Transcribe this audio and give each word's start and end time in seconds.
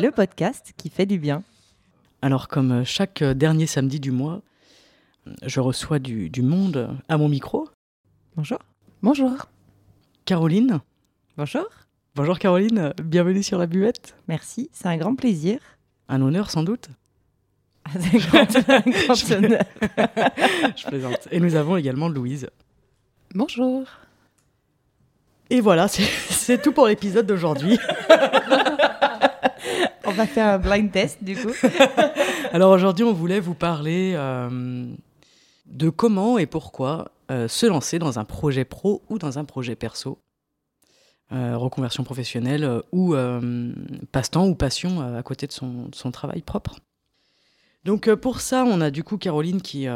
Le 0.00 0.10
podcast 0.10 0.72
qui 0.76 0.88
fait 0.88 1.04
du 1.04 1.18
bien. 1.18 1.42
Alors 2.22 2.48
comme 2.48 2.72
euh, 2.72 2.84
chaque 2.84 3.20
euh, 3.22 3.34
dernier 3.34 3.66
samedi 3.66 4.00
du 4.00 4.10
mois, 4.10 4.40
je 5.44 5.60
reçois 5.60 5.98
du, 5.98 6.30
du 6.30 6.42
monde 6.42 6.96
à 7.08 7.18
mon 7.18 7.28
micro. 7.28 7.68
Bonjour. 8.34 8.58
Bonjour. 9.02 9.32
Caroline. 10.24 10.80
Bonjour. 11.36 11.66
Bonjour 12.14 12.38
Caroline, 12.38 12.92
bienvenue 13.02 13.42
sur 13.42 13.58
la 13.58 13.66
buvette. 13.66 14.16
Merci, 14.26 14.70
c'est 14.72 14.88
un 14.88 14.96
grand 14.96 15.14
plaisir. 15.14 15.60
Un 16.08 16.22
honneur 16.22 16.50
sans 16.50 16.62
doute. 16.62 16.88
C'est 17.92 18.14
un 18.14 18.18
grand, 18.18 18.70
un 18.70 18.90
grand 18.90 19.30
honneur. 19.32 19.64
Je 20.76 20.86
plaisante. 20.86 21.28
Et 21.30 21.40
nous 21.40 21.56
avons 21.56 21.76
également 21.76 22.08
Louise. 22.08 22.48
Bonjour. 23.34 23.84
Et 25.50 25.60
voilà, 25.60 25.88
c'est 25.88 26.62
tout 26.62 26.72
pour 26.72 26.86
l'épisode 26.86 27.26
d'aujourd'hui. 27.26 27.78
Va 30.20 30.26
faire 30.26 30.48
un 30.48 30.58
blind 30.58 30.92
test 30.92 31.24
du 31.24 31.34
coup. 31.34 31.48
Alors 32.52 32.72
aujourd'hui, 32.72 33.06
on 33.06 33.14
voulait 33.14 33.40
vous 33.40 33.54
parler 33.54 34.12
euh, 34.14 34.84
de 35.64 35.88
comment 35.88 36.36
et 36.36 36.44
pourquoi 36.44 37.12
euh, 37.30 37.48
se 37.48 37.64
lancer 37.64 37.98
dans 37.98 38.18
un 38.18 38.26
projet 38.26 38.66
pro 38.66 39.00
ou 39.08 39.18
dans 39.18 39.38
un 39.38 39.46
projet 39.46 39.76
perso. 39.76 40.18
Euh, 41.32 41.56
reconversion 41.56 42.04
professionnelle 42.04 42.82
ou 42.92 43.14
passe-temps 44.12 44.46
ou 44.46 44.54
passion 44.54 45.00
à 45.16 45.22
côté 45.22 45.46
de 45.46 45.52
son, 45.52 45.86
de 45.86 45.94
son 45.94 46.10
travail 46.10 46.42
propre. 46.42 46.80
Donc 47.86 48.14
pour 48.16 48.42
ça, 48.42 48.66
on 48.66 48.82
a 48.82 48.90
du 48.90 49.02
coup 49.02 49.16
Caroline 49.16 49.62
qui, 49.62 49.86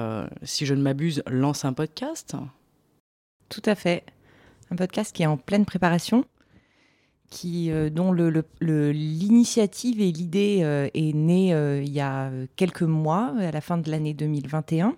si 0.43 0.65
je 0.65 0.73
ne 0.73 0.81
m'abuse, 0.81 1.23
lance 1.27 1.67
un 1.67 1.75
podcast. 1.75 2.35
Tout 3.51 3.63
à 3.67 3.75
fait. 3.75 4.05
Un 4.71 4.77
podcast 4.77 5.15
qui 5.15 5.23
est 5.23 5.27
en 5.27 5.37
pleine 5.37 5.67
préparation, 5.67 6.25
euh, 7.45 7.91
dont 7.91 8.13
l'initiative 8.61 10.01
et 10.01 10.11
l'idée 10.13 10.61
euh, 10.63 10.89
est 10.95 11.15
née 11.15 11.53
euh, 11.55 11.83
il 11.83 11.93
y 11.93 12.01
a 12.01 12.31
quelques 12.57 12.83
mois, 12.83 13.33
à 13.39 13.51
la 13.51 13.61
fin 13.61 13.79
de 13.79 13.91
l'année 13.91 14.15
2021, 14.15 14.97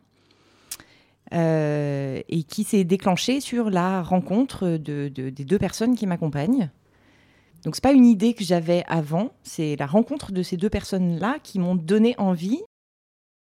euh, 1.35 2.21
et 2.29 2.43
qui 2.45 2.65
s'est 2.65 2.85
déclenché 2.85 3.41
sur 3.41 3.71
la 3.71 4.03
rencontre 4.03 4.69
de- 4.77 5.09
de- 5.09 5.31
des 5.31 5.45
deux 5.45 5.59
personnes 5.59 5.95
qui 5.97 6.07
m'accompagnent. 6.07 6.71
Donc 7.65 7.75
c'est 7.75 7.83
pas 7.83 7.93
une 7.93 8.07
idée 8.07 8.35
que 8.35 8.45
j'avais 8.45 8.85
avant, 8.87 9.31
c'est 9.43 9.75
la 9.77 9.87
rencontre 9.87 10.31
de 10.33 10.43
ces 10.43 10.57
deux 10.57 10.71
personnes-là 10.71 11.39
qui 11.43 11.59
m'ont 11.59 11.75
donné 11.75 12.15
envie. 12.19 12.61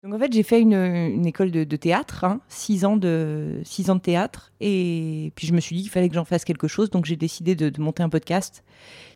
Donc 0.04 0.14
en 0.14 0.20
fait 0.20 0.34
j'ai 0.34 0.44
fait 0.44 0.60
une, 0.60 0.74
une 0.74 1.26
école 1.26 1.50
de, 1.50 1.64
de 1.64 1.76
théâtre, 1.78 2.26
hein, 2.26 2.42
six 2.50 2.84
ans 2.84 2.98
de 2.98 3.62
six 3.64 3.90
ans 3.90 3.96
de 3.96 4.02
théâtre, 4.02 4.52
et 4.60 5.32
puis 5.36 5.48
je 5.48 5.54
me 5.54 5.62
suis 5.62 5.78
dit 5.78 5.82
qu'il 5.84 5.92
fallait 5.92 6.10
que 6.10 6.16
j'en 6.16 6.26
fasse 6.26 6.44
quelque 6.44 6.68
chose, 6.68 6.90
donc 6.90 7.06
j'ai 7.06 7.16
décidé 7.16 7.56
de, 7.56 7.70
de 7.70 7.80
monter 7.82 8.04
un 8.04 8.10
podcast 8.10 8.64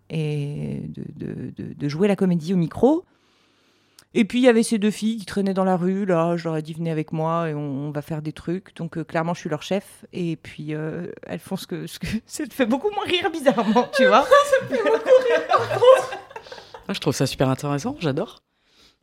et 0.10 0.82
de, 0.88 1.04
de- 1.26 1.52
de- 1.58 1.74
de 1.74 1.90
jouer 1.90 2.08
la 2.08 2.16
comédie 2.16 2.54
au 2.54 2.58
micro. 2.58 3.04
Et 4.14 4.24
puis 4.24 4.40
il 4.40 4.44
y 4.44 4.48
avait 4.48 4.64
ces 4.64 4.78
deux 4.78 4.90
filles 4.90 5.18
qui 5.18 5.26
traînaient 5.26 5.54
dans 5.54 5.66
la 5.66 5.76
rue, 5.76 6.06
là, 6.06 6.38
je 6.38 6.46
leur 6.46 6.56
ai 6.56 6.62
dit 6.62 6.72
venez 6.74 6.90
avec 6.90 7.12
moi 7.12 7.50
et 7.50 7.54
on, 7.54 7.60
on 7.88 7.92
va 7.92 8.02
faire 8.02 8.22
des 8.22 8.32
trucs. 8.32 8.74
Donc 8.78 8.98
euh, 8.98 9.04
clairement 9.04 9.34
je 9.34 9.42
suis 9.42 9.50
leur 9.50 9.64
chef, 9.64 10.06
et 10.14 10.38
puis 10.38 10.74
euh, 10.74 11.08
elles 11.28 11.40
font 11.40 11.58
ce 11.58 11.68
que, 11.68 11.86
ce 11.86 12.00
que 12.00 12.08
ça 12.26 12.48
te 12.48 12.54
fait 12.54 12.66
beaucoup 12.66 12.90
moins 12.92 13.04
rire 13.04 13.30
bizarrement, 13.30 13.90
tu 13.94 14.06
vois. 14.08 14.26
Ah, 16.90 16.94
je 16.94 17.00
trouve 17.02 17.14
ça 17.14 17.26
super 17.28 17.50
intéressant, 17.50 17.98
j'adore. 18.00 18.42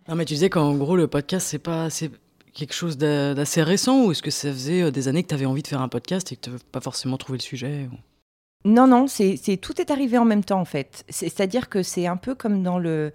Non 0.09 0.15
mais 0.17 0.25
tu 0.25 0.35
disais 0.35 0.51
qu'en 0.51 0.75
gros 0.75 0.97
le 0.97 1.07
podcast 1.07 1.47
c'est 1.47 1.59
pas 1.59 1.89
c'est 1.91 2.11
quelque 2.53 2.75
chose 2.75 2.99
d'a- 2.99 3.35
d'assez 3.35 3.63
récent 3.63 4.05
ou 4.05 4.13
est-ce 4.13 4.23
que 4.23 4.31
ça 4.31 4.53
faisait 4.53 4.83
euh, 4.83 4.91
des 4.91 5.09
années 5.09 5.23
que 5.23 5.29
tu 5.29 5.35
avais 5.35 5.47
envie 5.47 5.63
de 5.63 5.67
faire 5.69 5.81
un 5.81 5.89
podcast 5.89 6.31
et 6.33 6.37
que 6.37 6.43
tu 6.43 6.51
n'avais 6.51 6.63
pas 6.73 6.81
forcément 6.81 7.17
trouvé 7.17 7.39
le 7.39 7.43
sujet 7.43 7.89
ou- 7.93 8.69
Non, 8.69 8.87
non, 8.87 9.07
c'est 9.07 9.37
tout 9.61 9.81
est 9.81 9.91
arrivé 9.91 10.19
en 10.19 10.25
même 10.25 10.45
temps 10.45 10.61
en 10.61 10.65
fait. 10.67 11.05
C'est- 11.09 11.29
C'est-à-dire 11.29 11.69
que 11.69 11.83
c'est 11.83 12.07
un 12.07 12.17
peu 12.17 12.35
comme 12.35 12.63
dans 12.63 12.79
le 12.79 13.13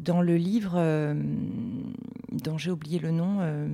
dans 0.00 0.20
le 0.20 0.36
livre 0.36 0.72
euh, 0.76 1.14
dont 2.32 2.58
j'ai 2.58 2.70
oublié 2.72 2.98
le 2.98 3.10
nom, 3.12 3.38
euh, 3.40 3.68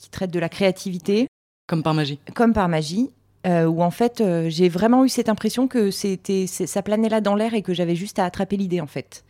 qui 0.00 0.08
traite 0.10 0.30
de 0.30 0.38
la 0.38 0.48
créativité, 0.48 1.26
Comme 1.66 1.82
par 1.82 1.94
magie. 1.94 2.20
comme 2.34 2.52
par 2.52 2.68
magie, 2.68 3.10
euh, 3.46 3.64
où 3.66 3.82
en 3.82 3.90
fait 3.90 4.22
j'ai 4.48 4.68
vraiment 4.68 5.04
eu 5.04 5.08
cette 5.08 5.28
impression 5.28 5.66
que 5.68 5.90
c'était 5.90 6.46
ça 6.46 6.82
planait 6.82 7.08
là 7.08 7.20
dans 7.20 7.34
l'air 7.34 7.54
et 7.54 7.62
que 7.62 7.72
j'avais 7.74 7.96
juste 7.96 8.18
à 8.18 8.24
attraper 8.24 8.56
l'idée 8.56 8.80
en 8.80 8.86
fait. 8.86 9.24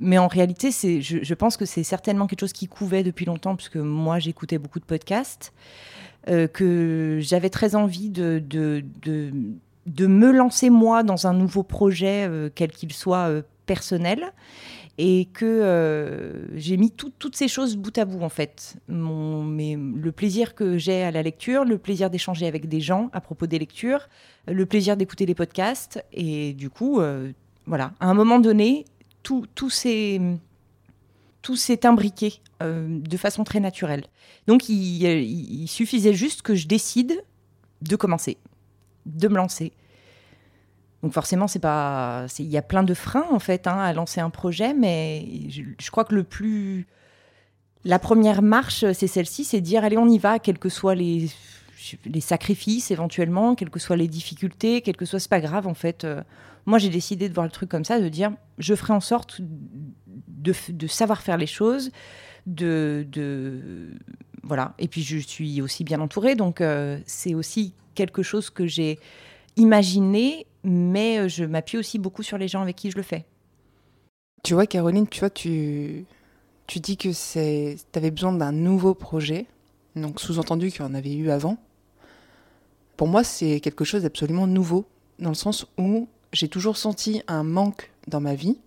Mais 0.00 0.18
en 0.18 0.28
réalité, 0.28 0.70
c'est, 0.72 1.00
je, 1.00 1.34
pense 1.34 1.56
que 1.56 1.64
c'est 1.64 1.84
certainement 1.84 2.26
quelque 2.26 2.40
chose 2.40 2.52
qui 2.52 2.66
couvait 2.66 3.02
depuis 3.02 3.24
longtemps, 3.24 3.56
puisque 3.56 3.76
moi 3.76 4.18
j'écoutais 4.18 4.58
beaucoup 4.58 4.80
de 4.80 4.84
podcasts, 4.84 5.52
euh, 6.28 6.46
que 6.46 7.18
j'avais 7.20 7.50
très 7.50 7.74
envie 7.74 8.08
de, 8.08 8.42
de, 8.44 8.84
de, 9.02 10.06
me 10.06 10.32
lancer 10.32 10.70
moi 10.70 11.02
dans 11.02 11.26
un 11.26 11.34
nouveau 11.34 11.62
projet, 11.62 12.26
euh, 12.28 12.48
quel 12.54 12.70
qu'il 12.70 12.92
soit 12.92 13.28
euh, 13.28 13.42
personnel, 13.66 14.32
et 14.98 15.26
que 15.32 16.44
j'ai 16.54 16.76
mis 16.76 16.90
tout- 16.90 17.12
toutes 17.18 17.34
ces 17.34 17.48
choses 17.48 17.76
bout 17.76 17.96
à 17.96 18.04
bout 18.04 18.22
en 18.22 18.28
fait. 18.28 18.76
Mon, 18.88 19.42
mais, 19.42 19.76
le 19.76 20.12
plaisir 20.12 20.54
que 20.54 20.76
j'ai 20.78 21.02
à 21.02 21.10
la 21.10 21.22
lecture, 21.22 21.64
le 21.64 21.78
plaisir 21.78 22.10
d'échanger 22.10 22.46
avec 22.46 22.68
des 22.68 22.80
gens 22.80 23.08
à 23.12 23.20
propos 23.20 23.46
des 23.46 23.58
lectures, 23.58 24.08
le 24.46 24.66
plaisir 24.66 24.96
d'écouter 24.96 25.26
les 25.26 25.34
podcasts, 25.34 26.04
et 26.12 26.52
du 26.52 26.68
coup, 26.68 27.00
voilà, 27.66 27.92
à 28.00 28.08
un 28.08 28.14
moment 28.14 28.38
donné, 28.38 28.84
tout, 29.22 29.46
tout 29.54 29.70
s'est 29.70 30.20
tout 31.42 31.56
imbriqué 31.84 32.40
euh, 32.62 33.00
de 33.00 33.16
façon 33.16 33.44
très 33.44 33.60
naturelle. 33.60 34.04
Donc 34.46 34.68
il, 34.68 35.66
suffisait 35.68 36.14
juste 36.14 36.42
que 36.42 36.54
je 36.54 36.66
décide 36.66 37.22
de 37.82 37.96
commencer, 37.96 38.38
de 39.06 39.28
me 39.28 39.36
lancer. 39.36 39.72
Donc 41.02 41.12
forcément, 41.12 41.48
c'est 41.48 41.58
pas, 41.58 42.26
il 42.38 42.46
y 42.46 42.56
a 42.56 42.62
plein 42.62 42.84
de 42.84 42.94
freins 42.94 43.26
en 43.30 43.40
fait 43.40 43.66
hein, 43.66 43.78
à 43.78 43.92
lancer 43.92 44.20
un 44.20 44.30
projet, 44.30 44.72
mais 44.72 45.26
je, 45.48 45.62
je 45.80 45.90
crois 45.90 46.04
que 46.04 46.14
le 46.14 46.22
plus, 46.22 46.86
la 47.84 47.98
première 47.98 48.42
marche, 48.42 48.84
c'est 48.92 49.08
celle-ci, 49.08 49.44
c'est 49.44 49.60
dire 49.60 49.84
allez, 49.84 49.98
on 49.98 50.06
y 50.06 50.18
va, 50.18 50.38
quels 50.38 50.58
que 50.58 50.68
soient 50.68 50.94
les 50.94 51.28
les 52.04 52.20
sacrifices 52.20 52.90
éventuellement, 52.90 53.54
quelles 53.54 53.70
que 53.70 53.78
soient 53.78 53.96
les 53.96 54.08
difficultés, 54.08 54.80
quel 54.82 54.96
que 54.96 55.04
soit, 55.04 55.20
c'est 55.20 55.30
pas 55.30 55.40
grave 55.40 55.66
en 55.66 55.74
fait. 55.74 56.04
Euh, 56.04 56.22
moi, 56.66 56.78
j'ai 56.78 56.90
décidé 56.90 57.28
de 57.28 57.34
voir 57.34 57.46
le 57.46 57.52
truc 57.52 57.68
comme 57.68 57.84
ça, 57.84 58.00
de 58.00 58.08
dire 58.08 58.32
je 58.58 58.74
ferai 58.74 58.92
en 58.92 59.00
sorte 59.00 59.40
de, 60.28 60.54
de 60.68 60.86
savoir 60.86 61.22
faire 61.22 61.36
les 61.36 61.46
choses, 61.46 61.90
de, 62.46 63.06
de 63.10 63.90
voilà. 64.42 64.74
Et 64.78 64.88
puis 64.88 65.02
je 65.02 65.18
suis 65.18 65.60
aussi 65.62 65.84
bien 65.84 66.00
entourée, 66.00 66.34
donc 66.34 66.60
euh, 66.60 66.98
c'est 67.06 67.34
aussi 67.34 67.74
quelque 67.94 68.22
chose 68.22 68.50
que 68.50 68.66
j'ai 68.66 68.98
imaginé, 69.56 70.46
mais 70.64 71.18
euh, 71.18 71.28
je 71.28 71.44
m'appuie 71.44 71.78
aussi 71.78 71.98
beaucoup 71.98 72.22
sur 72.22 72.38
les 72.38 72.48
gens 72.48 72.62
avec 72.62 72.76
qui 72.76 72.90
je 72.90 72.96
le 72.96 73.02
fais. 73.02 73.24
Tu 74.42 74.54
vois, 74.54 74.66
Caroline, 74.66 75.06
tu 75.06 75.20
vois, 75.20 75.30
tu, 75.30 76.04
tu 76.66 76.80
dis 76.80 76.96
que 76.96 77.12
c'est, 77.12 77.76
avais 77.94 78.10
besoin 78.10 78.32
d'un 78.32 78.52
nouveau 78.52 78.94
projet, 78.94 79.46
donc 79.94 80.20
sous-entendu 80.20 80.70
qu'il 80.70 80.80
y 80.80 80.84
en 80.84 80.94
avait 80.94 81.14
eu 81.14 81.30
avant. 81.30 81.58
Pour 83.02 83.08
moi, 83.08 83.24
c'est 83.24 83.58
quelque 83.58 83.84
chose 83.84 84.04
d'absolument 84.04 84.46
nouveau, 84.46 84.84
dans 85.18 85.30
le 85.30 85.34
sens 85.34 85.66
où 85.76 86.06
j'ai 86.32 86.46
toujours 86.46 86.76
senti 86.76 87.20
un 87.26 87.42
manque 87.42 87.90
dans 88.06 88.20
ma 88.20 88.36
vie 88.36 88.60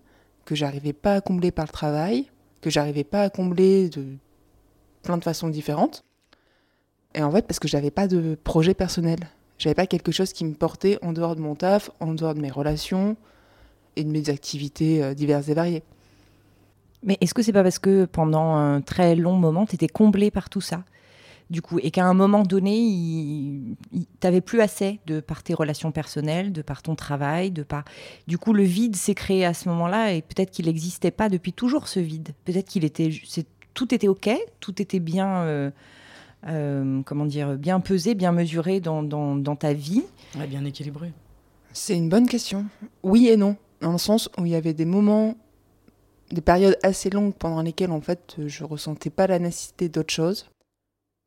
que 0.44 0.54
j'arrivais 0.54 0.92
pas 0.92 1.14
à 1.14 1.20
combler 1.22 1.50
par 1.50 1.64
le 1.64 1.70
travail, 1.70 2.26
que 2.60 2.68
j'arrivais 2.68 3.02
pas 3.02 3.22
à 3.22 3.30
combler 3.30 3.88
de 3.88 4.04
plein 5.02 5.16
de 5.16 5.24
façons 5.24 5.48
différentes. 5.48 6.04
Et 7.14 7.22
en 7.22 7.32
fait, 7.32 7.46
parce 7.46 7.58
que 7.58 7.66
j'avais 7.66 7.90
pas 7.90 8.08
de 8.08 8.36
projet 8.44 8.74
personnel. 8.74 9.20
J'avais 9.56 9.74
pas 9.74 9.86
quelque 9.86 10.12
chose 10.12 10.34
qui 10.34 10.44
me 10.44 10.52
portait 10.52 10.98
en 11.00 11.14
dehors 11.14 11.34
de 11.34 11.40
mon 11.40 11.54
taf, 11.54 11.90
en 12.00 12.12
dehors 12.12 12.34
de 12.34 12.40
mes 12.42 12.50
relations 12.50 13.16
et 13.96 14.04
de 14.04 14.10
mes 14.10 14.28
activités 14.28 15.02
euh, 15.02 15.14
diverses 15.14 15.48
et 15.48 15.54
variées. 15.54 15.82
Mais 17.02 17.16
est-ce 17.22 17.32
que 17.32 17.40
c'est 17.40 17.54
pas 17.54 17.62
parce 17.62 17.78
que 17.78 18.04
pendant 18.04 18.54
un 18.54 18.82
très 18.82 19.16
long 19.16 19.36
moment, 19.38 19.64
tu 19.64 19.76
étais 19.76 19.88
comblé 19.88 20.30
par 20.30 20.50
tout 20.50 20.60
ça? 20.60 20.84
Du 21.48 21.62
coup, 21.62 21.78
et 21.80 21.90
qu'à 21.92 22.04
un 22.04 22.14
moment 22.14 22.42
donné, 22.42 22.76
il, 22.76 23.76
il- 23.92 24.06
t'avais 24.20 24.40
plus 24.40 24.60
assez 24.60 24.98
de 25.06 25.20
par 25.20 25.42
tes 25.42 25.54
relations 25.54 25.92
personnelles, 25.92 26.52
de 26.52 26.62
par 26.62 26.82
ton 26.82 26.94
travail, 26.96 27.50
de 27.52 27.62
par. 27.62 27.84
Du 28.26 28.36
coup, 28.38 28.52
le 28.52 28.64
vide 28.64 28.96
s'est 28.96 29.14
créé 29.14 29.44
à 29.44 29.54
ce 29.54 29.68
moment-là, 29.68 30.12
et 30.12 30.22
peut-être 30.22 30.50
qu'il 30.50 30.66
n'existait 30.66 31.10
pas 31.12 31.28
depuis 31.28 31.52
toujours 31.52 31.86
ce 31.88 32.00
vide. 32.00 32.30
Peut-être 32.44 32.68
qu'il 32.68 32.84
était, 32.84 33.10
c'est- 33.24 33.46
tout 33.74 33.94
était 33.94 34.08
ok, 34.08 34.30
tout 34.60 34.80
était 34.82 34.98
bien 35.00 35.36
euh, 35.42 35.70
euh, 36.48 37.02
comment 37.04 37.26
dire, 37.26 37.54
bien 37.56 37.78
pesé, 37.80 38.14
bien 38.14 38.32
mesuré 38.32 38.80
dans, 38.80 39.02
dans, 39.02 39.56
ta 39.56 39.72
vie. 39.72 40.02
bien 40.48 40.64
équilibré. 40.64 41.12
C'est 41.72 41.96
une 41.96 42.08
bonne 42.08 42.26
question. 42.28 42.64
Oui 43.02 43.28
et 43.28 43.36
non, 43.36 43.56
dans 43.82 43.92
le 43.92 43.98
sens 43.98 44.30
où 44.38 44.46
il 44.46 44.52
y 44.52 44.54
avait 44.54 44.72
des 44.74 44.84
moments, 44.86 45.36
des 46.32 46.40
périodes 46.40 46.78
assez 46.82 47.10
longues 47.10 47.34
pendant 47.34 47.62
lesquelles 47.62 47.90
en 47.90 48.00
fait 48.00 48.36
je 48.46 48.64
ressentais 48.64 49.10
pas 49.10 49.26
la 49.26 49.38
nécessité 49.38 49.88
d'autre 49.88 50.12
chose, 50.12 50.48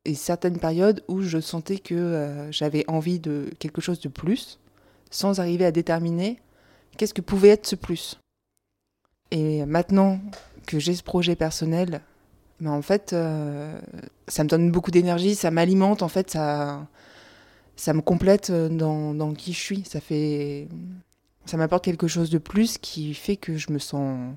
et 0.04 0.14
certaines 0.14 0.58
périodes 0.58 1.02
où 1.08 1.22
je 1.22 1.38
sentais 1.40 1.78
que 1.78 1.94
euh, 1.94 2.50
j'avais 2.52 2.84
envie 2.88 3.20
de 3.20 3.50
quelque 3.58 3.80
chose 3.80 4.00
de 4.00 4.08
plus, 4.08 4.58
sans 5.10 5.40
arriver 5.40 5.64
à 5.64 5.72
déterminer 5.72 6.38
qu'est-ce 6.96 7.14
que 7.14 7.20
pouvait 7.20 7.50
être 7.50 7.66
ce 7.66 7.76
plus. 7.76 8.18
Et 9.30 9.64
maintenant 9.64 10.20
que 10.66 10.78
j'ai 10.78 10.94
ce 10.94 11.02
projet 11.02 11.36
personnel 11.36 12.00
mais 12.60 12.68
en 12.68 12.82
fait, 12.82 13.12
euh, 13.12 13.78
ça 14.28 14.44
me 14.44 14.48
donne 14.48 14.70
beaucoup 14.70 14.90
d'énergie, 14.90 15.34
ça 15.34 15.50
m'alimente, 15.50 16.02
en 16.02 16.08
fait, 16.08 16.30
ça, 16.30 16.86
ça 17.76 17.94
me 17.94 18.02
complète 18.02 18.50
euh, 18.50 18.68
dans, 18.68 19.14
dans, 19.14 19.32
qui 19.32 19.52
je 19.52 19.58
suis. 19.58 19.84
Ça 19.84 20.00
fait, 20.00 20.68
ça 21.46 21.56
m'apporte 21.56 21.84
quelque 21.84 22.06
chose 22.06 22.30
de 22.30 22.38
plus 22.38 22.78
qui 22.78 23.14
fait 23.14 23.36
que 23.36 23.56
je 23.56 23.72
me 23.72 23.78
sens 23.78 24.34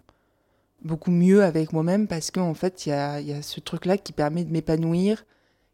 beaucoup 0.84 1.12
mieux 1.12 1.44
avec 1.44 1.74
moi-même 1.74 2.08
parce 2.08 2.32
qu'en 2.32 2.54
fait, 2.54 2.86
il 2.86 2.90
y 2.90 2.92
a, 2.94 3.20
y 3.20 3.34
a, 3.34 3.42
ce 3.42 3.60
truc-là 3.60 3.98
qui 3.98 4.14
permet 4.14 4.46
de 4.46 4.52
m'épanouir, 4.52 5.26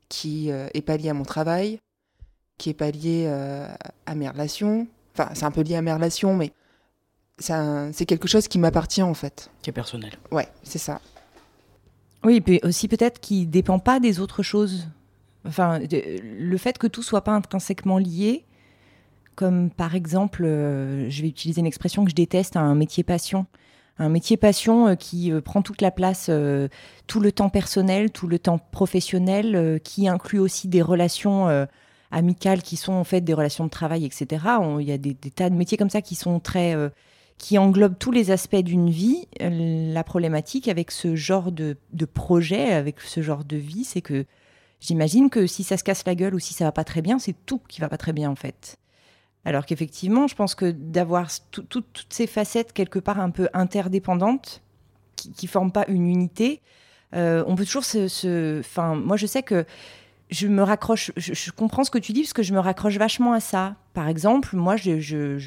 qui 0.10 0.52
euh, 0.52 0.68
est 0.74 0.82
pas 0.82 0.98
lié 0.98 1.10
à 1.10 1.14
mon 1.14 1.24
travail, 1.24 1.80
qui 2.58 2.70
est 2.70 2.74
pas 2.74 2.92
lié 2.92 3.28
à 4.06 4.16
mes 4.16 4.28
relations. 4.28 4.88
Enfin, 5.14 5.30
c'est 5.34 5.46
un 5.46 5.52
peu 5.52 5.62
lié 5.62 5.76
à 5.76 5.82
mes 5.82 5.94
relations, 5.94 6.36
mais 6.36 6.52
c'est 7.40 8.06
quelque 8.06 8.28
chose 8.28 8.48
qui 8.50 8.60
m'appartient 8.60 9.02
en 9.02 9.14
fait. 9.14 9.50
Qui 9.62 9.70
est 9.70 9.74
personnel. 9.74 10.12
Ouais, 10.32 10.50
c'est 10.64 10.78
ça. 10.78 11.00
Oui, 12.24 12.44
et 12.48 12.60
aussi 12.66 12.88
peut-être 12.88 13.20
qui 13.20 13.46
dépend 13.46 13.80
pas 13.80 14.00
des 14.00 14.20
autres 14.20 14.44
choses. 14.44 14.88
Enfin, 15.46 15.80
le 15.80 16.58
fait 16.58 16.78
que 16.78 16.88
tout 16.88 17.02
soit 17.02 17.24
pas 17.24 17.32
intrinsèquement 17.32 17.98
lié, 17.98 18.46
comme 19.36 19.70
par 19.70 19.96
exemple, 19.96 20.44
euh, 20.44 21.10
je 21.10 21.22
vais 21.22 21.30
utiliser 21.30 21.62
une 21.62 21.66
expression 21.66 22.04
que 22.04 22.10
je 22.10 22.16
déteste, 22.16 22.58
un 22.58 22.76
métier 22.76 23.04
passion. 23.04 23.46
Un 24.00 24.10
métier 24.10 24.38
passion 24.38 24.88
euh, 24.88 24.96
qui 24.96 25.32
euh, 25.32 25.42
prend 25.42 25.62
toute 25.62 25.82
la 25.82 25.92
place, 25.92 26.32
tout 27.08 27.20
le 27.20 27.32
temps 27.32 27.50
personnel, 27.50 28.12
tout 28.12 28.28
le 28.28 28.40
temps 28.40 28.58
professionnel, 28.58 29.80
qui 29.84 30.08
inclut 30.08 30.40
aussi 30.40 30.68
des 30.68 30.82
relations 30.82 31.68
amicales 32.12 32.62
qui 32.62 32.76
sont 32.76 32.94
en 32.94 33.04
fait 33.04 33.22
des 33.22 33.34
relations 33.34 33.66
de 33.66 33.70
travail, 33.70 34.06
etc. 34.06 34.44
Il 34.80 34.88
y 34.88 34.92
a 34.92 34.98
des, 34.98 35.14
tas 35.16 35.50
de 35.50 35.56
métiers 35.56 35.78
comme 35.78 35.90
ça 35.90 36.02
qui 36.02 36.16
sont 36.16 36.40
très 36.40 36.76
qui 37.40 37.58
englobe 37.58 37.98
tous 37.98 38.12
les 38.12 38.30
aspects 38.30 38.58
d'une 38.58 38.92
vie. 38.92 39.28
Euh, 39.42 39.94
la 39.94 40.04
problématique 40.04 40.68
avec 40.68 40.92
ce 40.92 41.16
genre 41.16 41.52
de, 41.52 41.76
projet, 42.14 42.74
avec 42.74 43.00
ce 43.00 43.22
genre 43.24 43.44
de 43.44 43.58
vie, 43.58 43.86
c'est 43.86 44.02
que 44.02 44.26
j'imagine 44.80 45.32
que 45.32 45.48
si 45.48 45.64
ça 45.64 45.78
se 45.78 45.84
casse 45.84 46.06
la 46.06 46.14
gueule 46.14 46.36
ou 46.36 46.40
si 46.40 46.54
ça 46.54 46.66
va 46.66 46.72
pas 46.72 46.84
très 46.84 47.02
bien, 47.02 47.18
c'est 47.18 47.36
tout 47.48 47.62
qui 47.68 47.82
va 47.82 47.90
pas 47.90 47.98
très 47.98 48.14
bien 48.14 48.30
en 48.30 48.36
fait. 48.36 48.78
Alors 49.46 49.66
qu'effectivement, 49.66 50.28
je 50.28 50.36
pense 50.36 50.54
que 50.56 50.70
d'avoir 50.70 51.30
toutes 51.52 52.06
ces 52.10 52.28
facettes 52.28 52.74
quelque 52.74 53.00
part 53.00 53.20
un 53.20 53.30
peu 53.30 53.48
interdépendantes, 53.54 54.62
qui, 55.16 55.46
ne 55.46 55.50
forment 55.50 55.72
pas 55.72 55.86
une 55.88 56.08
unité, 56.08 56.62
euh, 57.16 57.44
on 57.48 57.56
peut 57.56 57.66
toujours 57.66 57.84
se, 57.84 58.60
Enfin, 58.60 58.96
moi 58.96 59.18
je 59.18 59.26
sais 59.26 59.44
que 59.44 59.66
je 60.30 60.48
me 60.48 60.62
raccroche, 60.62 61.12
je, 61.18 61.52
comprends 61.52 61.84
ce 61.84 61.92
que 61.92 61.98
tu 61.98 62.14
dis 62.14 62.22
parce 62.22 62.34
que 62.34 62.44
je 62.44 62.54
me 62.54 62.60
raccroche 62.60 62.98
vachement 62.98 63.34
à 63.34 63.40
ça. 63.40 63.76
Par 63.94 64.08
exemple, 64.08 64.56
moi 64.56 64.76
je, 64.76 65.00
je, 65.00 65.40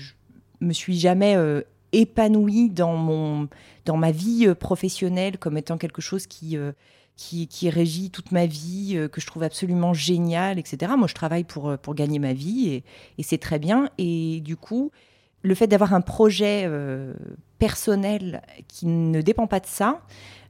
me 0.61 0.73
suis 0.73 0.99
jamais 0.99 1.37
euh, 1.37 1.63
épanouie 1.93 2.71
dans, 2.71 2.97
mon, 2.97 3.49
dans 3.85 3.97
ma 3.97 4.11
vie 4.11 4.47
euh, 4.47 4.55
professionnelle 4.55 5.39
comme 5.39 5.57
étant 5.57 5.79
quelque 5.79 6.03
chose 6.03 6.27
qui, 6.27 6.57
euh, 6.57 6.73
qui, 7.17 7.71
régit 7.71 8.11
toute 8.11 8.33
ma 8.33 8.47
vie, 8.47 8.95
euh, 8.97 9.09
que 9.09 9.21
je 9.21 9.27
trouve 9.27 9.43
absolument 9.43 9.95
génial, 9.95 10.59
etc. 10.59 10.93
Moi, 10.97 11.07
je 11.07 11.15
travaille 11.15 11.45
pour, 11.45 11.79
pour 11.79 11.95
gagner 11.95 12.19
ma 12.19 12.33
vie 12.33 12.69
et, 12.69 12.85
et 13.19 13.23
c'est 13.23 13.39
très 13.39 13.59
bien. 13.59 13.91
Et 13.99 14.41
du 14.41 14.57
coup, 14.57 14.91
le 15.43 15.55
fait 15.55 15.67
d'avoir 15.67 15.95
un 15.95 16.01
projet 16.01 16.71
personnel 17.59 18.43
qui 18.69 18.87
ne 18.87 19.21
dépend 19.23 19.49
pas 19.49 19.59
de 19.59 19.67
ça, 19.67 20.01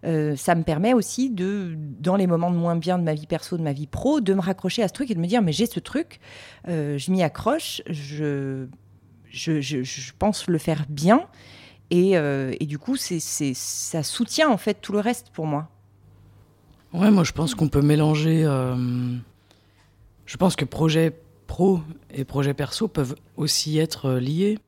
ça 0.02 0.54
me 0.54 0.64
permet 0.64 0.92
aussi 0.92 1.30
de, 1.30 1.74
dans 1.78 2.16
les 2.16 2.26
moments 2.26 2.50
de 2.50 2.56
moins 2.56 2.76
bien 2.76 2.98
de 2.98 3.02
ma 3.02 3.14
vie 3.14 3.26
perso, 3.26 3.56
de 3.56 3.62
ma 3.62 3.72
vie 3.72 3.86
pro, 3.86 4.20
de 4.20 4.34
me 4.34 4.42
raccrocher 4.42 4.82
à 4.82 4.88
ce 4.88 4.92
truc 4.92 5.10
et 5.10 5.14
de 5.14 5.18
me 5.18 5.26
dire 5.26 5.40
mais 5.40 5.52
j'ai 5.52 5.64
ce 5.64 5.80
truc, 5.80 6.20
je 6.66 7.10
m'y 7.10 7.22
accroche, 7.22 7.80
je 7.88 8.66
je, 9.32 10.12
pense 10.18 10.46
le 10.48 10.58
faire 10.58 10.84
bien. 10.88 11.26
Et, 11.90 12.16
euh, 12.16 12.54
du 12.60 12.78
coup, 12.78 12.96
c'est, 12.96 13.20
ça 13.20 14.02
soutient 14.02 14.48
en 14.48 14.56
fait 14.56 14.74
tout 14.80 14.92
le 14.92 15.00
reste 15.00 15.30
pour 15.30 15.46
moi. 15.46 15.68
Ouais, 16.92 17.10
moi 17.10 17.24
je 17.24 17.32
pense 17.32 17.54
qu'on 17.54 17.68
peut 17.68 17.82
mélanger. 17.82 18.44
Euh, 18.44 18.76
je 20.26 20.36
pense 20.36 20.56
que 20.56 20.64
projet 20.64 21.18
pro 21.46 21.80
et 22.10 22.24
projet 22.24 22.54
perso 22.54 22.88
peuvent 22.88 23.16
aussi 23.36 23.78
être 23.78 24.06
euh, 24.06 24.20
liés. 24.20 24.58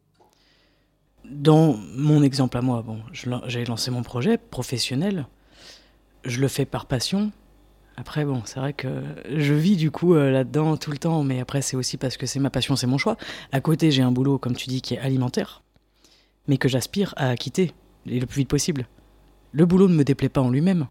Dans 1.25 1.79
mon 1.97 2.23
exemple 2.23 2.59
à 2.59 2.63
moi, 2.63 2.83
bon, 2.83 3.01
j'ai 3.47 3.65
lancé 3.65 3.91
mon 3.91 4.03
projet 4.03 4.37
professionnel. 4.37 5.27
Je 6.25 6.41
le 6.41 6.49
fais 6.49 6.67
par 6.67 6.85
passion, 6.85 7.33
après, 7.97 8.25
bon, 8.25 8.43
c'est 8.45 8.59
vrai 8.59 8.73
que 8.73 8.89
je 9.31 9.55
vis 9.55 9.77
du 9.77 9.91
coup 9.91 10.15
euh, 10.15 10.31
là-dedans 10.31 10.77
tout 10.77 10.91
le 10.91 10.99
temps, 10.99 11.23
mais 11.23 11.41
après, 11.41 11.63
c'est 11.63 11.77
aussi 11.77 11.97
parce 11.97 12.17
que 12.17 12.27
c'est 12.27 12.41
ma 12.41 12.51
passion, 12.51 12.75
c'est 12.75 12.89
mon 12.89 12.99
choix. 12.99 13.17
À 13.53 13.61
côté, 13.61 13.91
j'ai 13.91 14.03
un 14.03 14.11
boulot, 14.11 14.39
comme 14.39 14.57
tu 14.57 14.69
dis, 14.69 14.83
qui 14.83 14.95
est 14.95 14.99
alimentaire, 14.99 15.63
mais 16.49 16.57
que 16.57 16.69
j'aspire 16.69 17.15
à 17.17 17.37
quitter 17.37 17.73
le 18.07 18.27
plus 18.27 18.41
vite 18.41 18.49
possible. 18.49 18.87
Le 19.53 19.65
boulot 19.65 19.89
ne 19.89 19.95
me 19.95 20.03
déplaît 20.03 20.29
pas 20.29 20.41
en 20.41 20.51
lui-même. 20.51 20.89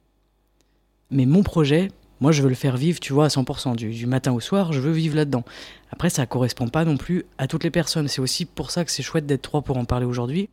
Mais 1.13 1.25
mon 1.25 1.43
projet, 1.43 1.89
moi, 2.19 2.31
je 2.31 2.41
veux 2.41 2.49
le 2.49 2.55
faire 2.55 2.77
vivre, 2.77 2.99
tu 2.99 3.13
vois, 3.13 3.25
à 3.25 3.27
100%. 3.27 3.75
Du, 3.75 4.05
matin 4.07 4.31
au 4.33 4.39
soir, 4.39 4.73
je 4.73 4.79
veux 4.79 4.91
vivre 4.91 5.15
là-dedans. 5.15 5.43
Après, 5.91 6.09
ça 6.09 6.25
correspond 6.25 6.67
pas 6.67 6.85
non 6.85 6.97
plus 6.97 7.25
à 7.37 7.47
toutes 7.47 7.63
les 7.63 7.69
personnes. 7.69 8.07
C'est 8.07 8.21
aussi 8.21 8.45
pour 8.45 8.71
ça 8.71 8.85
que 8.85 8.91
c'est 8.91 9.03
chouette 9.03 9.25
d'être 9.25 9.41
trois 9.41 9.61
pour 9.61 9.77
en 9.77 9.85
parler 9.85 10.05
aujourd'hui. 10.05 10.49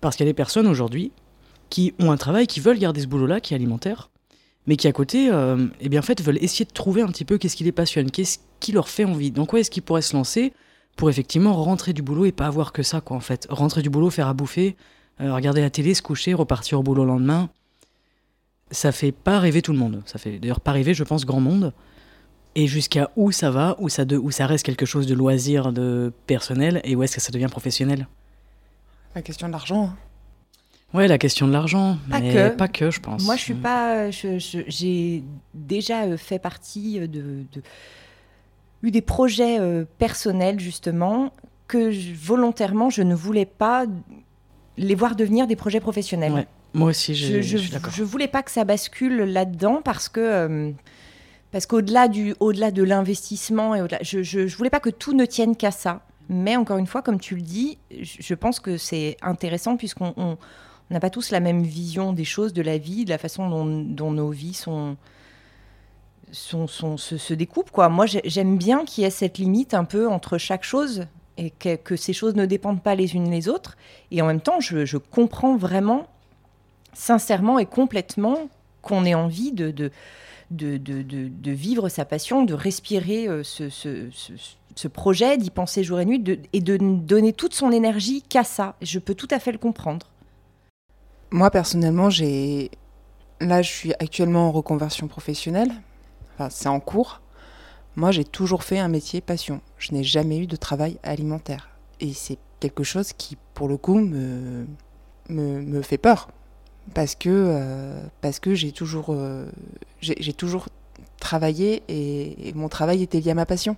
Parce 0.00 0.16
qu'il 0.16 0.26
y 0.26 0.28
a 0.28 0.32
des 0.32 0.36
personnes 0.36 0.66
aujourd'hui 0.66 1.12
qui 1.70 1.94
ont 1.98 2.10
un 2.10 2.16
travail, 2.16 2.46
qui 2.46 2.60
veulent 2.60 2.78
garder 2.78 3.00
ce 3.00 3.06
boulot-là, 3.06 3.40
qui 3.40 3.54
est 3.54 3.56
alimentaire, 3.56 4.10
mais 4.66 4.76
qui 4.76 4.86
à 4.86 4.92
côté, 4.92 5.30
euh, 5.30 5.66
eh 5.80 5.88
bien 5.88 6.00
en 6.00 6.02
fait, 6.02 6.20
veulent 6.22 6.42
essayer 6.42 6.64
de 6.66 6.72
trouver 6.72 7.00
un 7.00 7.08
petit 7.08 7.24
peu 7.24 7.38
qu'est-ce 7.38 7.56
qui 7.56 7.64
les 7.64 7.72
passionne, 7.72 8.10
qu'est-ce 8.10 8.38
qui 8.60 8.72
leur 8.72 8.88
fait 8.88 9.04
envie. 9.04 9.30
Donc 9.30 9.48
quoi 9.48 9.60
est-ce 9.60 9.70
qu'ils 9.70 9.82
pourraient 9.82 10.02
se 10.02 10.14
lancer 10.14 10.52
pour 10.96 11.08
effectivement 11.08 11.54
rentrer 11.54 11.94
du 11.94 12.02
boulot 12.02 12.26
et 12.26 12.32
pas 12.32 12.46
avoir 12.46 12.72
que 12.72 12.82
ça, 12.82 13.00
quoi, 13.00 13.16
en 13.16 13.20
fait. 13.20 13.46
Rentrer 13.48 13.80
du 13.80 13.88
boulot, 13.88 14.10
faire 14.10 14.28
à 14.28 14.34
bouffer, 14.34 14.76
euh, 15.22 15.34
regarder 15.34 15.62
la 15.62 15.70
télé, 15.70 15.94
se 15.94 16.02
coucher, 16.02 16.34
repartir 16.34 16.80
au 16.80 16.82
boulot 16.82 17.04
le 17.04 17.12
lendemain. 17.12 17.48
Ça 18.72 18.90
fait 18.90 19.12
pas 19.12 19.38
rêver 19.38 19.62
tout 19.62 19.72
le 19.72 19.78
monde. 19.78 20.02
Ça 20.06 20.18
fait 20.18 20.38
d'ailleurs 20.38 20.60
pas 20.60 20.72
rêver, 20.72 20.94
je 20.94 21.04
pense, 21.04 21.24
grand 21.24 21.40
monde. 21.40 21.72
Et 22.54 22.66
jusqu'à 22.66 23.10
où 23.16 23.32
ça 23.32 23.50
va, 23.50 23.76
où 23.78 23.88
ça, 23.88 24.04
de, 24.04 24.16
où 24.16 24.30
ça 24.30 24.46
reste 24.46 24.66
quelque 24.66 24.84
chose 24.84 25.06
de 25.06 25.14
loisir, 25.14 25.72
de 25.72 26.12
personnel, 26.26 26.80
et 26.84 26.96
où 26.96 27.02
est-ce 27.02 27.14
que 27.14 27.20
ça 27.20 27.32
devient 27.32 27.48
professionnel? 27.50 28.08
La 29.14 29.22
question 29.22 29.46
de 29.46 29.52
l'argent. 29.52 29.84
Hein. 29.84 29.96
Ouais, 30.94 31.08
la 31.08 31.16
question 31.16 31.46
de 31.46 31.52
l'argent, 31.52 31.96
pas 32.10 32.20
mais 32.20 32.34
que. 32.34 32.48
pas 32.50 32.68
que, 32.68 32.90
je 32.90 33.00
pense. 33.00 33.24
Moi, 33.24 33.36
je 33.36 33.40
suis 33.40 33.54
pas. 33.54 34.10
J'ai 34.10 35.22
déjà 35.54 36.02
euh, 36.02 36.16
fait 36.18 36.38
partie 36.38 37.00
de, 37.08 37.44
eu 38.82 38.90
des 38.90 39.00
projets 39.00 39.58
euh, 39.58 39.84
personnels 39.98 40.60
justement 40.60 41.32
que 41.66 41.90
volontairement 42.14 42.90
je 42.90 43.02
ne 43.02 43.14
voulais 43.14 43.46
pas 43.46 43.86
les 44.76 44.94
voir 44.94 45.16
devenir 45.16 45.46
des 45.46 45.56
projets 45.56 45.80
professionnels. 45.80 46.32
Ouais. 46.32 46.46
Moi 46.74 46.90
aussi, 46.90 47.14
je, 47.14 47.42
je, 47.42 47.58
je, 47.58 48.02
voulais 48.02 48.28
pas 48.28 48.42
que 48.42 48.50
ça 48.50 48.64
bascule 48.64 49.22
là-dedans 49.24 49.82
parce 49.84 50.08
que 50.08 50.20
euh, 50.20 50.70
parce 51.50 51.66
qu'au-delà 51.66 52.08
du 52.08 52.34
au-delà 52.40 52.70
de 52.70 52.82
l'investissement 52.82 53.74
et 53.74 53.82
au-delà, 53.82 53.98
je, 54.02 54.22
je 54.22 54.56
voulais 54.56 54.70
pas 54.70 54.80
que 54.80 54.90
tout 54.90 55.12
ne 55.12 55.26
tienne 55.26 55.54
qu'à 55.54 55.70
ça. 55.70 56.02
Mais 56.28 56.56
encore 56.56 56.78
une 56.78 56.86
fois, 56.86 57.02
comme 57.02 57.20
tu 57.20 57.36
le 57.36 57.42
dis, 57.42 57.78
je 58.00 58.34
pense 58.34 58.58
que 58.58 58.78
c'est 58.78 59.16
intéressant 59.20 59.76
puisqu'on 59.76 60.38
on 60.92 60.94
n'a 60.94 61.00
pas 61.00 61.10
tous 61.10 61.30
la 61.30 61.40
même 61.40 61.62
vision 61.62 62.12
des 62.12 62.24
choses, 62.24 62.52
de 62.52 62.60
la 62.60 62.76
vie, 62.76 63.06
de 63.06 63.10
la 63.10 63.16
façon 63.16 63.48
dont, 63.48 64.12
nos 64.12 64.30
vies 64.30 64.52
sont, 64.52 64.96
sont, 66.30 66.66
se, 66.66 67.32
découpent. 67.32 67.70
Quoi. 67.70 67.88
Moi, 67.88 68.04
j'aime 68.06 68.58
bien 68.58 68.84
qu'il 68.84 69.04
y 69.04 69.06
ait 69.06 69.10
cette 69.10 69.38
limite 69.38 69.72
un 69.72 69.84
peu 69.84 70.06
entre 70.06 70.36
chaque 70.36 70.64
chose 70.64 71.06
et 71.38 71.48
que, 71.50 71.96
ces 71.96 72.12
choses 72.12 72.34
ne 72.34 72.44
dépendent 72.44 72.82
pas 72.82 72.94
les 72.94 73.14
unes 73.14 73.30
les 73.30 73.48
autres. 73.48 73.78
Et 74.10 74.20
en 74.20 74.26
même 74.26 74.42
temps, 74.42 74.60
je, 74.60 74.98
comprends 74.98 75.56
vraiment, 75.56 76.06
sincèrement 76.92 77.58
et 77.58 77.66
complètement, 77.66 78.48
qu'on 78.82 79.04
ait 79.04 79.14
envie 79.14 79.52
de, 79.52 79.90
vivre 80.50 81.88
sa 81.88 82.04
passion, 82.04 82.44
de 82.44 82.54
respirer 82.54 83.28
euh, 83.28 83.42
ce, 83.44 84.88
projet, 84.88 85.38
d'y 85.38 85.50
penser 85.50 85.84
jour 85.84 86.00
et 86.00 86.04
nuit, 86.04 86.22
et 86.52 86.60
de 86.60 86.76
donner 86.76 87.32
toute 87.32 87.54
son 87.54 87.70
énergie 87.70 88.22
qu'à 88.22 88.44
ça. 88.44 88.76
Je 88.82 88.98
peux 88.98 89.14
tout 89.14 89.28
à 89.30 89.38
fait 89.38 89.52
le 89.52 89.58
comprendre. 89.58 90.06
Moi, 91.30 91.50
personnellement, 91.50 92.10
j'ai. 92.10 92.70
Là, 93.40 93.62
je 93.62 93.70
suis 93.70 93.92
actuellement 93.94 94.48
en 94.48 94.52
reconversion 94.52 95.08
professionnelle. 95.08 95.72
Enfin, 96.34 96.50
c'est 96.50 96.68
en 96.68 96.78
cours. 96.78 97.22
Moi, 97.96 98.10
j'ai 98.10 98.24
toujours 98.24 98.64
fait 98.64 98.78
un 98.78 98.88
métier 98.88 99.20
passion. 99.20 99.60
Je 99.78 99.92
n'ai 99.92 100.04
jamais 100.04 100.38
eu 100.38 100.46
de 100.46 100.56
travail 100.56 100.98
alimentaire. 101.02 101.70
Et 102.00 102.12
c'est 102.14 102.38
quelque 102.60 102.84
chose 102.84 103.12
qui, 103.12 103.36
pour 103.54 103.68
le 103.68 103.76
coup, 103.76 103.98
me, 103.98 104.66
fait 105.82 105.98
peur. 105.98 106.28
Parce 106.94 107.14
que, 107.14 107.28
euh, 107.30 108.02
que 108.40 108.54
j'ai 108.54 108.72
toujours, 108.72 109.06
euh, 109.10 109.46
toujours 110.36 110.68
travailler 111.20 111.82
et, 111.88 112.52
mon 112.54 112.68
travail 112.68 113.02
était 113.02 113.20
lié 113.20 113.30
à 113.30 113.34
ma 113.34 113.46
passion. 113.46 113.76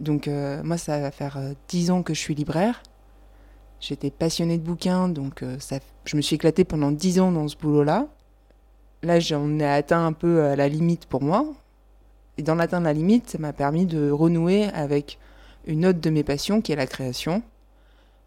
Donc 0.00 0.28
euh, 0.28 0.62
moi, 0.64 0.78
ça 0.78 0.98
va 0.98 1.10
faire 1.10 1.38
dix 1.68 1.90
ans 1.90 2.02
que 2.02 2.14
je 2.14 2.18
suis 2.18 2.34
libraire. 2.34 2.82
J'étais 3.80 4.10
passionnée 4.10 4.58
de 4.58 4.62
bouquins, 4.62 5.08
donc 5.08 5.42
ça, 5.58 5.78
je 6.04 6.16
me 6.16 6.20
suis 6.20 6.36
éclatée 6.36 6.64
pendant 6.64 6.90
dix 6.90 7.18
ans 7.18 7.32
dans 7.32 7.48
ce 7.48 7.56
boulot-là. 7.56 8.08
Là, 9.02 9.20
j'en 9.20 9.58
ai 9.58 9.64
atteint 9.64 10.04
un 10.04 10.12
peu 10.12 10.54
la 10.54 10.68
limite 10.68 11.06
pour 11.06 11.22
moi. 11.22 11.46
Et 12.36 12.42
dans 12.42 12.54
l'atteindre 12.54 12.84
la 12.84 12.92
limite, 12.92 13.30
ça 13.30 13.38
m'a 13.38 13.54
permis 13.54 13.86
de 13.86 14.10
renouer 14.10 14.64
avec 14.74 15.18
une 15.66 15.86
autre 15.86 16.00
de 16.00 16.10
mes 16.10 16.24
passions 16.24 16.60
qui 16.60 16.72
est 16.72 16.76
la 16.76 16.86
création 16.86 17.42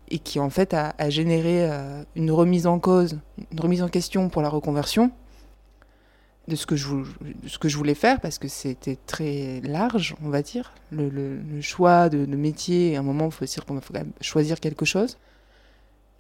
et 0.09 0.19
qui 0.19 0.39
en 0.39 0.49
fait 0.49 0.73
a, 0.73 1.09
généré 1.09 1.69
euh, 1.69 2.03
une 2.15 2.31
remise 2.31 2.67
en 2.67 2.79
cause, 2.79 3.19
une 3.51 3.59
remise 3.59 3.81
en 3.81 3.89
question 3.89 4.29
pour 4.29 4.41
la 4.41 4.49
reconversion 4.49 5.11
de 6.47 6.55
ce 6.55 6.65
que 6.65 6.75
je, 6.75 7.77
voulais 7.77 7.95
faire 7.95 8.19
parce 8.19 8.37
que 8.37 8.49
c'était 8.49 8.97
très 9.07 9.61
large, 9.61 10.15
on 10.21 10.29
va 10.29 10.41
dire. 10.41 10.73
Le, 10.91 11.39
choix 11.61 12.09
de, 12.09 12.25
métier, 12.25 12.97
à 12.97 12.99
un 12.99 13.03
moment, 13.03 13.25
il 13.27 13.31
faut, 13.31 13.45
faut 13.45 13.93
choisir 14.19 14.59
quelque 14.59 14.85
chose. 14.85 15.17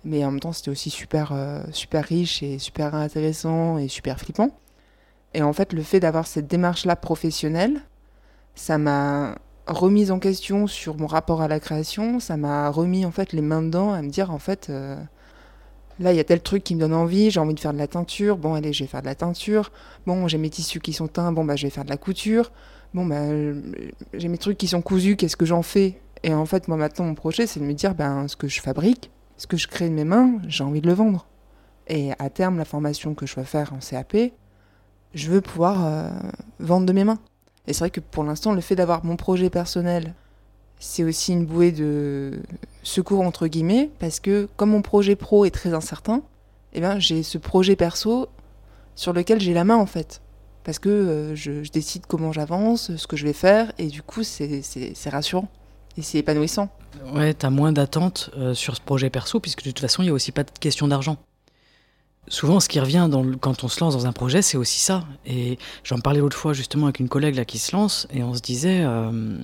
Mais 0.05 0.23
en 0.25 0.31
même 0.31 0.39
temps, 0.39 0.53
c'était 0.53 0.71
aussi 0.71 0.89
super, 0.89 1.31
euh, 1.33 1.63
super 1.71 2.05
riche 2.05 2.43
et 2.43 2.59
super 2.59 2.95
intéressant 2.95 3.77
et 3.77 3.87
super 3.87 4.19
flippant. 4.19 4.49
Et 5.33 5.41
en 5.41 5.53
fait, 5.53 5.73
le 5.73 5.81
fait 5.81 5.99
d'avoir 5.99 6.27
cette 6.27 6.47
démarche-là 6.47 6.95
professionnelle, 6.95 7.81
ça 8.55 8.77
m'a 8.77 9.35
remise 9.67 10.11
en 10.11 10.19
question 10.19 10.67
sur 10.67 10.97
mon 10.97 11.07
rapport 11.07 11.41
à 11.41 11.47
la 11.47 11.59
création, 11.59 12.19
ça 12.19 12.37
m'a 12.37 12.69
remis 12.69 13.05
en 13.05 13.11
fait 13.11 13.33
les 13.33 13.41
mains 13.41 13.61
dedans 13.61 13.93
à 13.93 14.01
me 14.01 14.09
dire 14.09 14.31
en 14.31 14.39
fait 14.39 14.69
euh, 14.69 14.97
là 15.99 16.11
il 16.11 16.17
y 16.17 16.19
a 16.19 16.23
tel 16.23 16.41
truc 16.41 16.63
qui 16.63 16.75
me 16.75 16.81
donne 16.81 16.93
envie, 16.93 17.31
j'ai 17.31 17.39
envie 17.39 17.53
de 17.53 17.59
faire 17.59 17.73
de 17.73 17.77
la 17.77 17.87
teinture, 17.87 18.37
bon 18.37 18.55
allez 18.55 18.73
je 18.73 18.83
vais 18.83 18.87
faire 18.87 19.01
de 19.01 19.07
la 19.07 19.15
teinture, 19.15 19.71
bon 20.05 20.27
j'ai 20.27 20.37
mes 20.37 20.49
tissus 20.49 20.79
qui 20.79 20.91
sont 20.91 21.07
teints, 21.07 21.31
bon 21.31 21.45
bah 21.45 21.55
je 21.55 21.65
vais 21.65 21.69
faire 21.69 21.85
de 21.85 21.89
la 21.89 21.97
couture, 21.97 22.51
bon 22.93 23.05
bah 23.05 23.21
j'ai 24.13 24.27
mes 24.27 24.37
trucs 24.37 24.57
qui 24.57 24.67
sont 24.67 24.81
cousus, 24.81 25.15
qu'est-ce 25.15 25.37
que 25.37 25.45
j'en 25.45 25.61
fais? 25.61 25.99
Et 26.23 26.33
en 26.33 26.45
fait 26.45 26.67
moi 26.67 26.77
maintenant 26.77 27.05
mon 27.05 27.15
projet 27.15 27.47
c'est 27.47 27.59
de 27.59 27.65
me 27.65 27.73
dire 27.73 27.95
ben 27.95 28.27
ce 28.27 28.35
que 28.35 28.47
je 28.47 28.61
fabrique, 28.61 29.11
ce 29.37 29.47
que 29.47 29.57
je 29.57 29.67
crée 29.67 29.87
de 29.87 29.93
mes 29.93 30.05
mains, 30.05 30.39
j'ai 30.47 30.63
envie 30.63 30.81
de 30.81 30.87
le 30.87 30.93
vendre. 30.93 31.25
Et 31.87 32.11
à 32.19 32.29
terme 32.29 32.57
la 32.57 32.65
formation 32.65 33.13
que 33.13 33.25
je 33.25 33.35
vais 33.35 33.43
faire 33.43 33.73
en 33.73 33.79
CAP, 33.79 34.15
je 35.13 35.29
veux 35.29 35.41
pouvoir 35.41 35.85
euh, 35.85 36.09
vendre 36.59 36.85
de 36.85 36.93
mes 36.93 37.03
mains. 37.03 37.19
Et 37.67 37.73
c'est 37.73 37.79
vrai 37.79 37.89
que 37.89 37.99
pour 37.99 38.23
l'instant, 38.23 38.53
le 38.53 38.61
fait 38.61 38.75
d'avoir 38.75 39.05
mon 39.05 39.15
projet 39.15 39.49
personnel, 39.49 40.13
c'est 40.79 41.03
aussi 41.03 41.31
une 41.31 41.45
bouée 41.45 41.71
de 41.71 42.41
secours 42.83 43.21
entre 43.21 43.47
guillemets, 43.47 43.89
parce 43.99 44.19
que 44.19 44.49
comme 44.57 44.71
mon 44.71 44.81
projet 44.81 45.15
pro 45.15 45.45
est 45.45 45.51
très 45.51 45.73
incertain, 45.73 46.21
eh 46.73 46.81
ben, 46.81 46.99
j'ai 46.99 47.23
ce 47.23 47.37
projet 47.37 47.75
perso 47.75 48.27
sur 48.95 49.13
lequel 49.13 49.39
j'ai 49.39 49.53
la 49.53 49.63
main 49.63 49.77
en 49.77 49.85
fait. 49.85 50.21
Parce 50.63 50.79
que 50.79 50.89
euh, 50.89 51.35
je, 51.35 51.69
décide 51.71 52.05
comment 52.07 52.31
j'avance, 52.31 52.95
ce 52.95 53.07
que 53.07 53.17
je 53.17 53.25
vais 53.25 53.33
faire, 53.33 53.71
et 53.77 53.87
du 53.87 54.01
coup 54.01 54.23
c'est 54.23 54.61
rassurant. 55.09 55.49
Et 55.97 56.01
c'est 56.01 56.17
épanouissant. 56.17 56.69
Ouais, 57.13 57.33
t'as 57.33 57.49
moins 57.49 57.71
d'attentes 57.71 58.31
euh, 58.37 58.53
sur 58.53 58.75
ce 58.75 58.81
projet 58.81 59.09
perso, 59.09 59.39
puisque 59.39 59.63
de 59.63 59.69
toute 59.69 59.79
façon, 59.79 60.01
il 60.01 60.05
n'y 60.05 60.11
a 60.11 60.13
aussi 60.13 60.31
pas 60.31 60.43
de 60.43 60.49
question 60.59 60.87
d'argent. 60.87 61.17
Souvent, 62.29 62.61
ce 62.61 62.69
qui 62.69 62.79
revient 62.79 63.09
quand 63.41 63.63
on 63.63 63.67
se 63.67 63.79
lance 63.81 63.93
dans 63.93 64.07
un 64.07 64.13
projet, 64.13 64.41
c'est 64.41 64.57
aussi 64.57 64.79
ça. 64.79 65.03
Et 65.25 65.57
j'en 65.83 65.99
parlais 65.99 66.19
l'autre 66.19 66.37
fois 66.37 66.53
justement 66.53 66.85
avec 66.85 66.99
une 66.99 67.09
collègue 67.09 67.35
là 67.35 67.43
qui 67.43 67.59
se 67.59 67.75
lance, 67.75 68.07
et 68.13 68.23
on 68.23 68.33
se 68.33 68.41
disait, 68.41 68.81
euh, 68.83 69.37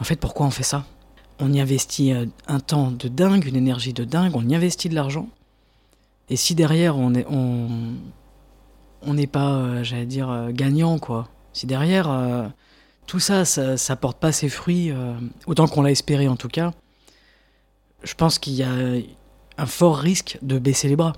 en 0.00 0.04
fait, 0.04 0.16
pourquoi 0.16 0.46
on 0.46 0.50
fait 0.50 0.62
ça? 0.62 0.84
On 1.38 1.52
y 1.52 1.60
investit 1.60 2.14
euh, 2.14 2.24
un 2.48 2.60
temps 2.60 2.90
de 2.90 3.08
dingue, 3.08 3.44
une 3.44 3.56
énergie 3.56 3.92
de 3.92 4.04
dingue, 4.04 4.32
on 4.34 4.48
y 4.48 4.54
investit 4.54 4.88
de 4.88 4.94
l'argent. 4.94 5.28
Et 6.30 6.36
si 6.36 6.54
derrière 6.54 6.96
on 6.96 7.14
est, 7.14 7.26
on, 7.28 9.12
n'est 9.12 9.26
pas, 9.26 9.56
euh, 9.56 9.84
j'allais 9.84 10.06
dire, 10.06 10.48
gagnant, 10.52 10.98
quoi. 10.98 11.28
Si 11.52 11.66
derrière 11.66 12.10
tout 13.06 13.20
ça, 13.20 13.44
ça, 13.44 13.76
ça 13.76 13.96
porte 13.96 14.18
pas 14.18 14.32
ses 14.32 14.48
fruits, 14.50 14.92
autant 15.46 15.66
qu'on 15.68 15.80
l'a 15.80 15.90
espéré 15.90 16.28
en 16.28 16.36
tout 16.36 16.48
cas, 16.48 16.72
je 18.02 18.12
pense 18.12 18.38
qu'il 18.38 18.52
y 18.52 18.62
a 18.62 18.72
un 19.56 19.66
fort 19.66 19.96
risque 19.96 20.38
de 20.42 20.58
baisser 20.58 20.88
les 20.88 20.96
bras 20.96 21.14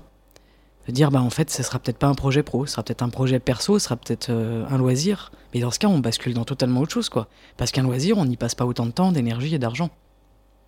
dire 0.91 1.11
bah 1.11 1.21
en 1.21 1.29
fait 1.29 1.49
ce 1.49 1.63
sera 1.63 1.79
peut-être 1.79 1.97
pas 1.97 2.07
un 2.07 2.15
projet 2.15 2.43
pro, 2.43 2.65
ce 2.65 2.73
sera 2.73 2.83
peut-être 2.83 3.01
un 3.01 3.09
projet 3.09 3.39
perso, 3.39 3.79
ce 3.79 3.85
sera 3.85 3.95
peut-être 3.95 4.29
euh, 4.29 4.65
un 4.69 4.77
loisir. 4.77 5.31
Mais 5.53 5.59
dans 5.59 5.71
ce 5.71 5.79
cas, 5.79 5.87
on 5.87 5.99
bascule 5.99 6.33
dans 6.33 6.45
totalement 6.45 6.81
autre 6.81 6.93
chose 6.93 7.09
quoi. 7.09 7.27
Parce 7.57 7.71
qu'un 7.71 7.83
loisir, 7.83 8.17
on 8.17 8.25
n'y 8.25 8.37
passe 8.37 8.55
pas 8.55 8.65
autant 8.65 8.85
de 8.85 8.91
temps, 8.91 9.11
d'énergie 9.11 9.55
et 9.55 9.59
d'argent. 9.59 9.89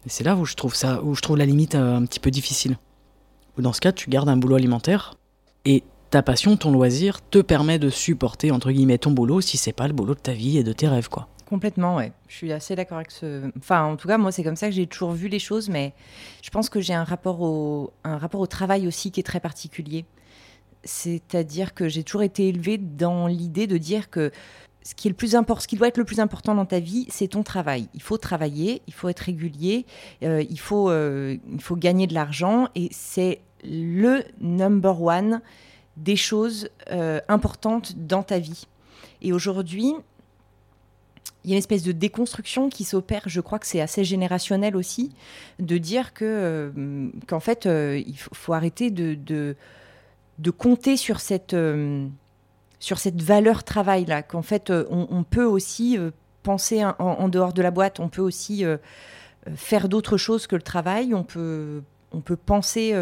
Et 0.05 0.09
c'est 0.09 0.23
là 0.23 0.35
où 0.35 0.45
je 0.45 0.55
trouve 0.55 0.75
ça, 0.75 1.01
où 1.03 1.15
je 1.15 1.35
la 1.35 1.45
limite 1.45 1.75
euh, 1.75 1.97
un 1.97 2.05
petit 2.05 2.19
peu 2.19 2.31
difficile. 2.31 2.77
Ou 3.57 3.61
dans 3.61 3.73
ce 3.73 3.81
cas, 3.81 3.91
tu 3.91 4.09
gardes 4.09 4.29
un 4.29 4.37
boulot 4.37 4.55
alimentaire 4.55 5.15
et 5.65 5.83
ta 6.09 6.21
passion, 6.21 6.57
ton 6.57 6.71
loisir, 6.71 7.19
te 7.29 7.39
permet 7.39 7.79
de 7.79 7.89
supporter 7.89 8.51
entre 8.51 8.71
guillemets 8.71 8.97
ton 8.97 9.11
boulot 9.11 9.41
si 9.41 9.57
c'est 9.57 9.73
pas 9.73 9.87
le 9.87 9.93
boulot 9.93 10.15
de 10.15 10.19
ta 10.19 10.33
vie 10.33 10.57
et 10.57 10.63
de 10.63 10.73
tes 10.73 10.87
rêves 10.87 11.09
quoi. 11.09 11.27
Complètement, 11.51 11.97
ouais. 11.97 12.13
Je 12.29 12.35
suis 12.37 12.53
assez 12.53 12.77
d'accord 12.77 12.99
avec 12.99 13.11
ce. 13.11 13.51
Enfin, 13.57 13.83
en 13.83 13.97
tout 13.97 14.07
cas, 14.07 14.17
moi, 14.17 14.31
c'est 14.31 14.41
comme 14.41 14.55
ça 14.55 14.69
que 14.69 14.73
j'ai 14.73 14.87
toujours 14.87 15.11
vu 15.11 15.27
les 15.27 15.37
choses, 15.37 15.67
mais 15.67 15.93
je 16.41 16.49
pense 16.49 16.69
que 16.69 16.79
j'ai 16.79 16.93
un 16.93 17.03
rapport 17.03 17.41
au 17.41 17.91
un 18.05 18.17
rapport 18.17 18.39
au 18.39 18.47
travail 18.47 18.87
aussi 18.87 19.11
qui 19.11 19.19
est 19.19 19.23
très 19.23 19.41
particulier. 19.41 20.05
C'est-à-dire 20.85 21.73
que 21.73 21.89
j'ai 21.89 22.05
toujours 22.05 22.23
été 22.23 22.47
élevée 22.47 22.77
dans 22.77 23.27
l'idée 23.27 23.67
de 23.67 23.77
dire 23.77 24.09
que 24.09 24.31
ce 24.81 24.95
qui 24.95 25.09
est 25.09 25.11
le 25.11 25.15
plus 25.15 25.35
important, 25.35 25.61
ce 25.61 25.67
qui 25.67 25.75
doit 25.75 25.89
être 25.89 25.97
le 25.97 26.05
plus 26.05 26.21
important 26.21 26.55
dans 26.55 26.65
ta 26.65 26.79
vie, 26.79 27.05
c'est 27.09 27.27
ton 27.27 27.43
travail. 27.43 27.89
Il 27.93 28.01
faut 28.01 28.17
travailler, 28.17 28.81
il 28.87 28.93
faut 28.93 29.09
être 29.09 29.19
régulier, 29.19 29.85
euh, 30.23 30.45
il 30.49 30.59
faut 30.59 30.89
euh, 30.89 31.35
il 31.51 31.61
faut 31.61 31.75
gagner 31.75 32.07
de 32.07 32.13
l'argent 32.13 32.69
et 32.75 32.87
c'est 32.93 33.41
le 33.65 34.23
number 34.39 35.03
one 35.03 35.41
des 35.97 36.15
choses 36.15 36.69
euh, 36.91 37.19
importantes 37.27 37.97
dans 37.97 38.23
ta 38.23 38.39
vie. 38.39 38.67
Et 39.21 39.33
aujourd'hui, 39.33 39.93
il 41.43 41.49
y 41.49 41.53
a 41.53 41.55
une 41.55 41.59
espèce 41.59 41.83
de 41.83 41.91
déconstruction 41.91 42.69
qui 42.69 42.83
s'opère, 42.83 43.23
je 43.25 43.41
crois 43.41 43.57
que 43.57 43.65
c'est 43.65 43.81
assez 43.81 44.03
générationnel 44.03 44.75
aussi, 44.75 45.11
de 45.59 45.77
dire 45.77 46.13
que 46.13 46.25
euh, 46.25 47.09
qu'en 47.27 47.39
fait, 47.39 47.65
euh, 47.65 48.01
il 48.05 48.17
faut, 48.17 48.53
arrêter 48.53 48.91
de, 48.91 49.15
de, 49.15 50.51
compter 50.51 50.97
sur 50.97 51.19
cette, 51.19 51.53
euh, 51.53 52.07
sur 52.79 52.99
cette 52.99 53.21
valeur 53.21 53.63
travail 53.63 54.05
là, 54.05 54.21
qu'en 54.21 54.43
fait, 54.43 54.71
on, 54.89 55.23
peut 55.23 55.45
aussi 55.45 55.97
penser 56.43 56.83
en, 56.99 57.29
dehors 57.29 57.53
de 57.53 57.61
la 57.61 57.71
boîte, 57.71 57.99
on 57.99 58.09
peut 58.09 58.21
aussi 58.21 58.63
faire 59.55 59.89
d'autres 59.89 60.17
choses 60.17 60.45
que 60.45 60.55
le 60.55 60.61
travail, 60.61 61.13
on 61.13 61.23
peut, 61.23 61.81
on 62.11 62.21
peut 62.21 62.35
penser 62.35 62.95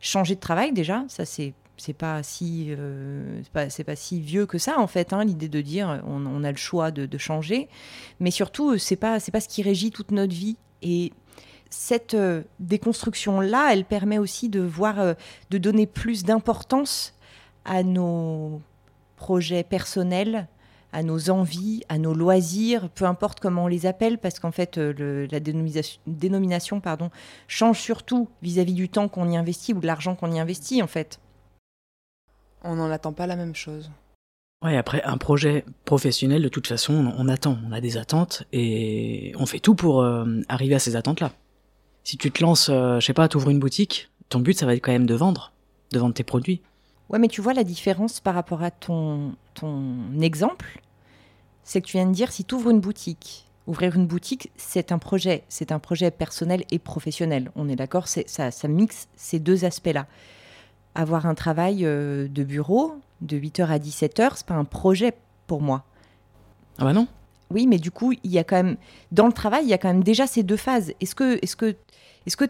changer 0.00 0.34
de 0.34 0.40
travail 0.40 0.72
déjà, 0.72 1.04
ça 1.08 1.24
c'est 1.24 1.54
c'est 1.76 1.92
pas 1.92 2.22
si 2.22 2.68
euh, 2.70 3.40
c'est 3.68 3.84
pas, 3.84 3.96
si 3.96 4.20
vieux 4.20 4.46
que 4.46 4.58
ça 4.58 4.78
en 4.78 4.86
fait 4.86 5.12
hein, 5.12 5.24
l'idée 5.24 5.48
de 5.48 5.60
dire 5.60 6.02
on, 6.06 6.44
a 6.44 6.50
le 6.50 6.56
choix 6.56 6.90
de, 6.90 7.18
changer. 7.18 7.68
Mais 8.20 8.30
surtout 8.30 8.78
c'est 8.78 8.96
pas 8.96 9.20
c'est 9.20 9.32
pas 9.32 9.40
ce 9.40 9.48
qui 9.48 9.62
régit 9.62 9.90
toute 9.90 10.10
notre 10.10 10.34
vie. 10.34 10.56
Et 10.82 11.12
cette 11.70 12.14
euh, 12.14 12.42
déconstruction 12.60 13.40
là 13.40 13.72
elle 13.72 13.84
permet 13.84 14.18
aussi 14.18 14.48
de 14.48 14.60
voir 14.60 15.00
euh, 15.00 15.14
de 15.50 15.58
donner 15.58 15.86
plus 15.86 16.24
d'importance 16.24 17.14
à 17.64 17.82
nos 17.82 18.60
projets 19.16 19.64
personnels 19.64 20.48
à 20.92 21.02
nos 21.02 21.28
envies, 21.28 21.82
à 21.88 21.98
nos 21.98 22.14
loisirs, 22.14 22.88
peu 22.88 23.04
importe 23.04 23.40
comment 23.40 23.64
on 23.64 23.66
les 23.66 23.84
appelle, 23.84 24.16
parce 24.16 24.38
qu'en 24.38 24.52
fait, 24.52 24.76
la 24.76 25.40
dénomination, 25.40 26.80
pardon, 26.80 27.10
change 27.48 27.80
surtout 27.80 28.28
vis-à-vis 28.42 28.74
-vis 28.74 28.76
du 28.76 28.88
temps 28.88 29.08
qu'on 29.08 29.28
y 29.28 29.36
investit 29.36 29.74
ou 29.74 29.80
de 29.80 29.88
l'argent 29.88 30.14
qu'on 30.14 30.30
y 30.30 30.38
investit, 30.38 30.84
en 30.84 30.86
fait 30.86 31.18
on 32.64 32.76
n'en 32.76 32.90
attend 32.90 33.12
pas 33.12 33.26
la 33.26 33.36
même 33.36 33.54
chose. 33.54 33.90
Ouais, 34.64 34.76
après, 34.76 35.02
un 35.04 35.18
projet 35.18 35.64
professionnel, 35.84 36.42
de 36.42 36.48
toute 36.48 36.66
façon, 36.66 37.12
on, 37.18 37.28
attend, 37.28 37.58
on 37.68 37.72
a 37.72 37.82
des 37.82 37.98
attentes 37.98 38.44
et 38.52 39.34
on 39.38 39.44
fait 39.44 39.60
tout 39.60 39.74
pour 39.74 40.00
euh, 40.00 40.40
arriver 40.48 40.74
à 40.74 40.78
ces 40.78 40.96
attentes-là. 40.96 41.32
Si 42.02 42.16
tu 42.16 42.30
te 42.30 42.42
lances, 42.42 42.70
euh, 42.70 42.98
je 42.98 43.04
sais 43.06 43.12
pas, 43.12 43.28
t'ouvres 43.28 43.50
une 43.50 43.58
boutique, 43.58 44.10
ton 44.30 44.40
but, 44.40 44.58
ça 44.58 44.64
va 44.64 44.74
être 44.74 44.82
quand 44.82 44.92
même 44.92 45.06
de 45.06 45.14
vendre, 45.14 45.52
de 45.92 45.98
vendre 45.98 46.14
tes 46.14 46.24
produits. 46.24 46.62
Ouais, 47.10 47.18
mais 47.18 47.28
tu 47.28 47.42
vois 47.42 47.52
la 47.52 47.64
différence 47.64 48.20
par 48.20 48.34
rapport 48.34 48.62
à 48.62 48.70
ton, 48.70 49.34
ton 49.52 50.18
exemple, 50.22 50.80
c'est 51.62 51.82
que 51.82 51.86
tu 51.86 51.98
viens 51.98 52.06
de 52.06 52.14
dire 52.14 52.32
si 52.32 52.44
tu 52.44 52.54
ouvres 52.54 52.70
une 52.70 52.80
boutique, 52.80 53.46
ouvrir 53.66 53.96
une 53.96 54.06
boutique, 54.06 54.50
c'est 54.56 54.92
un 54.92 54.98
projet, 54.98 55.44
c'est 55.50 55.72
un 55.72 55.78
projet 55.78 56.10
personnel 56.10 56.64
et 56.70 56.78
professionnel. 56.78 57.50
On 57.54 57.68
est 57.68 57.76
d'accord, 57.76 58.08
ça, 58.08 58.50
ça 58.50 58.68
mixe 58.68 59.08
ces 59.14 59.40
deux 59.40 59.66
aspects-là 59.66 60.06
avoir 60.94 61.26
un 61.26 61.34
travail 61.34 61.84
euh, 61.84 62.28
de 62.28 62.44
bureau 62.44 62.96
de 63.20 63.38
8h 63.38 63.66
à 63.66 63.78
17h, 63.78 64.32
c'est 64.36 64.46
pas 64.46 64.54
un 64.54 64.64
projet 64.64 65.14
pour 65.46 65.60
moi. 65.60 65.84
Ah 66.78 66.84
bah 66.84 66.92
non. 66.92 67.06
Oui, 67.50 67.66
mais 67.66 67.78
du 67.78 67.90
coup, 67.90 68.12
il 68.12 68.30
y 68.30 68.38
a 68.38 68.44
quand 68.44 68.56
même 68.56 68.76
dans 69.12 69.26
le 69.26 69.32
travail, 69.32 69.64
il 69.64 69.68
y 69.68 69.74
a 69.74 69.78
quand 69.78 69.88
même 69.88 70.02
déjà 70.02 70.26
ces 70.26 70.42
deux 70.42 70.56
phases. 70.56 70.92
Est-ce 71.00 71.14
que 71.14 71.38
est-ce 71.42 71.56
que 71.56 71.76
est-ce 72.26 72.36
que 72.36 72.46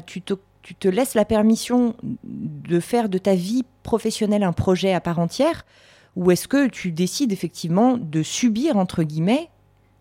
tu 0.00 0.22
te 0.22 0.34
tu 0.62 0.74
te 0.74 0.88
laisses 0.88 1.14
la 1.14 1.24
permission 1.24 1.94
de 2.24 2.80
faire 2.80 3.08
de 3.08 3.18
ta 3.18 3.34
vie 3.34 3.64
professionnelle 3.84 4.42
un 4.42 4.52
projet 4.52 4.92
à 4.92 5.00
part 5.00 5.20
entière 5.20 5.64
ou 6.16 6.30
est-ce 6.30 6.48
que 6.48 6.66
tu 6.66 6.90
décides 6.90 7.30
effectivement 7.30 7.98
de 7.98 8.22
subir 8.22 8.76
entre 8.76 9.02
guillemets 9.02 9.48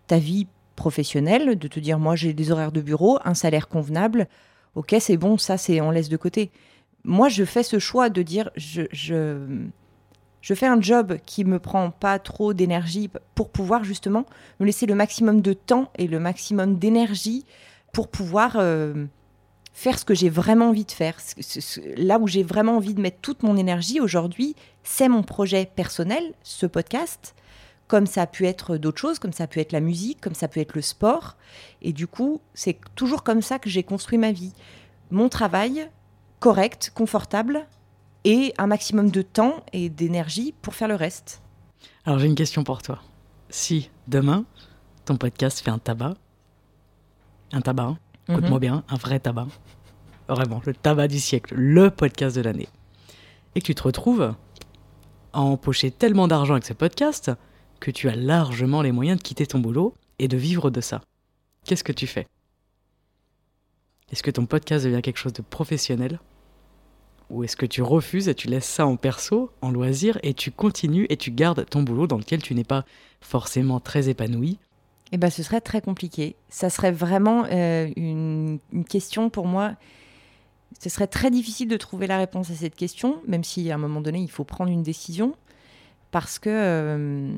ta 0.07 0.17
vie 0.17 0.47
professionnelle, 0.75 1.57
de 1.59 1.67
te 1.67 1.79
dire 1.79 1.99
moi 1.99 2.15
j'ai 2.15 2.33
des 2.33 2.51
horaires 2.51 2.71
de 2.71 2.81
bureau, 2.81 3.19
un 3.25 3.33
salaire 3.33 3.67
convenable, 3.67 4.27
ok 4.75 4.95
c'est 4.99 5.17
bon, 5.17 5.37
ça 5.37 5.57
c'est 5.57 5.81
on 5.81 5.91
laisse 5.91 6.09
de 6.09 6.17
côté 6.17 6.51
moi, 7.05 7.29
je 7.29 7.45
fais 7.45 7.63
ce 7.63 7.79
choix 7.79 8.09
de 8.09 8.21
dire 8.21 8.49
je, 8.55 8.83
je, 8.91 9.37
Je 10.41 10.53
fais 10.53 10.67
un 10.67 10.79
job 10.79 11.17
qui 11.25 11.43
me 11.43 11.57
prend 11.57 11.89
pas 11.89 12.19
trop 12.19 12.53
d'énergie 12.53 13.09
pour 13.33 13.49
pouvoir 13.49 13.83
justement 13.83 14.25
me 14.59 14.65
laisser 14.67 14.85
le 14.85 14.93
maximum 14.93 15.41
de 15.41 15.53
temps 15.53 15.89
et 15.97 16.07
le 16.07 16.19
maximum 16.19 16.77
d'énergie 16.77 17.45
pour 17.93 18.09
pouvoir 18.09 18.57
euh, 18.57 19.05
faire 19.73 19.97
ce 19.97 20.05
que 20.05 20.13
j'ai 20.13 20.29
vraiment 20.29 20.69
envie 20.69 20.85
de 20.85 20.91
faire. 20.91 21.17
Là 21.97 22.19
où 22.19 22.27
j'ai 22.27 22.43
vraiment 22.43 22.77
envie 22.77 22.93
de 22.93 23.01
mettre 23.01 23.21
toute 23.21 23.41
mon 23.41 23.57
énergie 23.57 23.99
aujourd'hui, 23.99 24.55
c'est 24.83 25.09
mon 25.09 25.23
projet 25.23 25.65
personnel, 25.65 26.23
ce 26.43 26.67
podcast, 26.67 27.33
comme 27.87 28.05
ça 28.05 28.21
a 28.21 28.27
pu 28.27 28.45
être 28.45 28.77
d'autres 28.77 29.01
choses, 29.01 29.17
comme 29.17 29.33
ça 29.33 29.45
a 29.45 29.47
pu 29.47 29.59
être 29.59 29.71
la 29.71 29.79
musique, 29.79 30.21
comme 30.21 30.35
ça 30.35 30.47
peut 30.47 30.59
être 30.59 30.75
le 30.75 30.81
sport. 30.83 31.37
Et 31.81 31.91
du 31.91 32.05
coup, 32.05 32.39
c'est 32.53 32.77
toujours 32.95 33.23
comme 33.23 33.41
ça 33.41 33.57
que 33.57 33.69
j'ai 33.69 33.83
construit 33.83 34.19
ma 34.19 34.31
vie. 34.31 34.53
Mon 35.09 35.27
travail, 35.27 35.89
correct, 36.45 36.91
confortable, 36.93 37.65
et 38.23 38.53
un 38.59 38.67
maximum 38.67 39.09
de 39.09 39.23
temps 39.23 39.63
et 39.73 39.89
d'énergie 39.89 40.53
pour 40.61 40.75
faire 40.75 40.87
le 40.87 40.93
reste. 40.93 41.41
Alors 42.05 42.19
j'ai 42.19 42.27
une 42.27 42.35
question 42.35 42.63
pour 42.63 42.83
toi. 42.83 42.99
Si 43.49 43.89
demain, 44.07 44.45
ton 45.05 45.17
podcast 45.17 45.61
fait 45.61 45.71
un 45.71 45.79
tabac, 45.79 46.13
un 47.51 47.61
tabac, 47.61 47.85
hein, 47.85 47.97
écoute-moi 48.29 48.59
mhm. 48.59 48.59
bien, 48.59 48.83
un 48.89 48.95
vrai 48.95 49.19
tabac, 49.19 49.47
vraiment, 50.29 50.61
le 50.67 50.75
tabac 50.75 51.07
du 51.07 51.19
siècle, 51.19 51.55
le 51.55 51.89
podcast 51.89 52.35
de 52.35 52.41
l'année, 52.41 52.69
et 53.55 53.59
que 53.59 53.65
tu 53.65 53.73
te 53.73 53.81
retrouves 53.81 54.35
à 55.33 55.41
empocher 55.41 55.89
tellement 55.89 56.27
d'argent 56.27 56.53
avec 56.53 56.65
ce 56.65 56.73
podcast 56.73 57.31
que 57.79 57.89
tu 57.89 58.07
as 58.07 58.15
largement 58.15 58.83
les 58.83 58.91
moyens 58.91 59.17
de 59.17 59.23
quitter 59.23 59.47
ton 59.47 59.57
boulot 59.57 59.95
et 60.19 60.27
de 60.27 60.37
vivre 60.37 60.69
de 60.69 60.81
ça. 60.81 61.01
Qu'est-ce 61.63 61.83
que 61.83 61.91
tu 61.91 62.05
fais? 62.05 62.27
Est-ce 64.11 64.21
que 64.21 64.29
ton 64.29 64.45
podcast 64.45 64.85
devient 64.85 65.01
quelque 65.01 65.17
chose 65.17 65.33
de 65.33 65.41
professionnel? 65.41 66.19
Ou 67.29 67.43
est-ce 67.43 67.55
que 67.55 67.65
tu 67.65 67.81
refuses 67.81 68.27
et 68.27 68.35
tu 68.35 68.47
laisses 68.47 68.65
ça 68.65 68.85
en 68.85 68.95
perso, 68.97 69.51
en 69.61 69.71
loisir, 69.71 70.19
et 70.23 70.33
tu 70.33 70.51
continues 70.51 71.07
et 71.09 71.17
tu 71.17 71.31
gardes 71.31 71.65
ton 71.69 71.83
boulot 71.83 72.07
dans 72.07 72.17
lequel 72.17 72.41
tu 72.41 72.53
n'es 72.53 72.63
pas 72.63 72.85
forcément 73.21 73.79
très 73.79 74.09
épanoui 74.09 74.59
Eh 75.11 75.17
bien, 75.17 75.29
ce 75.29 75.43
serait 75.43 75.61
très 75.61 75.81
compliqué. 75.81 76.35
Ça 76.49 76.69
serait 76.69 76.91
vraiment 76.91 77.45
euh, 77.51 77.89
une, 77.95 78.59
question 78.87 79.29
pour 79.29 79.47
moi. 79.47 79.73
Ce 80.79 80.89
serait 80.89 81.07
très 81.07 81.31
difficile 81.31 81.67
de 81.67 81.77
trouver 81.77 82.07
la 82.07 82.17
réponse 82.17 82.51
à 82.51 82.55
cette 82.55 82.75
question, 82.75 83.21
même 83.27 83.43
si 83.43 83.71
à 83.71 83.75
un 83.75 83.79
moment 83.79 84.01
donné, 84.01 84.19
il 84.19 84.31
faut 84.31 84.43
prendre 84.43 84.71
une 84.71 84.83
décision. 84.83 85.35
Parce 86.11 86.39
que. 86.39 86.49
Euh, 86.49 87.33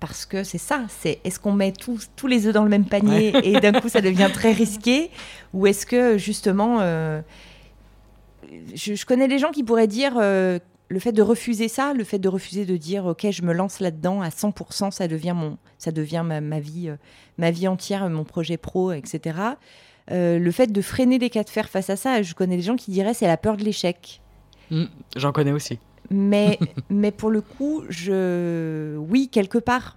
parce 0.00 0.26
que 0.26 0.44
c'est 0.44 0.58
ça, 0.58 0.84
c'est 0.88 1.20
est-ce 1.24 1.40
qu'on 1.40 1.52
met 1.52 1.72
tous, 1.72 2.10
tous 2.16 2.26
les 2.26 2.46
œufs 2.46 2.52
dans 2.52 2.64
le 2.64 2.68
même 2.68 2.84
panier 2.84 3.32
et 3.42 3.58
d'un 3.60 3.72
coup 3.72 3.88
ça 3.88 4.00
devient 4.02 4.28
très 4.32 4.52
risqué, 4.52 5.10
ou 5.54 5.66
est-ce 5.66 5.86
que 5.86 6.18
justement 6.18 6.80
euh, 6.80 7.22
je, 8.74 9.04
connais 9.04 9.28
des 9.28 9.38
gens 9.38 9.50
qui 9.50 9.64
pourraient 9.64 9.86
dire 9.86 10.14
euh, 10.16 10.58
le 10.88 10.98
fait 10.98 11.12
de 11.12 11.22
refuser 11.22 11.68
ça, 11.68 11.92
le 11.94 12.04
fait 12.04 12.18
de 12.18 12.28
refuser 12.28 12.64
de 12.64 12.76
dire 12.76 13.06
ok 13.06 13.26
je 13.30 13.42
me 13.42 13.52
lance 13.52 13.80
là-dedans 13.80 14.20
à 14.20 14.28
100%, 14.28 14.90
ça 14.90 15.08
devient 15.08 15.34
mon, 15.36 15.58
ça 15.78 15.92
devient 15.92 16.24
ma, 16.24 16.60
vie, 16.60 16.88
euh, 16.88 16.96
ma 17.38 17.50
vie 17.50 17.68
entière, 17.68 18.08
mon 18.08 18.24
projet 18.24 18.56
pro, 18.56 18.92
etc. 18.92 19.38
Euh, 20.10 20.38
le 20.38 20.50
fait 20.50 20.68
de 20.68 20.80
freiner 20.80 21.18
les 21.18 21.30
cas 21.30 21.42
de 21.42 21.50
fer 21.50 21.68
face 21.68 21.90
à 21.90 21.96
ça, 21.96 22.22
je 22.22 22.34
connais 22.34 22.56
des 22.56 22.62
gens 22.62 22.76
qui 22.76 22.90
diraient 22.90 23.14
c'est 23.14 23.26
la 23.26 23.36
peur 23.36 23.56
de 23.56 23.64
l'échec. 23.64 24.20
Mmh, 24.70 24.84
j'en 25.16 25.32
connais 25.32 25.52
aussi. 25.52 25.78
Mais, 26.10 26.58
mais 26.90 27.10
pour 27.10 27.30
le 27.30 27.40
coup, 27.40 27.82
je, 27.88 28.96
oui 28.96 29.28
quelque 29.28 29.58
part, 29.58 29.96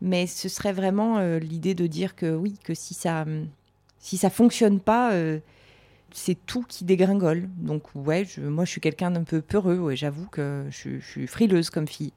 mais 0.00 0.26
ce 0.26 0.48
serait 0.48 0.72
vraiment 0.72 1.20
l'idée 1.38 1.74
de 1.74 1.86
dire 1.86 2.16
que 2.16 2.34
oui 2.34 2.58
que 2.64 2.74
si 2.74 2.94
ça, 2.94 3.26
si 3.98 4.16
ça 4.16 4.30
fonctionne 4.30 4.80
pas 4.80 5.12
c'est 6.12 6.36
tout 6.46 6.64
qui 6.66 6.84
dégringole. 6.84 7.48
Donc 7.58 7.84
ouais, 7.94 8.26
moi 8.38 8.64
je 8.64 8.70
suis 8.70 8.80
quelqu'un 8.80 9.10
d'un 9.10 9.24
peu 9.24 9.40
peureux, 9.40 9.78
ouais, 9.78 9.96
j'avoue 9.96 10.26
que 10.26 10.66
je, 10.70 11.00
suis 11.00 11.26
frileuse 11.26 11.70
comme 11.70 11.88
fille. 11.88 12.12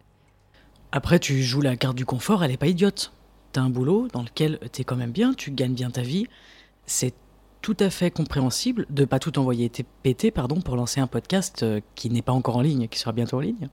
Après, 0.92 1.20
tu 1.20 1.42
joues 1.42 1.62
la 1.62 1.76
carte 1.76 1.96
du 1.96 2.06
confort, 2.06 2.44
elle 2.44 2.52
est 2.52 2.58
pas 2.58 2.68
idiote. 2.68 3.14
T'as 3.52 3.62
un 3.62 3.70
boulot 3.70 4.08
dans 4.12 4.24
lequel 4.24 4.60
t'es 4.72 4.84
quand 4.84 4.96
même 4.96 5.12
bien, 5.12 5.34
tu 5.34 5.52
gagnes 5.52 5.74
bien 5.74 5.90
ta 5.90 6.02
vie. 6.02 6.28
C'est 6.86 7.14
tout 7.62 7.78
à 7.80 7.90
fait 7.90 8.12
compréhensible 8.12 8.86
de 8.90 9.06
pas 9.06 9.20
tout 9.20 9.40
envoyer 9.40 9.72
péter 10.04 10.32
pardon, 10.32 10.62
pour 10.62 10.76
lancer 10.76 11.00
un 11.00 11.08
podcast 11.08 11.64
euh, 11.64 11.80
qui 11.96 12.10
n'est 12.10 12.22
pas 12.22 12.34
encore 12.34 12.58
en 12.58 12.62
ligne, 12.62 12.88
qui 12.88 13.00
sera 13.00 13.12
bientôt 13.12 13.38
en 13.38 13.42
ligne. 13.42 13.70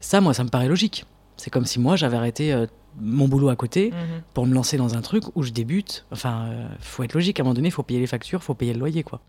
Ça, 0.00 0.20
moi, 0.20 0.32
ça 0.32 0.42
me 0.42 0.48
paraît 0.48 0.68
logique. 0.68 1.04
C'est 1.36 1.50
comme 1.50 1.66
si 1.66 1.78
moi, 1.78 1.96
j'avais 1.96 2.16
arrêté 2.16 2.52
euh, 2.52 2.66
mon 2.98 3.28
boulot 3.28 3.50
à 3.50 3.56
côté 3.56 3.90
mhm. 3.90 4.22
pour 4.34 4.46
me 4.46 4.54
lancer 4.54 4.76
dans 4.76 4.94
un 4.94 5.02
truc 5.02 5.24
où 5.36 5.42
je 5.42 5.50
débute. 5.50 6.06
Enfin, 6.10 6.46
euh, 6.48 6.68
faut 6.80 7.02
être 7.02 7.14
logique. 7.14 7.38
À 7.38 7.42
un 7.42 7.44
moment 7.44 7.54
donné, 7.54 7.68
il 7.68 7.72
faut 7.72 7.82
payer 7.82 8.00
les 8.00 8.06
factures, 8.06 8.42
faut 8.42 8.54
payer 8.54 8.72
le 8.72 8.78
loyer, 8.78 9.02
quoi 9.02 9.20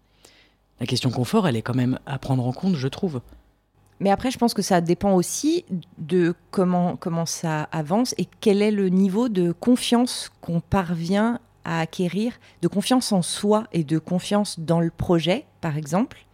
la 0.82 0.88
question 0.88 1.12
confort, 1.12 1.48
elle 1.48 1.56
est 1.56 1.62
quand 1.62 1.76
même 1.76 2.00
à 2.08 2.18
prendre 2.18 2.46
en 2.46 2.52
compte, 2.54 2.76
je 2.76 2.88
trouve. 2.88 3.22
Mais 4.00 4.10
après, 4.10 4.32
je 4.32 4.40
pense 4.40 4.56
que 4.56 4.64
ça 4.64 4.82
dépend 4.82 5.14
aussi 5.14 5.64
de 6.00 6.34
comment, 6.50 6.96
comment 6.96 7.28
ça 7.28 7.70
avance 7.72 8.16
et 8.18 8.28
quel 8.40 8.64
est 8.64 8.72
le 8.72 8.90
niveau 8.90 9.30
de 9.30 9.52
confiance 9.52 10.32
qu'on 10.42 10.60
parvient 10.60 11.40
à 11.66 11.82
acquérir, 11.82 12.34
de 12.64 12.68
confiance 12.68 13.12
en 13.12 13.22
soi 13.22 13.68
et 13.74 13.84
de 13.84 14.00
confiance 14.00 14.60
dans 14.60 14.80
le 14.80 14.90
projet, 14.90 15.46
par 15.62 15.78
exemple. 15.78 16.26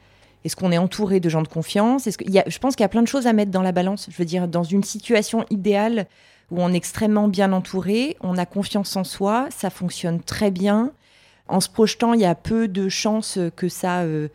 Est-ce 0.45 0.55
qu'on 0.55 0.71
est 0.71 0.77
entouré 0.77 1.19
de 1.19 1.27
gens 1.27 1.41
de 1.41 1.49
confiance? 1.49 2.07
Est-ce 2.07 2.17
y 2.25 2.39
a, 2.39 2.45
Je 2.47 2.57
pense 2.59 2.77
qu'il 2.77 2.85
y 2.85 2.85
a 2.85 2.89
plein 2.89 3.01
de 3.01 3.07
choses 3.09 3.27
à 3.27 3.33
mettre 3.33 3.51
dans 3.51 3.61
la 3.61 3.73
balance. 3.73 4.07
Je 4.09 4.15
veux 4.15 4.23
dire, 4.23 4.47
dans 4.47 4.63
une 4.63 4.83
situation 4.83 5.45
idéale 5.49 6.07
où 6.51 6.61
on 6.61 6.71
est 6.71 6.77
extrêmement 6.77 7.27
bien 7.27 7.51
entouré, 7.51 8.15
on 8.21 8.37
a 8.37 8.45
confiance 8.45 8.95
en 8.95 9.03
soi, 9.03 9.49
ça 9.49 9.69
fonctionne 9.69 10.21
très 10.21 10.51
bien, 10.51 10.93
en 11.47 11.59
se 11.59 11.69
projetant, 11.69 12.13
il 12.13 12.21
y 12.21 12.25
a 12.25 12.35
peu 12.35 12.67
de 12.67 12.89
chances 12.89 13.39
que 13.55 13.69
ça, 13.69 14.01
euh, 14.01 14.27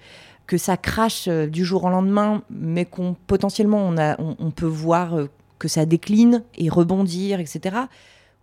que 0.47 0.57
ça 0.57 0.77
crache 0.77 1.29
euh, 1.29 1.47
du 1.47 1.65
jour 1.65 1.85
au 1.85 1.91
lendemain, 1.91 2.43
mais 2.51 2.85
qu'on 2.85 3.15
potentiellement 3.27 3.79
on, 3.79 3.97
a, 3.99 4.17
on, 4.19 4.51
peut 4.51 4.67
voir 4.67 5.19
euh, 5.19 5.31
que 5.59 5.69
ça 5.69 5.87
décline 5.87 6.43
et 6.57 6.69
rebondir, 6.69 7.41
etc. 7.41 7.77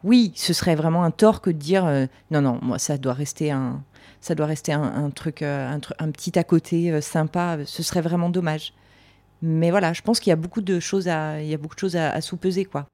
Oui, 0.03 0.32
ce 0.36 0.53
serait 0.53 0.75
vraiment 0.75 1.03
un 1.03 1.12
tort 1.12 1.41
que 1.41 1.49
de 1.49 1.58
dire 1.58 1.86
non, 2.32 2.41
non, 2.41 2.58
moi 2.62 2.79
ça 2.79 2.97
doit 2.97 3.13
rester 3.13 3.51
un, 3.51 3.84
ça 4.21 4.34
doit 4.34 4.45
rester 4.45 4.71
un, 4.71 5.10
truc, 5.10 5.41
un, 5.41 5.79
petit 6.12 6.39
à 6.39 6.45
côté 6.45 7.01
sympa. 7.01 7.58
Ce 7.65 7.84
serait 7.84 7.99
vraiment 7.99 8.29
dommage. 8.29 8.73
Mais 9.41 9.71
voilà, 9.71 9.91
je 9.91 10.01
pense 10.01 10.21
qu'il 10.21 10.29
y 10.29 10.34
a 10.34 10.38
beaucoup 10.38 10.62
de 10.62 10.79
choses 10.79 11.10
à, 11.10 11.41
il 11.41 11.49
y 11.49 11.53
a 11.53 11.58
beaucoup 11.58 11.75
de 11.75 11.82
choses 11.82 11.97
à, 11.97 12.12
à 12.12 12.21
sous-peser, 12.21 12.63
quoi. 12.63 12.86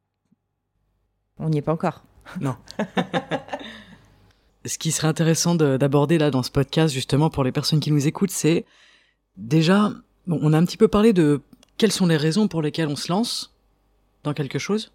On 1.40 1.50
n'y 1.50 1.60
est 1.60 1.62
pas 1.62 1.74
encore. 1.74 2.04
Non. 2.42 2.56
ce 4.66 4.78
qui 4.78 4.92
serait 4.92 5.08
intéressant 5.08 5.56
d'aborder 5.56 6.18
là 6.18 6.32
dans 6.32 6.44
ce 6.44 6.52
podcast, 6.52 6.94
justement, 6.94 7.30
pour 7.30 7.44
les 7.44 7.52
personnes 7.52 7.80
qui 7.80 7.92
nous 7.92 8.08
écoutent, 8.08 8.32
c'est 8.32 8.66
déjà, 9.38 9.92
bon, 10.28 10.40
on 10.42 10.54
a 10.54 10.58
un 10.58 10.66
petit 10.66 10.78
peu 10.78 10.88
parlé 10.88 11.14
de 11.14 11.42
quelles 11.78 11.92
sont 11.92 12.08
les 12.08 12.18
raisons 12.18 12.48
pour 12.48 12.62
lesquelles 12.62 12.88
on 12.88 12.96
se 12.96 13.12
lance 13.12 13.54
dans 14.24 14.34
quelque 14.34 14.60
chose. 14.60 14.92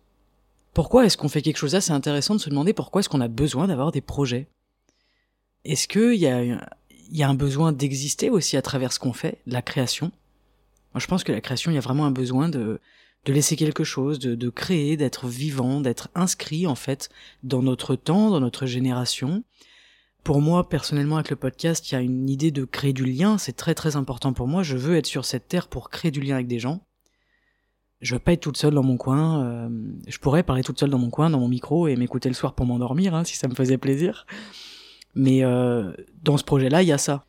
Pourquoi 0.74 1.04
est-ce 1.04 1.16
qu'on 1.16 1.28
fait 1.28 1.42
quelque 1.42 1.56
chose 1.56 1.74
là 1.74 1.80
C'est 1.80 1.92
intéressant 1.92 2.34
de 2.34 2.40
se 2.40 2.50
demander 2.50 2.72
pourquoi 2.72 3.00
est-ce 3.00 3.08
qu'on 3.08 3.20
a 3.20 3.28
besoin 3.28 3.66
d'avoir 3.66 3.92
des 3.92 4.00
projets? 4.00 4.48
Est-ce 5.64 5.88
qu'il 5.88 6.14
y 6.14 6.26
a, 6.26 7.28
un 7.28 7.34
besoin 7.34 7.72
d'exister 7.72 8.30
aussi 8.30 8.56
à 8.56 8.62
travers 8.62 8.92
ce 8.92 8.98
qu'on 8.98 9.12
fait, 9.12 9.38
la 9.46 9.62
création? 9.62 10.10
Moi, 10.94 11.00
je 11.00 11.06
pense 11.06 11.22
que 11.22 11.32
la 11.32 11.40
création, 11.40 11.70
il 11.70 11.74
y 11.74 11.78
a 11.78 11.82
vraiment 11.82 12.06
un 12.06 12.10
besoin 12.10 12.48
de, 12.48 12.80
de 13.24 13.32
laisser 13.32 13.56
quelque 13.56 13.84
chose, 13.84 14.18
de, 14.18 14.48
créer, 14.48 14.96
d'être 14.96 15.26
vivant, 15.26 15.80
d'être 15.80 16.08
inscrit 16.14 16.66
en 16.66 16.74
fait 16.74 17.10
dans 17.42 17.62
notre 17.62 17.94
temps, 17.96 18.30
dans 18.30 18.40
notre 18.40 18.66
génération. 18.66 19.44
Pour 20.24 20.40
moi, 20.40 20.68
personnellement, 20.68 21.16
avec 21.16 21.30
le 21.30 21.36
podcast, 21.36 21.90
il 21.90 21.94
y 21.94 21.98
a 21.98 22.00
une 22.00 22.28
idée 22.28 22.50
de 22.50 22.64
créer 22.64 22.92
du 22.92 23.04
lien. 23.04 23.38
C'est 23.38 23.54
très 23.56 23.74
très 23.74 23.96
important 23.96 24.32
pour 24.32 24.48
moi. 24.48 24.62
Je 24.62 24.76
veux 24.76 24.96
être 24.96 25.06
sur 25.06 25.24
cette 25.24 25.48
terre 25.48 25.68
pour 25.68 25.90
créer 25.90 26.10
du 26.10 26.20
lien 26.20 26.34
avec 26.34 26.46
des 26.46 26.58
gens. 26.58 26.82
Je 28.00 28.14
veux 28.14 28.18
pas 28.18 28.32
être 28.32 28.40
toute 28.40 28.56
seule 28.56 28.74
dans 28.74 28.82
mon 28.82 28.96
coin. 28.96 29.44
Euh, 29.44 29.68
je 30.08 30.18
pourrais 30.18 30.42
parler 30.42 30.62
toute 30.62 30.78
seule 30.78 30.90
dans 30.90 30.98
mon 30.98 31.10
coin, 31.10 31.28
dans 31.30 31.40
mon 31.40 31.48
micro, 31.48 31.88
et 31.88 31.96
m'écouter 31.96 32.28
le 32.28 32.34
soir 32.34 32.54
pour 32.54 32.66
m'endormir, 32.66 33.14
hein, 33.14 33.24
si 33.24 33.36
ça 33.36 33.48
me 33.48 33.54
faisait 33.54 33.78
plaisir. 33.78 34.26
Mais 35.14 35.44
euh, 35.44 35.92
dans 36.22 36.36
ce 36.36 36.44
projet-là, 36.44 36.82
il 36.82 36.88
y 36.88 36.92
a 36.92 36.98
ça. 36.98 37.24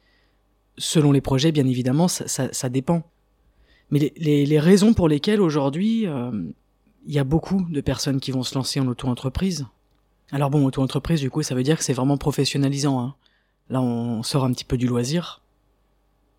Selon 0.78 1.12
les 1.12 1.22
projets, 1.22 1.52
bien 1.52 1.68
évidemment, 1.68 2.08
ça 2.08 2.70
dépend. 2.70 3.04
Mais 3.92 4.14
les, 4.16 4.46
les, 4.46 4.60
raisons 4.60 4.94
pour 4.94 5.08
lesquelles 5.08 5.42
aujourd'hui, 5.42 6.08
euh, 6.08 6.32
il 7.06 7.14
y 7.14 7.20
a 7.20 7.24
beaucoup 7.24 7.66
de 7.70 7.82
personnes 7.82 8.20
qui 8.20 8.32
vont 8.32 8.44
se 8.44 8.56
lancer 8.56 8.80
en 8.80 8.88
auto-entreprise, 8.88 9.66
alors 10.32 10.50
bon, 10.50 10.66
auto-entreprise, 10.66 11.20
du 11.20 11.30
coup, 11.30 11.44
ça 11.44 11.56
veut 11.56 11.64
dire 11.64 11.78
que 11.78 11.84
c'est 11.84 11.94
vraiment 11.94 12.18
professionnalisant. 12.18 13.02
Hein. 13.02 13.16
Là, 13.70 13.82
on 13.82 14.24
sort 14.24 14.46
un 14.46 14.54
petit 14.54 14.64
peu 14.64 14.78
du 14.78 14.88
loisir. 14.88 15.42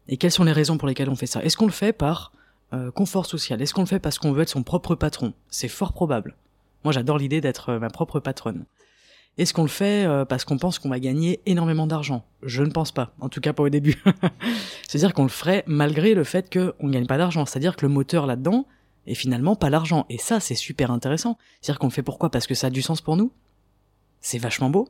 Et 0.09 0.17
quelles 0.17 0.31
sont 0.33 0.45
les 0.45 0.53
raisons 0.53 0.79
pour 0.79 0.89
lesquelles 0.89 1.11
on 1.11 1.15
fait 1.15 1.27
ça? 1.27 1.43
Est-ce 1.45 1.57
qu'on 1.57 1.67
le 1.67 1.73
fait 1.73 1.93
par 1.93 2.33
euh, 2.73 2.91
confort 2.91 3.27
social? 3.27 3.61
Est-ce 3.61 3.75
qu'on 3.75 3.83
le 3.83 3.87
fait 3.87 4.01
parce 4.01 4.19
qu'on 4.19 4.33
veut 4.33 4.43
être 4.43 4.49
son 4.49 4.63
propre 4.63 4.95
patron? 4.95 5.35
C'est 5.49 5.69
fort 5.69 5.93
probable. 5.93 6.37
Moi, 6.85 6.93
j'adore 6.93 7.19
l'idée 7.19 7.41
d'être 7.41 7.69
euh, 7.69 7.79
ma 7.79 7.91
propre 7.91 8.19
patronne. 8.19 8.65
Est-ce 9.39 9.55
qu'on 9.55 9.63
le 9.63 9.69
fait 9.69 10.05
euh, 10.05 10.25
parce 10.25 10.45
qu'on 10.45 10.59
pense 10.59 10.79
qu'on 10.79 10.91
va 10.91 11.01
gagner 11.01 11.41
énormément 11.47 11.87
d'argent? 11.87 12.25
Je 12.43 12.63
ne 12.63 12.71
pense 12.71 12.93
pas, 12.93 13.15
en 13.21 13.29
tout 13.29 13.41
cas 13.41 13.53
pas 13.53 13.63
au 13.63 13.71
début. 13.71 14.03
C'est-à-dire 14.89 15.15
qu'on 15.15 15.23
le 15.23 15.29
ferait 15.31 15.65
malgré 15.67 16.15
le 16.15 16.25
fait 16.25 16.53
qu'on 16.53 16.87
ne 16.87 16.93
gagne 16.93 17.07
pas 17.07 17.19
d'argent. 17.19 17.47
C'est-à-dire 17.47 17.77
que 17.77 17.87
le 17.87 17.93
moteur 17.93 18.27
là-dedans 18.27 18.67
est 19.07 19.15
finalement 19.15 19.57
pas 19.57 19.71
l'argent. 19.71 20.05
Et 20.11 20.19
ça, 20.19 20.39
c'est 20.39 20.55
super 20.55 20.91
intéressant. 20.91 21.39
C'est-à-dire 21.61 21.79
qu'on 21.79 21.87
le 21.87 21.93
fait 21.93 22.03
pourquoi? 22.03 22.31
Parce 22.31 22.47
que 22.47 22.55
ça 22.55 22.67
a 22.67 22.71
du 22.71 22.83
sens 22.83 23.01
pour 23.01 23.17
nous 23.17 23.33
c'est 24.23 24.39
vachement 24.39 24.71
beau 24.71 24.89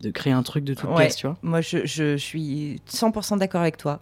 de 0.00 0.10
créer 0.10 0.32
un 0.32 0.42
truc 0.42 0.64
de 0.64 0.74
toute 0.74 0.92
pièce, 0.96 1.16
tu 1.16 1.26
vois. 1.28 1.38
Moi, 1.42 1.60
je, 1.60 1.86
je, 1.86 2.16
suis 2.16 2.82
100% 2.90 3.38
d'accord 3.38 3.60
avec 3.60 3.76
toi. 3.76 4.00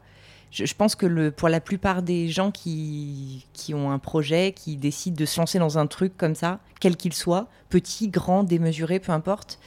Je, 0.51 0.75
pense 0.75 0.97
que 0.97 1.29
pour 1.31 1.49
la 1.49 1.61
plupart 1.61 2.03
des 2.03 2.29
gens 2.29 2.51
qui, 2.51 3.47
qui 3.53 3.73
ont 3.73 3.91
un 3.91 3.99
projet, 3.99 4.53
qui 4.53 4.77
décident 4.77 5.17
de 5.17 5.25
se 5.25 5.39
lancer 5.39 5.59
dans 5.59 5.79
un 5.79 5.87
truc 5.87 6.17
comme 6.17 6.35
ça, 6.35 6.59
quel 6.81 6.97
qu'il 6.97 7.13
soit, 7.13 7.49
petit, 7.69 8.09
grand, 8.09 8.43
démesuré, 8.43 8.99
peu 8.99 9.13
importe, 9.13 9.61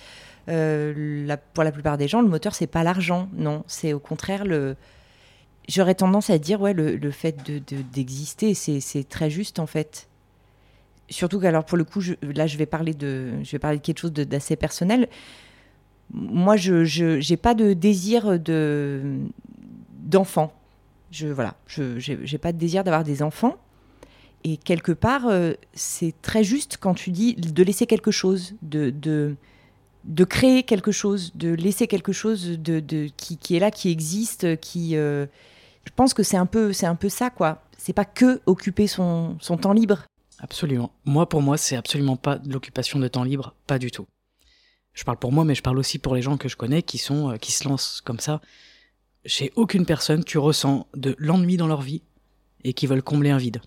euh, 0.49 1.35
pour 1.53 1.63
la 1.63 1.71
plupart 1.71 1.97
des 1.97 2.07
gens, 2.07 2.21
le 2.21 2.27
moteur, 2.27 2.53
c'est 2.53 2.67
pas 2.67 2.83
l'argent, 2.83 3.29
non, 3.33 3.63
c'est 3.67 3.93
au 3.93 3.99
contraire 3.99 4.45
le. 4.45 4.75
J'aurais 5.69 5.95
tendance 5.95 6.29
à 6.29 6.37
dire, 6.37 6.59
ouais, 6.59 6.73
le, 6.73 6.97
le 6.97 7.11
fait 7.11 7.37
d'exister, 7.93 8.51
de, 8.51 8.79
c'est 8.81 9.07
très 9.07 9.29
juste 9.29 9.59
en 9.59 9.65
fait. 9.65 10.09
Surtout 11.09 11.39
qu'alors 11.39 11.63
pour 11.63 11.77
le 11.77 11.85
coup, 11.85 12.01
là, 12.21 12.47
je 12.47 12.57
vais 12.57 12.65
parler 12.65 12.93
de, 12.93 13.31
je 13.43 13.51
vais 13.51 13.59
parler 13.59 13.77
de 13.77 13.81
quelque 13.81 13.99
chose 13.99 14.11
d'assez 14.11 14.57
personnel. 14.57 15.07
Moi, 16.11 16.57
je 16.57 17.29
n'ai 17.29 17.37
pas 17.37 17.53
de 17.53 17.71
désir 17.71 18.37
de 18.37 19.19
d'enfant. 20.03 20.51
Je 21.13 21.27
voilà, 21.27 21.53
je 21.67 22.31
n'ai 22.31 22.37
pas 22.39 22.51
de 22.51 22.57
désir 22.57 22.83
d'avoir 22.83 23.03
des 23.03 23.21
enfants. 23.21 23.55
Et 24.43 24.57
quelque 24.57 24.91
part, 24.91 25.27
euh, 25.27 25.53
c'est 25.73 26.13
très 26.23 26.43
juste 26.43 26.77
quand 26.79 26.95
tu 26.95 27.11
dis 27.11 27.35
de 27.35 27.63
laisser 27.63 27.85
quelque 27.85 28.09
chose, 28.09 28.55
de, 28.63 28.89
de, 28.89 29.35
de 30.05 30.23
créer 30.23 30.63
quelque 30.63 30.91
chose, 30.91 31.31
de 31.35 31.53
laisser 31.53 31.85
quelque 31.85 32.11
chose 32.11 32.59
de, 32.59 32.79
de 32.79 33.09
qui, 33.15 33.37
qui, 33.37 33.55
est 33.55 33.59
là, 33.59 33.69
qui 33.69 33.89
existe, 33.91 34.59
qui. 34.59 34.97
Euh, 34.97 35.27
je 35.85 35.91
pense 35.95 36.15
que 36.15 36.23
c'est 36.23 36.35
un 36.35 36.47
peu, 36.47 36.73
c'est 36.73 36.87
un 36.87 36.95
peu 36.95 37.09
ça, 37.09 37.29
quoi. 37.29 37.61
C'est 37.77 37.93
pas 37.93 38.05
que 38.05 38.41
occuper 38.47 38.87
son, 38.87 39.37
son 39.39 39.57
temps 39.57 39.73
libre. 39.73 40.05
Absolument. 40.39 40.91
Moi, 41.05 41.29
pour 41.29 41.43
moi, 41.43 41.57
c'est 41.57 41.75
absolument 41.75 42.17
pas 42.17 42.39
de 42.39 42.51
l'occupation 42.51 42.97
de 42.97 43.07
temps 43.07 43.23
libre, 43.23 43.53
pas 43.67 43.77
du 43.77 43.91
tout. 43.91 44.07
Je 44.93 45.03
parle 45.03 45.17
pour 45.17 45.31
moi, 45.31 45.45
mais 45.45 45.53
je 45.53 45.61
parle 45.61 45.77
aussi 45.77 45.99
pour 45.99 46.15
les 46.15 46.23
gens 46.23 46.37
que 46.37 46.49
je 46.49 46.57
connais 46.57 46.81
qui 46.81 46.97
sont, 46.97 47.31
euh, 47.31 47.37
qui 47.37 47.51
se 47.51 47.67
lancent 47.67 48.01
comme 48.01 48.19
ça 48.19 48.41
chez 49.25 49.51
aucune 49.55 49.85
personne 49.85 50.23
tu 50.23 50.37
ressens 50.37 50.87
de 50.95 51.15
l'ennui 51.17 51.57
dans 51.57 51.67
leur 51.67 51.81
vie 51.81 52.01
et 52.63 52.73
qui 52.73 52.87
veulent 52.87 53.03
combler 53.03 53.29
un 53.29 53.37
vide. 53.37 53.61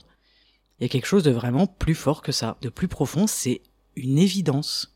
Il 0.78 0.82
y 0.82 0.86
a 0.86 0.88
quelque 0.88 1.06
chose 1.06 1.22
de 1.22 1.30
vraiment 1.30 1.66
plus 1.66 1.94
fort 1.94 2.22
que 2.22 2.32
ça, 2.32 2.58
de 2.60 2.68
plus 2.68 2.88
profond, 2.88 3.26
c'est 3.26 3.62
une 3.94 4.18
évidence. 4.18 4.94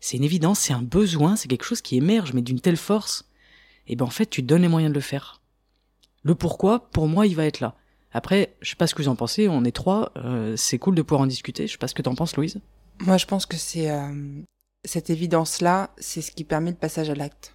C'est 0.00 0.16
une 0.16 0.24
évidence, 0.24 0.58
c'est 0.58 0.72
un 0.72 0.82
besoin, 0.82 1.36
c'est 1.36 1.48
quelque 1.48 1.64
chose 1.64 1.82
qui 1.82 1.96
émerge, 1.96 2.32
mais 2.32 2.42
d'une 2.42 2.60
telle 2.60 2.76
force, 2.76 3.28
et 3.86 3.96
ben 3.96 4.06
en 4.06 4.10
fait 4.10 4.26
tu 4.26 4.42
donnes 4.42 4.62
les 4.62 4.68
moyens 4.68 4.92
de 4.92 4.98
le 4.98 5.02
faire. 5.02 5.42
Le 6.22 6.34
pourquoi, 6.34 6.90
pour 6.90 7.08
moi, 7.08 7.26
il 7.26 7.36
va 7.36 7.44
être 7.46 7.60
là. 7.60 7.74
Après, 8.12 8.54
je 8.60 8.70
sais 8.70 8.76
pas 8.76 8.86
ce 8.86 8.94
que 8.94 9.02
vous 9.02 9.08
en 9.08 9.16
pensez, 9.16 9.48
on 9.48 9.64
est 9.64 9.72
trois, 9.72 10.12
euh, 10.16 10.56
c'est 10.56 10.78
cool 10.78 10.94
de 10.94 11.02
pouvoir 11.02 11.22
en 11.22 11.26
discuter. 11.26 11.66
Je 11.66 11.72
sais 11.72 11.78
pas 11.78 11.88
ce 11.88 11.94
que 11.94 12.02
t'en 12.02 12.14
penses, 12.14 12.36
Louise. 12.36 12.60
Moi, 13.00 13.16
je 13.16 13.26
pense 13.26 13.46
que 13.46 13.56
c'est 13.56 13.90
euh, 13.90 14.42
cette 14.84 15.10
évidence-là, 15.10 15.90
c'est 15.98 16.20
ce 16.20 16.30
qui 16.30 16.44
permet 16.44 16.70
le 16.70 16.76
passage 16.76 17.10
à 17.10 17.14
l'acte. 17.14 17.54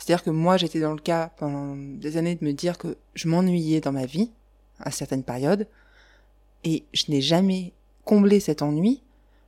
C'est-à-dire 0.00 0.24
que 0.24 0.30
moi, 0.30 0.56
j'étais 0.56 0.80
dans 0.80 0.94
le 0.94 1.00
cas 1.00 1.30
pendant 1.36 1.76
des 1.76 2.16
années 2.16 2.34
de 2.34 2.44
me 2.44 2.52
dire 2.52 2.78
que 2.78 2.96
je 3.14 3.28
m'ennuyais 3.28 3.80
dans 3.80 3.92
ma 3.92 4.06
vie, 4.06 4.30
à 4.78 4.90
certaines 4.90 5.22
périodes, 5.22 5.68
et 6.64 6.84
je 6.94 7.04
n'ai 7.08 7.20
jamais 7.20 7.74
comblé 8.04 8.40
cet 8.40 8.62
ennui 8.62 9.02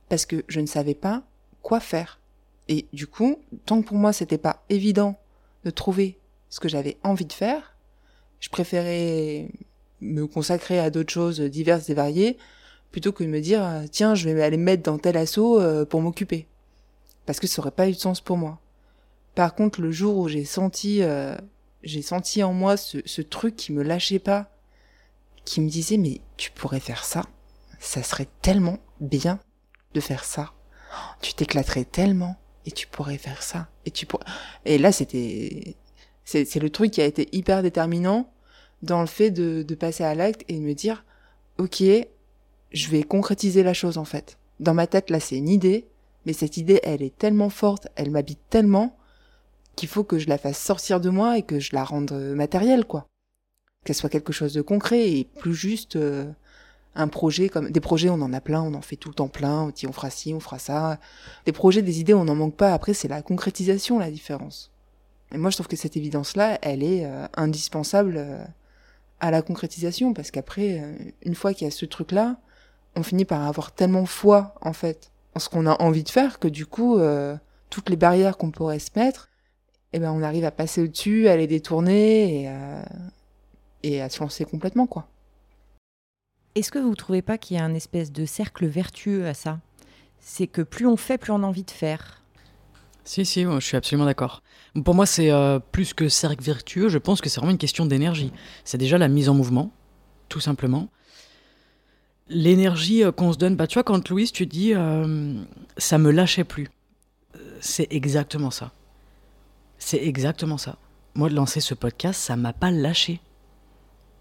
parce 0.09 0.27
que 0.27 0.45
je 0.47 0.59
ne 0.59 0.67
savais 0.67 0.93
pas 0.93 1.23
quoi 1.63 1.79
faire. 1.79 2.19
Et 2.67 2.85
du 2.93 3.07
coup, 3.07 3.39
tant 3.65 3.81
que 3.81 3.87
pour 3.87 3.97
moi 3.97 4.13
c'était 4.13 4.37
pas 4.37 4.63
évident 4.69 5.19
de 5.65 5.71
trouver 5.71 6.19
ce 6.49 6.59
que 6.59 6.69
j'avais 6.69 6.97
envie 7.03 7.25
de 7.25 7.33
faire, 7.33 7.75
je 8.39 8.49
préférais 8.49 9.49
me 10.01 10.27
consacrer 10.27 10.79
à 10.79 10.91
d'autres 10.91 11.11
choses 11.11 11.41
diverses 11.41 11.89
et 11.89 11.93
variées 11.93 12.37
plutôt 12.91 13.11
que 13.11 13.23
de 13.23 13.29
me 13.29 13.39
dire 13.39 13.65
tiens 13.91 14.13
je 14.13 14.29
vais 14.29 14.43
aller 14.43 14.57
me 14.57 14.63
mettre 14.63 14.83
dans 14.83 14.99
tel 14.99 15.17
assaut 15.17 15.59
euh, 15.59 15.83
pour 15.83 16.01
m'occuper 16.01 16.45
parce 17.25 17.39
que 17.39 17.47
ça 17.47 17.61
aurait 17.61 17.71
pas 17.71 17.89
eu 17.89 17.93
de 17.93 17.97
sens 17.97 18.21
pour 18.21 18.37
moi. 18.37 18.59
Par 19.35 19.55
contre, 19.55 19.81
le 19.81 19.91
jour 19.91 20.17
où 20.17 20.27
j'ai 20.27 20.45
senti, 20.45 21.01
euh, 21.01 21.35
j'ai 21.83 22.01
senti 22.01 22.43
en 22.43 22.53
moi 22.53 22.77
ce, 22.77 22.99
ce, 23.05 23.21
truc 23.21 23.55
qui 23.55 23.71
me 23.71 23.83
lâchait 23.83 24.19
pas, 24.19 24.51
qui 25.45 25.61
me 25.61 25.69
disait 25.69 25.97
mais 25.97 26.21
tu 26.37 26.51
pourrais 26.51 26.79
faire 26.79 27.03
ça, 27.03 27.23
ça 27.79 28.03
serait 28.03 28.27
tellement 28.41 28.77
bien 28.99 29.39
de 29.93 29.99
faire 29.99 30.23
ça, 30.23 30.53
tu 31.21 31.33
t'éclaterais 31.33 31.85
tellement 31.85 32.37
et 32.65 32.71
tu 32.71 32.87
pourrais 32.87 33.17
faire 33.17 33.41
ça 33.43 33.67
et 33.85 33.91
tu 33.91 34.05
pourrais. 34.05 34.25
Et 34.65 34.77
là, 34.77 34.91
c'était, 34.91 35.75
c'est, 36.23 36.55
le 36.55 36.69
truc 36.69 36.91
qui 36.91 37.01
a 37.01 37.05
été 37.05 37.27
hyper 37.31 37.63
déterminant 37.63 38.31
dans 38.81 39.01
le 39.01 39.07
fait 39.07 39.31
de, 39.31 39.63
de 39.63 39.75
passer 39.75 40.03
à 40.03 40.15
l'acte 40.15 40.43
et 40.47 40.55
de 40.55 40.61
me 40.61 40.73
dire 40.73 41.03
ok, 41.57 41.83
je 42.71 42.89
vais 42.89 43.03
concrétiser 43.03 43.63
la 43.63 43.73
chose 43.73 43.97
en 43.97 44.05
fait. 44.05 44.37
Dans 44.59 44.73
ma 44.73 44.87
tête, 44.87 45.09
là, 45.09 45.19
c'est 45.19 45.37
une 45.37 45.49
idée, 45.49 45.87
mais 46.25 46.33
cette 46.33 46.57
idée, 46.57 46.79
elle 46.83 47.01
est 47.01 47.17
tellement 47.17 47.49
forte, 47.49 47.87
elle 47.95 48.11
m'habite 48.11 48.39
tellement 48.49 48.97
qu'il 49.75 49.89
faut 49.89 50.03
que 50.03 50.19
je 50.19 50.27
la 50.27 50.37
fasse 50.37 50.59
sortir 50.59 50.99
de 50.99 51.09
moi 51.09 51.37
et 51.37 51.43
que 51.43 51.59
je 51.59 51.73
la 51.73 51.83
rende 51.83 52.11
euh, 52.11 52.35
matérielle, 52.35 52.85
quoi. 52.85 53.07
Qu'elle 53.83 53.95
soit 53.95 54.09
quelque 54.09 54.33
chose 54.33 54.53
de 54.53 54.61
concret 54.61 55.09
et 55.09 55.25
plus 55.25 55.55
juste 55.55 55.95
euh, 55.95 56.31
un 56.95 57.07
projet 57.07 57.49
comme 57.49 57.69
des 57.69 57.79
projets, 57.79 58.09
on 58.09 58.21
en 58.21 58.33
a 58.33 58.39
plein, 58.39 58.61
on 58.61 58.73
en 58.75 58.81
fait 58.81 58.95
tout 58.95 59.09
le 59.09 59.15
temps 59.15 59.27
plein. 59.27 59.63
On 59.63 59.69
dit 59.69 59.87
on 59.87 59.91
fera 59.91 60.09
ci, 60.09 60.33
on 60.33 60.39
fera 60.39 60.59
ça. 60.59 60.99
Des 61.45 61.51
projets, 61.51 61.81
des 61.81 61.99
idées, 61.99 62.13
on 62.13 62.25
n'en 62.25 62.35
manque 62.35 62.55
pas. 62.55 62.73
Après, 62.73 62.93
c'est 62.93 63.07
la 63.07 63.21
concrétisation 63.21 63.99
la 63.99 64.11
différence. 64.11 64.71
Et 65.33 65.37
moi, 65.37 65.49
je 65.49 65.57
trouve 65.57 65.67
que 65.67 65.75
cette 65.75 65.97
évidence-là, 65.97 66.59
elle 66.61 66.83
est 66.83 67.05
euh, 67.05 67.25
indispensable 67.35 68.23
à 69.19 69.31
la 69.31 69.41
concrétisation 69.41 70.13
parce 70.13 70.31
qu'après, 70.31 70.83
une 71.23 71.33
fois 71.33 71.53
qu'il 71.53 71.65
y 71.65 71.67
a 71.67 71.71
ce 71.71 71.85
truc-là, 71.85 72.37
on 72.95 73.03
finit 73.03 73.25
par 73.25 73.41
avoir 73.47 73.71
tellement 73.71 74.05
foi 74.05 74.53
en 74.61 74.73
fait 74.73 75.11
en 75.33 75.39
ce 75.39 75.49
qu'on 75.49 75.65
a 75.65 75.81
envie 75.81 76.03
de 76.03 76.09
faire 76.09 76.39
que 76.39 76.47
du 76.47 76.65
coup, 76.65 76.99
toutes 77.69 77.89
les 77.89 77.95
barrières 77.95 78.37
qu'on 78.37 78.51
pourrait 78.51 78.79
se 78.79 78.91
mettre, 78.95 79.29
eh 79.93 79.99
ben 79.99 80.11
on 80.11 80.21
arrive 80.23 80.45
à 80.45 80.51
passer 80.51 80.81
au-dessus, 80.81 81.27
à 81.27 81.37
les 81.37 81.47
détourner 81.47 82.41
et 82.41 82.47
à, 82.47 82.85
et 83.83 84.01
à 84.01 84.09
se 84.09 84.19
lancer 84.19 84.45
complètement 84.45 84.87
quoi. 84.87 85.07
Est-ce 86.55 86.71
que 86.71 86.79
vous 86.79 86.91
ne 86.91 86.95
trouvez 86.95 87.21
pas 87.21 87.37
qu'il 87.37 87.57
y 87.57 87.59
a 87.59 87.63
un 87.63 87.73
espèce 87.73 88.11
de 88.11 88.25
cercle 88.25 88.67
vertueux 88.67 89.27
à 89.27 89.33
ça? 89.33 89.59
C'est 90.19 90.47
que 90.47 90.61
plus 90.61 90.85
on 90.85 90.97
fait, 90.97 91.17
plus 91.17 91.31
on 91.31 91.41
a 91.43 91.47
envie 91.47 91.63
de 91.63 91.71
faire. 91.71 92.21
Si, 93.05 93.25
si, 93.25 93.43
je 93.43 93.59
suis 93.59 93.75
absolument 93.75 94.05
d'accord. 94.05 94.43
Pour 94.85 94.95
moi, 94.95 95.05
c'est 95.05 95.31
euh, 95.31 95.59
plus 95.59 95.93
que 95.93 96.07
cercle 96.07 96.43
vertueux, 96.43 96.89
je 96.89 96.97
pense 96.97 97.21
que 97.21 97.29
c'est 97.29 97.39
vraiment 97.39 97.51
une 97.51 97.57
question 97.57 97.85
d'énergie. 97.85 98.31
C'est 98.63 98.77
déjà 98.77 98.97
la 98.97 99.07
mise 99.07 99.29
en 99.29 99.33
mouvement, 99.33 99.71
tout 100.29 100.39
simplement. 100.39 100.89
L'énergie 102.29 103.03
euh, 103.03 103.11
qu'on 103.11 103.33
se 103.33 103.37
donne, 103.37 103.55
bah, 103.55 103.67
tu 103.67 103.73
vois, 103.73 103.83
quand 103.83 104.07
Louise, 104.09 104.31
tu 104.31 104.45
dis 104.45 104.73
euh, 104.73 105.33
ça 105.77 105.97
me 105.97 106.11
lâchait 106.11 106.45
plus. 106.45 106.69
C'est 107.59 107.91
exactement 107.91 108.51
ça. 108.51 108.71
C'est 109.85 110.01
exactement 110.01 110.57
ça. 110.57 110.77
Moi, 111.13 111.27
de 111.29 111.35
lancer 111.35 111.59
ce 111.59 111.73
podcast, 111.73 112.19
ça 112.19 112.37
m'a 112.37 112.53
pas 112.53 112.71
lâché. 112.71 113.19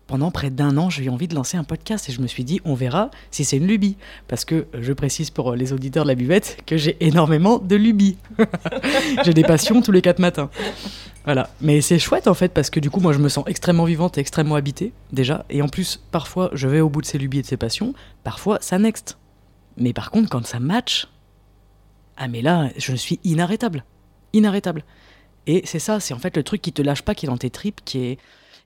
Pendant 0.09 0.33
près 0.33 0.51
d'un 0.51 0.77
an, 0.77 0.91
j'ai 0.91 1.05
eu 1.05 1.09
envie 1.09 1.29
de 1.29 1.37
lancer 1.37 1.57
un 1.57 1.63
podcast 1.63 2.09
et 2.09 2.13
je 2.13 2.21
me 2.21 2.27
suis 2.27 2.43
dit, 2.43 2.61
on 2.65 2.75
verra 2.75 3.13
si 3.31 3.45
c'est 3.45 3.59
une 3.59 3.69
lubie. 3.69 3.97
Parce 4.27 4.45
que 4.45 4.67
je 4.75 4.93
précise 4.93 5.31
pour 5.31 5.55
les 5.55 5.73
auditeurs 5.73 6.05
de 6.05 6.09
la 6.09 6.17
buvette 6.17 6.59
que 6.67 6.77
j'ai 6.77 6.97
énormément 6.99 7.59
de 7.59 7.77
lubies. 7.77 8.19
j'ai 9.25 9.33
des 9.33 9.45
passions 9.45 9.81
tous 9.83 9.93
les 9.93 10.03
quatre 10.03 10.19
matins. 10.19 10.51
Voilà. 11.25 11.49
Mais 11.61 11.81
c'est 11.81 12.01
chouette 12.01 12.27
en 12.27 12.35
fait 12.35 12.53
parce 12.53 12.69
que 12.69 12.81
du 12.81 12.91
coup, 12.91 12.99
moi, 12.99 13.13
je 13.13 13.19
me 13.19 13.29
sens 13.29 13.45
extrêmement 13.47 13.85
vivante 13.85 14.19
et 14.19 14.21
extrêmement 14.21 14.57
habitée 14.57 14.93
déjà. 15.13 15.47
Et 15.49 15.63
en 15.63 15.69
plus, 15.69 16.03
parfois, 16.11 16.51
je 16.55 16.67
vais 16.67 16.81
au 16.81 16.89
bout 16.89 17.03
de 17.03 17.07
ces 17.07 17.19
lubies 17.19 17.39
et 17.39 17.43
de 17.43 17.47
ces 17.47 17.57
passions. 17.57 17.95
Parfois, 18.25 18.59
ça 18.61 18.81
next. 18.81 19.17
Mais 19.77 19.93
par 19.93 20.11
contre, 20.11 20.29
quand 20.29 20.45
ça 20.45 20.59
match, 20.59 21.07
ah 22.17 22.27
mais 22.27 22.43
là, 22.43 22.69
je 22.77 22.97
suis 22.97 23.21
inarrêtable. 23.23 23.85
Inarrêtable. 24.33 24.83
Et 25.47 25.63
c'est 25.65 25.79
ça, 25.79 26.01
c'est 26.01 26.15
en 26.15 26.19
fait 26.19 26.37
le 26.37 26.43
truc 26.43 26.63
qui 26.63 26.73
te 26.73 26.83
lâche 26.83 27.03
pas, 27.03 27.15
qui 27.15 27.27
est 27.27 27.29
dans 27.29 27.37
tes 27.37 27.51
tripes, 27.51 27.81
qui 27.85 27.99
est. 27.99 28.19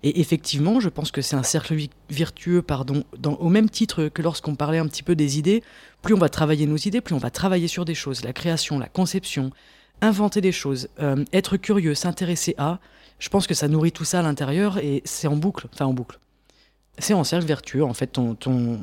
Et 0.02 0.20
effectivement, 0.20 0.78
je 0.78 0.90
pense 0.90 1.10
que 1.10 1.22
c'est 1.22 1.36
un 1.36 1.42
cercle 1.42 1.74
virtueux, 2.10 2.60
pardon, 2.60 3.02
au 3.24 3.48
même 3.48 3.70
titre 3.70 4.08
que 4.08 4.20
lorsqu'on 4.20 4.54
parlait 4.54 4.78
un 4.78 4.86
petit 4.86 5.02
peu 5.02 5.16
des 5.16 5.38
idées. 5.38 5.62
Plus 6.02 6.14
on 6.14 6.18
va 6.18 6.28
travailler 6.28 6.66
nos 6.66 6.76
idées, 6.76 7.00
plus 7.00 7.14
on 7.14 7.18
va 7.18 7.30
travailler 7.30 7.66
sur 7.66 7.84
des 7.84 7.94
choses, 7.94 8.22
la 8.22 8.34
création, 8.34 8.78
la 8.78 8.88
conception, 8.88 9.50
inventer 10.02 10.42
des 10.42 10.52
choses, 10.52 10.88
euh, 11.00 11.24
être 11.32 11.56
curieux, 11.56 11.94
s'intéresser 11.94 12.54
à. 12.58 12.78
Je 13.18 13.30
pense 13.30 13.46
que 13.46 13.54
ça 13.54 13.68
nourrit 13.68 13.92
tout 13.92 14.04
ça 14.04 14.20
à 14.20 14.22
l'intérieur 14.22 14.76
et 14.78 15.02
c'est 15.06 15.28
en 15.28 15.36
boucle, 15.36 15.66
enfin 15.72 15.86
en 15.86 15.94
boucle. 15.94 16.18
C'est 16.98 17.14
en 17.14 17.24
cercle 17.24 17.46
vertueux, 17.46 17.82
en 17.82 17.94
fait, 17.94 18.08
ton, 18.08 18.34
ton, 18.34 18.78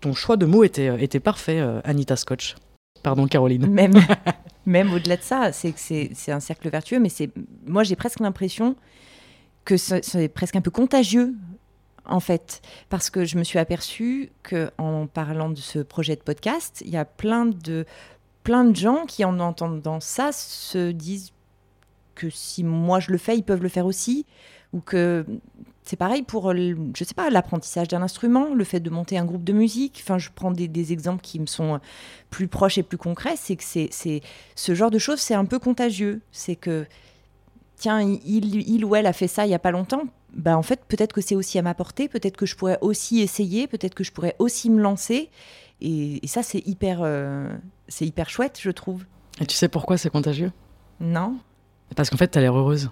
ton 0.00 0.14
choix 0.14 0.36
de 0.36 0.46
mots 0.46 0.62
était, 0.62 1.02
était 1.02 1.20
parfait, 1.20 1.60
euh, 1.60 1.80
Anita 1.84 2.16
Scotch. 2.16 2.54
Pardon, 3.02 3.26
Caroline. 3.26 3.66
Même, 3.66 3.94
même 4.66 4.92
au-delà 4.92 5.16
de 5.16 5.22
ça, 5.22 5.52
c'est 5.52 5.72
que 5.72 5.80
c'est 5.80 6.32
un 6.32 6.40
cercle 6.40 6.68
vertueux, 6.68 7.00
mais 7.00 7.08
c'est 7.08 7.30
moi 7.66 7.82
j'ai 7.82 7.96
presque 7.96 8.20
l'impression 8.20 8.76
que 9.64 9.76
c'est 9.76 10.28
presque 10.28 10.56
un 10.56 10.60
peu 10.60 10.70
contagieux 10.70 11.34
en 12.04 12.20
fait, 12.20 12.62
parce 12.88 13.10
que 13.10 13.24
je 13.24 13.38
me 13.38 13.44
suis 13.44 13.58
aperçue 13.58 14.32
que 14.42 14.70
en 14.78 15.06
parlant 15.06 15.50
de 15.50 15.58
ce 15.58 15.78
projet 15.78 16.16
de 16.16 16.20
podcast, 16.20 16.82
il 16.84 16.90
y 16.90 16.96
a 16.96 17.04
plein 17.04 17.46
de 17.46 17.86
plein 18.42 18.64
de 18.64 18.74
gens 18.74 19.06
qui 19.06 19.24
en 19.24 19.38
entendant 19.38 20.00
ça 20.00 20.32
se 20.32 20.90
disent 20.90 21.32
que 22.14 22.28
si 22.28 22.64
moi 22.64 22.98
je 22.98 23.12
le 23.12 23.18
fais, 23.18 23.36
ils 23.36 23.44
peuvent 23.44 23.62
le 23.62 23.68
faire 23.68 23.86
aussi, 23.86 24.26
ou 24.72 24.80
que 24.80 25.24
c'est 25.84 25.96
pareil 25.96 26.22
pour, 26.22 26.52
je 26.52 27.04
sais 27.04 27.14
pas, 27.14 27.28
l'apprentissage 27.28 27.88
d'un 27.88 28.02
instrument, 28.02 28.54
le 28.54 28.64
fait 28.64 28.80
de 28.80 28.88
monter 28.88 29.18
un 29.18 29.24
groupe 29.24 29.42
de 29.42 29.52
musique. 29.52 30.00
Enfin, 30.02 30.16
je 30.16 30.28
prends 30.32 30.52
des, 30.52 30.92
exemples 30.92 31.22
qui 31.22 31.40
me 31.40 31.46
sont 31.46 31.80
plus 32.30 32.46
proches 32.46 32.78
et 32.78 32.84
plus 32.84 32.98
concrets. 32.98 33.34
C'est 33.36 33.56
que 33.56 33.64
c'est 33.64 34.22
ce 34.54 34.74
genre 34.74 34.90
de 34.90 34.98
choses, 34.98 35.18
c'est 35.18 35.34
un 35.34 35.44
peu 35.44 35.58
contagieux. 35.58 36.20
C'est 36.30 36.54
que, 36.54 36.86
tiens, 37.76 38.00
il, 38.00 38.68
il, 38.68 38.84
ou 38.84 38.94
elle 38.94 39.06
a 39.06 39.12
fait 39.12 39.26
ça 39.26 39.44
il 39.44 39.50
y 39.50 39.54
a 39.54 39.58
pas 39.58 39.72
longtemps. 39.72 40.04
bah 40.34 40.56
en 40.56 40.62
fait, 40.62 40.84
peut-être 40.86 41.12
que 41.12 41.20
c'est 41.20 41.34
aussi 41.34 41.58
à 41.58 41.62
ma 41.62 41.74
portée, 41.74 42.08
peut-être 42.08 42.36
que 42.36 42.46
je 42.46 42.54
pourrais 42.54 42.78
aussi 42.80 43.20
essayer, 43.20 43.66
peut-être 43.66 43.94
que 43.94 44.04
je 44.04 44.12
pourrais 44.12 44.36
aussi 44.38 44.70
me 44.70 44.80
lancer. 44.80 45.30
Et, 45.80 46.20
ça, 46.28 46.44
c'est 46.44 46.64
hyper, 46.64 47.00
euh, 47.02 47.52
c'est 47.88 48.06
hyper 48.06 48.30
chouette, 48.30 48.60
je 48.62 48.70
trouve. 48.70 49.04
Et 49.40 49.46
tu 49.46 49.56
sais 49.56 49.68
pourquoi 49.68 49.98
c'est 49.98 50.10
contagieux? 50.10 50.52
Non. 51.00 51.38
Parce 51.96 52.08
qu'en 52.08 52.16
fait, 52.16 52.30
tu 52.30 52.38
as 52.38 52.40
l'air 52.40 52.56
heureuse. 52.56 52.90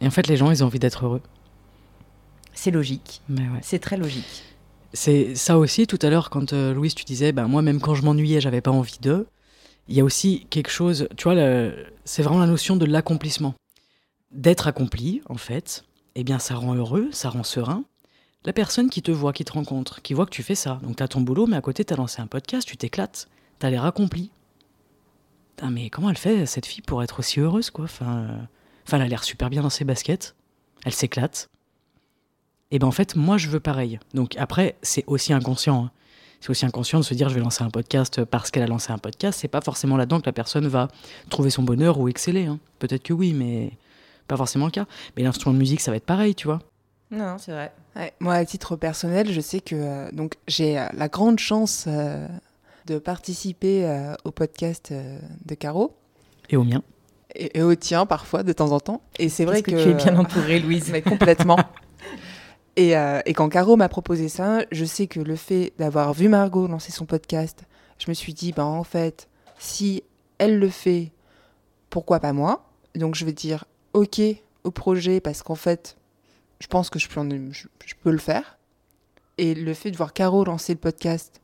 Et 0.00 0.06
en 0.08 0.10
fait, 0.10 0.26
les 0.26 0.36
gens, 0.36 0.50
ils 0.50 0.64
ont 0.64 0.66
envie 0.66 0.80
d'être 0.80 1.04
heureux. 1.04 1.22
C'est 2.56 2.70
logique. 2.70 3.20
Ouais. 3.28 3.60
C'est 3.62 3.78
très 3.78 3.96
logique. 3.96 4.42
C'est 4.92 5.34
ça 5.34 5.58
aussi, 5.58 5.86
tout 5.86 5.98
à 6.00 6.08
l'heure, 6.08 6.30
quand 6.30 6.54
euh, 6.54 6.72
Louise, 6.72 6.94
tu 6.94 7.04
disais, 7.04 7.32
ben, 7.32 7.46
moi, 7.46 7.60
même 7.60 7.80
quand 7.80 7.94
je 7.94 8.02
m'ennuyais, 8.02 8.40
j'avais 8.40 8.62
pas 8.62 8.70
envie 8.70 8.98
d'eux. 9.00 9.26
Il 9.88 9.94
y 9.94 10.00
a 10.00 10.04
aussi 10.04 10.46
quelque 10.50 10.70
chose, 10.70 11.06
tu 11.16 11.24
vois, 11.24 11.36
c'est 12.04 12.22
vraiment 12.22 12.40
la 12.40 12.46
notion 12.46 12.76
de 12.76 12.86
l'accomplissement. 12.86 13.54
D'être 14.32 14.66
accompli, 14.66 15.22
en 15.28 15.36
fait, 15.36 15.84
eh 16.16 16.24
bien, 16.24 16.38
ça 16.38 16.56
rend 16.56 16.74
heureux, 16.74 17.08
ça 17.12 17.28
rend 17.28 17.44
serein. 17.44 17.84
La 18.44 18.52
personne 18.52 18.90
qui 18.90 19.02
te 19.02 19.12
voit, 19.12 19.32
qui 19.32 19.44
te 19.44 19.52
rencontre, 19.52 20.02
qui 20.02 20.14
voit 20.14 20.24
que 20.24 20.30
tu 20.30 20.42
fais 20.42 20.54
ça. 20.54 20.80
Donc, 20.82 20.96
tu 20.96 21.02
as 21.02 21.08
ton 21.08 21.20
boulot, 21.20 21.46
mais 21.46 21.56
à 21.56 21.60
côté, 21.60 21.84
tu 21.84 21.92
as 21.92 21.96
lancé 21.96 22.20
un 22.22 22.26
podcast, 22.26 22.66
tu 22.66 22.76
t'éclates, 22.76 23.28
tu 23.60 23.66
as 23.66 23.70
l'air 23.70 23.84
accompli. 23.84 24.30
mais 25.70 25.90
comment 25.90 26.10
elle 26.10 26.18
fait, 26.18 26.46
cette 26.46 26.66
fille, 26.66 26.82
pour 26.82 27.02
être 27.02 27.20
aussi 27.20 27.38
heureuse, 27.38 27.70
quoi? 27.70 27.84
Enfin, 27.84 28.16
euh, 28.16 28.38
enfin, 28.86 28.96
elle 28.96 29.02
a 29.02 29.08
l'air 29.08 29.24
super 29.24 29.50
bien 29.50 29.62
dans 29.62 29.70
ses 29.70 29.84
baskets, 29.84 30.34
elle 30.84 30.94
s'éclate. 30.94 31.48
Et 32.70 32.78
ben 32.78 32.86
en 32.86 32.90
fait, 32.90 33.16
moi, 33.16 33.38
je 33.38 33.48
veux 33.48 33.60
pareil. 33.60 33.98
Donc, 34.14 34.34
après, 34.38 34.76
c'est 34.82 35.04
aussi 35.06 35.32
inconscient. 35.32 35.84
Hein. 35.84 35.90
C'est 36.40 36.50
aussi 36.50 36.66
inconscient 36.66 36.98
de 36.98 37.04
se 37.04 37.14
dire 37.14 37.28
je 37.28 37.34
vais 37.34 37.40
lancer 37.40 37.64
un 37.64 37.70
podcast 37.70 38.24
parce 38.24 38.50
qu'elle 38.50 38.62
a 38.62 38.66
lancé 38.66 38.92
un 38.92 38.98
podcast. 38.98 39.38
C'est 39.40 39.48
pas 39.48 39.60
forcément 39.60 39.96
là-dedans 39.96 40.20
que 40.20 40.26
la 40.26 40.32
personne 40.32 40.66
va 40.66 40.88
trouver 41.30 41.50
son 41.50 41.62
bonheur 41.62 41.98
ou 41.98 42.08
exceller. 42.08 42.46
Hein. 42.46 42.58
Peut-être 42.78 43.02
que 43.02 43.12
oui, 43.12 43.32
mais 43.32 43.72
pas 44.28 44.36
forcément 44.36 44.66
le 44.66 44.72
cas. 44.72 44.86
Mais 45.16 45.22
l'instrument 45.22 45.54
de 45.54 45.58
musique, 45.58 45.80
ça 45.80 45.90
va 45.90 45.96
être 45.96 46.06
pareil, 46.06 46.34
tu 46.34 46.46
vois. 46.46 46.60
Non, 47.10 47.36
c'est 47.38 47.52
vrai. 47.52 47.72
moi, 48.18 48.34
à 48.34 48.44
titre 48.44 48.76
personnel, 48.76 49.30
je 49.30 49.40
sais 49.40 49.60
que 49.60 49.76
euh, 49.76 50.10
donc 50.12 50.34
j'ai 50.48 50.78
euh, 50.78 50.86
la 50.92 51.08
grande 51.08 51.38
chance 51.38 51.84
euh, 51.86 52.26
de 52.86 52.98
participer 52.98 53.88
au 54.24 54.30
podcast 54.30 54.92
de 55.44 55.54
Caro. 55.54 55.96
Et 56.50 56.56
au 56.56 56.64
mien. 56.64 56.82
Et, 57.34 57.60
au 57.60 57.74
tien, 57.74 58.06
parfois, 58.06 58.44
de 58.44 58.52
temps 58.52 58.70
en 58.70 58.80
temps. 58.80 59.02
Et 59.18 59.28
c'est 59.28 59.44
vrai 59.44 59.62
que, 59.62 59.72
que, 59.72 59.82
tu 59.82 59.88
es 59.90 59.94
bien 59.94 60.16
entourée, 60.16 60.60
Louise. 60.60 60.88
Mais 60.92 61.02
complètement. 61.02 61.58
Et, 62.76 62.92
et, 63.24 63.32
quand 63.34 63.48
Caro 63.48 63.76
m'a 63.76 63.88
proposé 63.88 64.28
ça, 64.28 64.60
je 64.70 64.84
sais 64.84 65.06
que 65.06 65.20
le 65.20 65.36
fait 65.36 65.72
d'avoir 65.78 66.12
vu 66.12 66.28
Margot 66.28 66.66
lancer 66.66 66.92
son 66.92 67.06
podcast, 67.06 67.64
je 67.98 68.10
me 68.10 68.14
suis 68.14 68.34
dit, 68.34 68.52
ben 68.52 68.64
en 68.64 68.84
fait, 68.84 69.28
si 69.58 70.02
elle 70.38 70.58
le 70.58 70.68
fait, 70.68 71.12
pourquoi 71.90 72.20
pas 72.20 72.32
moi? 72.32 72.70
Donc 72.94 73.14
je 73.14 73.24
vais 73.24 73.32
dire, 73.32 73.64
OK 73.92 74.20
au 74.64 74.70
projet 74.70 75.20
parce 75.20 75.42
qu'en 75.42 75.54
fait, 75.54 75.96
je 76.60 76.66
pense 76.66 76.90
que 76.90 76.98
je 76.98 77.08
peux, 77.08 78.10
le 78.10 78.18
faire. 78.18 78.58
Et 79.38 79.54
le 79.54 79.74
fait 79.74 79.90
de 79.90 79.96
voir 79.96 80.12
Caro 80.12 80.44
lancer 80.44 80.72
le 80.74 80.80
podcast, 80.80 81.40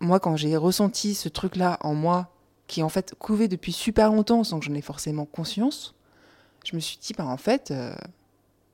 moi, 0.00 0.20
quand 0.20 0.36
j'ai 0.36 0.56
ressenti 0.56 1.14
ce 1.14 1.28
truc-là 1.28 1.78
en 1.80 1.94
moi, 1.94 2.32
qui 2.68 2.82
en 2.82 2.88
fait 2.88 3.14
couvé 3.18 3.48
depuis 3.48 3.72
super 3.72 4.12
longtemps 4.12 4.44
sans 4.44 4.60
que 4.60 4.66
j'en 4.66 4.74
ai 4.74 4.82
forcément 4.82 5.24
conscience, 5.24 5.94
je 6.64 6.76
me 6.76 6.80
suis 6.80 6.98
dit, 6.98 7.12
bah 7.16 7.26
en 7.26 7.36
fait, 7.36 7.70
euh, 7.70 7.94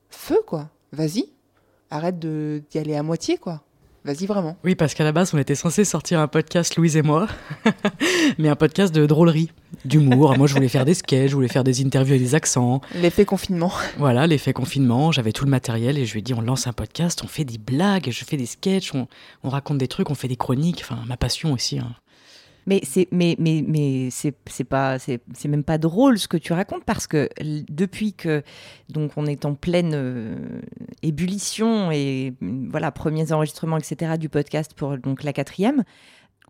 feu 0.09 0.39
quoi, 0.45 0.69
vas-y, 0.91 1.29
arrête 1.89 2.19
d'y 2.19 2.77
aller 2.77 2.95
à 2.95 3.03
moitié 3.03 3.37
quoi. 3.37 3.61
Vas-y 4.05 4.25
vraiment. 4.27 4.55
Oui, 4.63 4.75
parce 4.75 4.93
qu'à 4.93 5.03
la 5.03 5.11
base, 5.11 5.33
on 5.33 5.37
était 5.37 5.55
censé 5.55 5.83
sortir 5.83 6.21
un 6.21 6.27
podcast, 6.27 6.77
Louise 6.77 6.95
et 6.95 7.01
moi, 7.01 7.27
mais 8.37 8.47
un 8.47 8.55
podcast 8.55 8.95
de 8.95 9.05
drôlerie, 9.05 9.51
d'humour. 9.83 10.37
moi, 10.37 10.47
je 10.47 10.53
voulais 10.53 10.69
faire 10.69 10.85
des 10.85 10.93
sketchs, 10.93 11.31
je 11.31 11.35
voulais 11.35 11.49
faire 11.49 11.65
des 11.65 11.85
interviews 11.85 12.13
avec 12.13 12.23
des 12.23 12.33
accents. 12.33 12.79
L'effet 12.95 13.25
confinement. 13.25 13.73
Voilà, 13.97 14.25
l'effet 14.25 14.53
confinement. 14.53 15.11
J'avais 15.11 15.33
tout 15.33 15.43
le 15.43 15.51
matériel 15.51 15.97
et 15.97 16.05
je 16.05 16.13
lui 16.13 16.19
ai 16.19 16.23
dit 16.23 16.33
on 16.33 16.41
lance 16.41 16.65
un 16.65 16.73
podcast, 16.73 17.21
on 17.25 17.27
fait 17.27 17.43
des 17.43 17.57
blagues, 17.57 18.09
je 18.09 18.23
fais 18.23 18.37
des 18.37 18.45
sketchs, 18.45 18.95
on, 18.95 19.07
on 19.43 19.49
raconte 19.49 19.77
des 19.77 19.89
trucs, 19.89 20.09
on 20.09 20.15
fait 20.15 20.29
des 20.29 20.37
chroniques. 20.37 20.81
Enfin, 20.81 20.99
ma 21.05 21.17
passion 21.17 21.51
aussi. 21.51 21.77
Hein. 21.77 21.93
Mais 22.69 22.81
c'est 22.83 23.07
mais 23.11 23.35
mais 23.39 23.63
mais 23.67 24.09
c'est 24.11 24.63
pas 24.63 24.99
c'est 24.99 25.19
même 25.47 25.63
pas 25.63 25.79
drôle 25.79 26.19
ce 26.19 26.27
que 26.27 26.37
tu 26.37 26.53
racontes 26.53 26.83
parce 26.83 27.07
que 27.07 27.27
depuis 27.67 28.13
que 28.13 28.43
donc 28.89 29.13
on 29.17 29.25
est 29.25 29.43
en 29.45 29.55
pleine 29.55 29.93
euh, 29.95 30.61
ébullition 31.01 31.89
et 31.91 32.35
voilà 32.41 32.91
premiers 32.91 33.31
enregistrements 33.31 33.77
etc 33.77 34.19
du 34.19 34.29
podcast 34.29 34.75
pour 34.75 34.99
donc 34.99 35.23
la 35.23 35.33
quatrième 35.33 35.83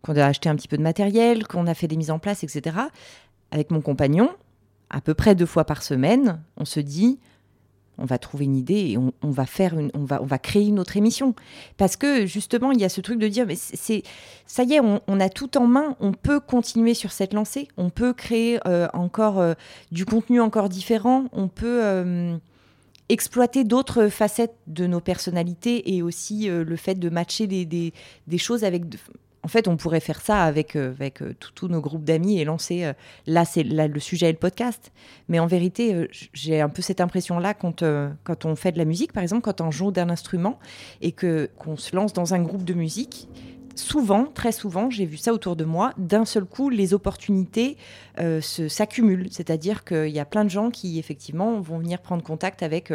qu'on 0.02 0.14
a 0.14 0.26
acheté 0.26 0.50
un 0.50 0.56
petit 0.56 0.68
peu 0.68 0.76
de 0.76 0.82
matériel 0.82 1.46
qu'on 1.46 1.66
a 1.66 1.72
fait 1.72 1.88
des 1.88 1.96
mises 1.96 2.10
en 2.10 2.18
place 2.18 2.44
etc 2.44 2.76
avec 3.50 3.70
mon 3.70 3.80
compagnon 3.80 4.28
à 4.90 5.00
peu 5.00 5.14
près 5.14 5.34
deux 5.34 5.46
fois 5.46 5.64
par 5.64 5.82
semaine 5.82 6.42
on 6.58 6.66
se 6.66 6.80
dit 6.80 7.18
on 8.00 8.04
va 8.06 8.18
trouver 8.18 8.46
une 8.46 8.56
idée 8.56 8.90
et 8.90 8.98
on, 8.98 9.30
va 9.30 9.46
faire 9.46 9.78
une, 9.78 9.90
on 9.94 10.04
va, 10.04 10.38
créer 10.38 10.66
une 10.66 10.78
autre 10.78 10.96
émission. 10.96 11.34
Parce 11.76 11.96
que 11.96 12.26
justement, 12.26 12.72
il 12.72 12.80
y 12.80 12.84
a 12.84 12.88
ce 12.88 13.00
truc 13.00 13.18
de 13.18 13.28
dire, 13.28 13.46
mais 13.46 13.56
c'est, 13.56 14.02
ça 14.46 14.64
y 14.64 14.74
est, 14.74 14.80
on, 14.80 15.20
a 15.20 15.28
tout 15.28 15.56
en 15.56 15.66
main, 15.66 15.96
on 16.00 16.12
peut 16.12 16.40
continuer 16.40 16.94
sur 16.94 17.12
cette 17.12 17.34
lancée, 17.34 17.68
on 17.76 17.90
peut 17.90 18.12
créer 18.12 18.58
euh, 18.66 18.88
encore 18.94 19.38
euh, 19.38 19.54
du 19.92 20.04
contenu 20.04 20.40
encore 20.40 20.68
différent, 20.68 21.26
on 21.32 21.48
peut 21.48 21.80
euh, 21.84 22.36
exploiter 23.08 23.64
d'autres 23.64 24.08
facettes 24.08 24.56
de 24.66 24.86
nos 24.86 25.00
personnalités 25.00 25.94
et 25.94 26.02
aussi 26.02 26.48
le 26.48 26.76
fait 26.76 26.94
de 26.94 27.10
matcher 27.10 27.46
des, 27.46 27.92
des 28.26 28.38
choses 28.38 28.64
avec 28.64 28.84
en 29.42 29.48
fait, 29.48 29.68
on 29.68 29.76
pourrait 29.76 30.00
faire 30.00 30.20
ça 30.20 30.44
avec, 30.44 30.76
euh, 30.76 30.90
avec 30.90 31.22
euh, 31.22 31.34
tous 31.54 31.68
nos 31.68 31.80
groupes 31.80 32.04
d'amis 32.04 32.40
et 32.40 32.44
lancer. 32.44 32.84
Euh, 32.84 32.92
là, 33.26 33.44
c'est 33.44 33.62
le 33.62 34.00
sujet 34.00 34.28
et 34.28 34.32
le 34.32 34.38
podcast. 34.38 34.92
Mais 35.28 35.38
en 35.38 35.46
vérité, 35.46 36.08
j'ai 36.32 36.60
un 36.60 36.68
peu 36.68 36.82
cette 36.82 37.00
impression-là 37.00 37.54
quand, 37.54 37.82
quand 38.24 38.44
on 38.44 38.56
fait 38.56 38.72
de 38.72 38.78
la 38.78 38.84
musique, 38.84 39.12
par 39.12 39.22
exemple, 39.22 39.42
quand 39.42 39.60
on 39.60 39.70
joue 39.70 39.90
d'un 39.90 40.10
instrument 40.10 40.58
et 41.00 41.12
que 41.12 41.48
qu'on 41.58 41.76
se 41.76 41.94
lance 41.94 42.12
dans 42.12 42.34
un 42.34 42.40
groupe 42.40 42.64
de 42.64 42.74
musique. 42.74 43.28
Souvent, 43.76 44.26
très 44.26 44.52
souvent, 44.52 44.90
j'ai 44.90 45.06
vu 45.06 45.16
ça 45.16 45.32
autour 45.32 45.56
de 45.56 45.64
moi. 45.64 45.94
D'un 45.96 46.24
seul 46.24 46.44
coup, 46.44 46.68
les 46.68 46.92
opportunités 46.92 47.76
s'accumulent. 48.68 49.28
C'est-à-dire 49.30 49.84
qu'il 49.84 50.08
y 50.08 50.18
a 50.18 50.24
plein 50.24 50.44
de 50.44 50.50
gens 50.50 50.70
qui, 50.70 50.98
effectivement, 50.98 51.60
vont 51.60 51.78
venir 51.78 52.00
prendre 52.00 52.22
contact 52.22 52.62
avec 52.62 52.92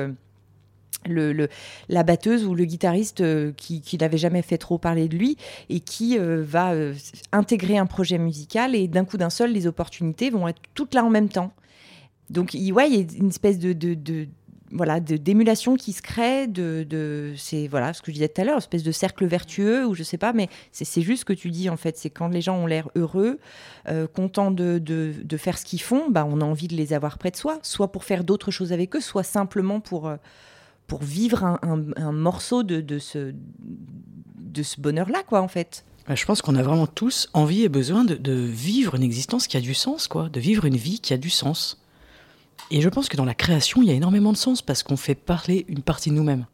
le, 1.07 1.49
la 1.89 2.03
batteuse 2.03 2.45
ou 2.45 2.55
le 2.55 2.65
guitariste 2.65 3.21
euh, 3.21 3.51
qui, 3.55 3.97
n'avait 3.99 4.17
jamais 4.17 4.41
fait 4.41 4.57
trop 4.57 4.77
parler 4.77 5.07
de 5.07 5.15
lui 5.15 5.37
et 5.69 5.79
qui 5.79 6.17
euh, 6.17 6.43
va 6.45 6.73
euh, 6.73 6.93
intégrer 7.31 7.77
un 7.77 7.85
projet 7.85 8.17
musical 8.17 8.75
et 8.75 8.87
d'un 8.87 9.05
coup 9.05 9.17
d'un 9.17 9.29
seul, 9.29 9.51
les 9.51 9.67
opportunités 9.67 10.29
vont 10.29 10.47
être 10.47 10.61
toutes 10.73 10.93
là 10.93 11.03
en 11.03 11.09
même 11.09 11.29
temps. 11.29 11.53
Donc, 12.29 12.53
il, 12.53 12.71
ouais, 12.73 12.89
il 12.89 12.95
y 12.95 12.99
a 12.99 13.17
une 13.17 13.29
espèce 13.29 13.59
de, 13.59 13.73
de, 13.73 14.27
voilà, 14.71 14.99
d'émulation 14.99 15.75
qui 15.75 15.93
se 15.93 16.01
crée, 16.01 16.47
de, 16.47 17.33
c'est 17.37 17.67
voilà 17.67 17.93
ce 17.93 18.01
que 18.01 18.07
je 18.07 18.13
disais 18.13 18.27
tout 18.27 18.41
à 18.41 18.45
l'heure, 18.45 18.55
une 18.55 18.59
espèce 18.59 18.81
de 18.81 18.91
cercle 18.91 19.25
vertueux 19.27 19.85
ou 19.85 19.93
je 19.93 20.01
sais 20.01 20.17
pas, 20.17 20.33
mais 20.33 20.49
c'est 20.71 21.01
juste 21.01 21.19
ce 21.19 21.25
que 21.25 21.33
tu 21.33 21.51
dis 21.51 21.69
en 21.69 21.77
fait, 21.77 21.97
c'est 21.97 22.09
quand 22.09 22.27
les 22.27 22.41
gens 22.41 22.57
ont 22.57 22.65
l'air 22.65 22.89
heureux, 22.95 23.39
contents 24.15 24.49
de, 24.49 24.79
de, 24.79 25.37
faire 25.37 25.59
ce 25.59 25.65
qu'ils 25.65 25.81
font, 25.81 26.09
bah, 26.09 26.27
on 26.27 26.41
a 26.41 26.45
envie 26.45 26.67
de 26.67 26.75
les 26.75 26.93
avoir 26.93 27.19
près 27.19 27.29
de 27.29 27.37
soi, 27.37 27.59
soit 27.61 27.91
pour 27.91 28.03
faire 28.03 28.23
d'autres 28.23 28.49
choses 28.49 28.73
avec 28.73 28.95
eux, 28.95 29.01
soit 29.01 29.23
simplement 29.23 29.79
pour 29.79 30.11
pour 30.87 31.03
vivre 31.03 31.43
un, 31.61 32.11
morceau 32.11 32.63
de, 32.63 32.99
ce, 32.99 33.33
de 34.37 34.63
ce 34.63 34.79
bonheur-là, 34.79 35.23
quoi, 35.23 35.41
en 35.41 35.47
fait. 35.47 35.85
Je 36.07 36.25
pense 36.25 36.41
qu'on 36.43 36.55
a 36.55 36.61
vraiment 36.61 36.85
tous 36.85 37.29
envie 37.33 37.63
et 37.63 37.69
besoin 37.69 38.03
de, 38.03 38.31
vivre 38.31 38.95
une 38.95 39.03
existence 39.03 39.47
qui 39.47 39.57
a 39.57 39.61
du 39.61 39.73
sens, 39.73 40.07
quoi, 40.07 40.29
de 40.29 40.39
vivre 40.39 40.65
une 40.65 40.77
vie 40.77 40.99
qui 40.99 41.13
a 41.13 41.17
du 41.17 41.31
sens. 41.31 41.81
Et 42.69 42.81
je 42.81 42.89
pense 42.89 43.09
que 43.09 43.17
dans 43.17 43.25
la 43.25 43.33
création, 43.33 43.81
il 43.81 43.87
y 43.87 43.91
a 43.91 43.95
énormément 43.95 44.31
de 44.31 44.37
sens 44.37 44.61
parce 44.61 44.83
qu'on 44.83 44.97
fait 44.97 45.15
parler 45.15 45.65
une 45.67 45.81
partie 45.81 46.09
de 46.09 46.15
nous-mêmes. 46.15 46.45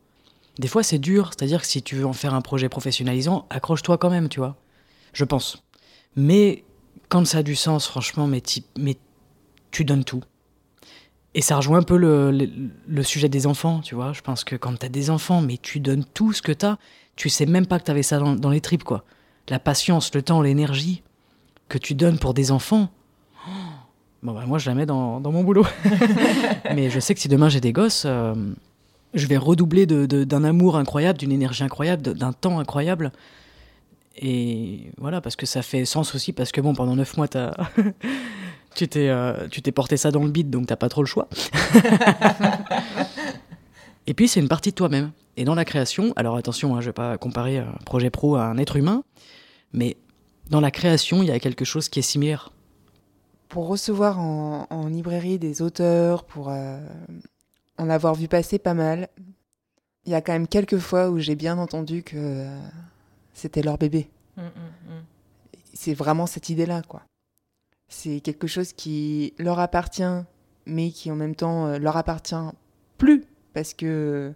Des 0.60 0.67
fois, 0.67 0.84
c'est 0.84 1.00
dur, 1.00 1.32
c'est-à-dire 1.32 1.62
que 1.62 1.67
si 1.67 1.82
tu 1.82 1.96
veux 1.96 2.06
en 2.06 2.13
faire 2.13 2.34
un 2.34 2.41
projet 2.41 2.70
professionnalisant, 2.70 3.46
accroche-toi 3.50 3.98
quand 3.98 4.10
même, 4.10 4.30
tu 4.30 4.39
vois. 4.39 4.58
Je 5.13 5.26
pense. 5.26 5.63
Mais 6.15 6.63
quand 7.10 7.26
ça 7.26 7.39
a 7.39 7.44
du 7.44 7.56
sens, 7.56 7.88
franchement, 7.88 8.28
mais, 8.28 8.41
mais 8.78 8.98
tu 9.72 9.84
donnes 9.86 10.04
tout. 10.04 10.24
Et 11.34 11.41
ça 11.41 11.56
rejoint 11.56 11.80
un 11.80 11.84
peu 11.84 11.98
le, 11.98 13.04
sujet 13.04 13.30
des 13.30 13.48
enfants, 13.48 13.80
tu 13.80 13.96
vois. 13.96 14.12
Je 14.13 14.22
pense 14.22 14.44
que 14.44 14.56
quand 14.56 14.78
tu 14.78 14.86
as 14.86 14.89
des 14.89 15.10
enfants, 15.10 15.41
mais 15.41 15.58
tu 15.58 15.80
donnes 15.80 16.04
tout 16.13 16.34
ce 16.34 16.41
que 16.41 16.52
tu 16.52 16.65
as, 16.65 16.78
tu 17.15 17.30
sais 17.30 17.46
même 17.46 17.65
pas 17.65 17.80
que 17.80 17.86
tu 17.86 17.91
avais 17.91 18.04
ça 18.04 18.20
dans, 18.20 18.50
les 18.50 18.62
tripes, 18.62 18.84
quoi. 18.84 19.04
La 19.50 19.60
patience, 19.60 20.13
le 20.13 20.22
temps, 20.22 20.41
l'énergie 20.41 21.04
que 21.70 21.78
tu 21.78 21.96
donnes 21.96 22.20
pour 22.20 22.34
des 22.34 22.52
enfants. 22.52 22.89
bon, 24.24 24.34
bah, 24.34 24.44
moi, 24.46 24.58
je 24.58 24.70
la 24.70 24.76
mets 24.76 24.86
dans, 24.86 25.22
mon 25.22 25.44
boulot. 25.44 25.65
mais 26.76 26.89
je 26.89 27.00
sais 27.00 27.13
que 27.13 27.20
si 27.22 27.30
demain 27.30 27.48
j'ai 27.48 27.62
des 27.62 27.72
gosses, 27.72 28.04
euh, 28.06 28.36
je 29.13 29.26
vais 29.28 29.38
redoubler 29.38 29.86
d'un 29.86 30.44
amour 30.44 30.76
incroyable, 30.76 31.17
d'une 31.17 31.32
énergie 31.32 31.63
incroyable, 31.63 32.13
d'un 32.13 32.34
temps 32.34 32.60
incroyable. 32.60 33.12
Et 34.17 34.91
voilà, 34.98 35.22
parce 35.22 35.38
que 35.38 35.46
ça 35.46 35.62
fait 35.62 35.86
sens 35.86 36.13
aussi, 36.13 36.34
parce 36.34 36.52
que 36.52 36.60
bon, 36.60 36.74
pendant 36.74 36.96
neuf 36.98 37.15
mois, 37.15 37.30
tu 37.30 37.38
as. 37.38 37.54
Tu 38.76 38.88
t'es, 38.88 39.10
euh, 39.10 39.48
tu 39.50 39.62
t'es 39.62 39.72
porté 39.72 39.98
ça 39.98 40.12
dans 40.12 40.24
le 40.24 40.32
bide, 40.32 40.50
donc 40.50 40.68
t'as 40.68 40.76
pas 40.76 40.90
trop 40.90 41.02
le 41.02 41.08
choix. 41.08 41.28
et 44.08 44.14
puis 44.14 44.28
c'est 44.28 44.40
une 44.40 44.48
partie 44.48 44.70
de 44.70 44.76
toi-même. 44.76 45.12
Et 45.38 45.44
dans 45.44 45.56
la 45.56 45.66
création, 45.66 46.14
alors 46.16 46.36
attention, 46.36 46.76
hein, 46.76 46.82
je 46.82 46.88
vais 46.88 46.94
pas 46.94 47.18
comparer 47.18 47.60
un 47.60 47.78
projet 47.86 48.10
pro 48.10 48.36
à 48.36 48.46
un 48.46 48.58
être 48.58 48.76
humain, 48.76 49.04
mais 49.74 49.98
dans 50.50 50.62
la 50.62 50.72
création, 50.72 51.24
il 51.24 51.30
y 51.30 51.32
a 51.32 51.40
quelque 51.40 51.66
chose 51.66 51.90
qui 51.90 52.00
est 52.00 52.04
similaire. 52.04 52.52
Pour 53.48 53.68
recevoir 53.68 54.20
en, 54.20 54.88
librairie 54.88 55.40
des 55.40 55.62
auteurs, 55.62 56.24
pour 56.24 56.50
euh, 56.50 56.80
en 57.78 57.90
avoir 57.90 58.16
vu 58.16 58.28
passer 58.28 58.60
pas 58.60 58.74
mal, 58.74 59.10
il 60.06 60.12
y 60.12 60.16
a 60.16 60.22
quand 60.22 60.34
même 60.34 60.48
quelques 60.48 60.78
fois 60.78 61.10
où 61.10 61.20
j'ai 61.20 61.36
bien 61.36 61.58
entendu 61.58 62.04
que 62.04 62.18
euh, 62.18 62.60
c'était 63.34 63.62
leur 63.62 63.78
bébé. 63.78 64.10
Mm, 64.38 64.42
mm, 64.42 64.46
mm. 64.46 65.04
C'est 65.74 65.94
vraiment 65.94 66.28
cette 66.28 66.50
idée-là, 66.50 66.82
quoi. 66.88 67.02
C'est 67.94 68.22
quelque 68.22 68.48
chose 68.48 68.72
qui 68.72 69.34
leur 69.38 69.60
appartient, 69.60 70.24
mais 70.66 70.92
qui 70.92 71.12
en 71.12 71.16
même 71.18 71.36
temps 71.36 71.68
euh, 71.68 71.78
leur 71.78 71.98
appartient 71.98 72.36
plus, 72.98 73.26
parce 73.54 73.74
que 73.74 73.86
euh, 73.86 74.32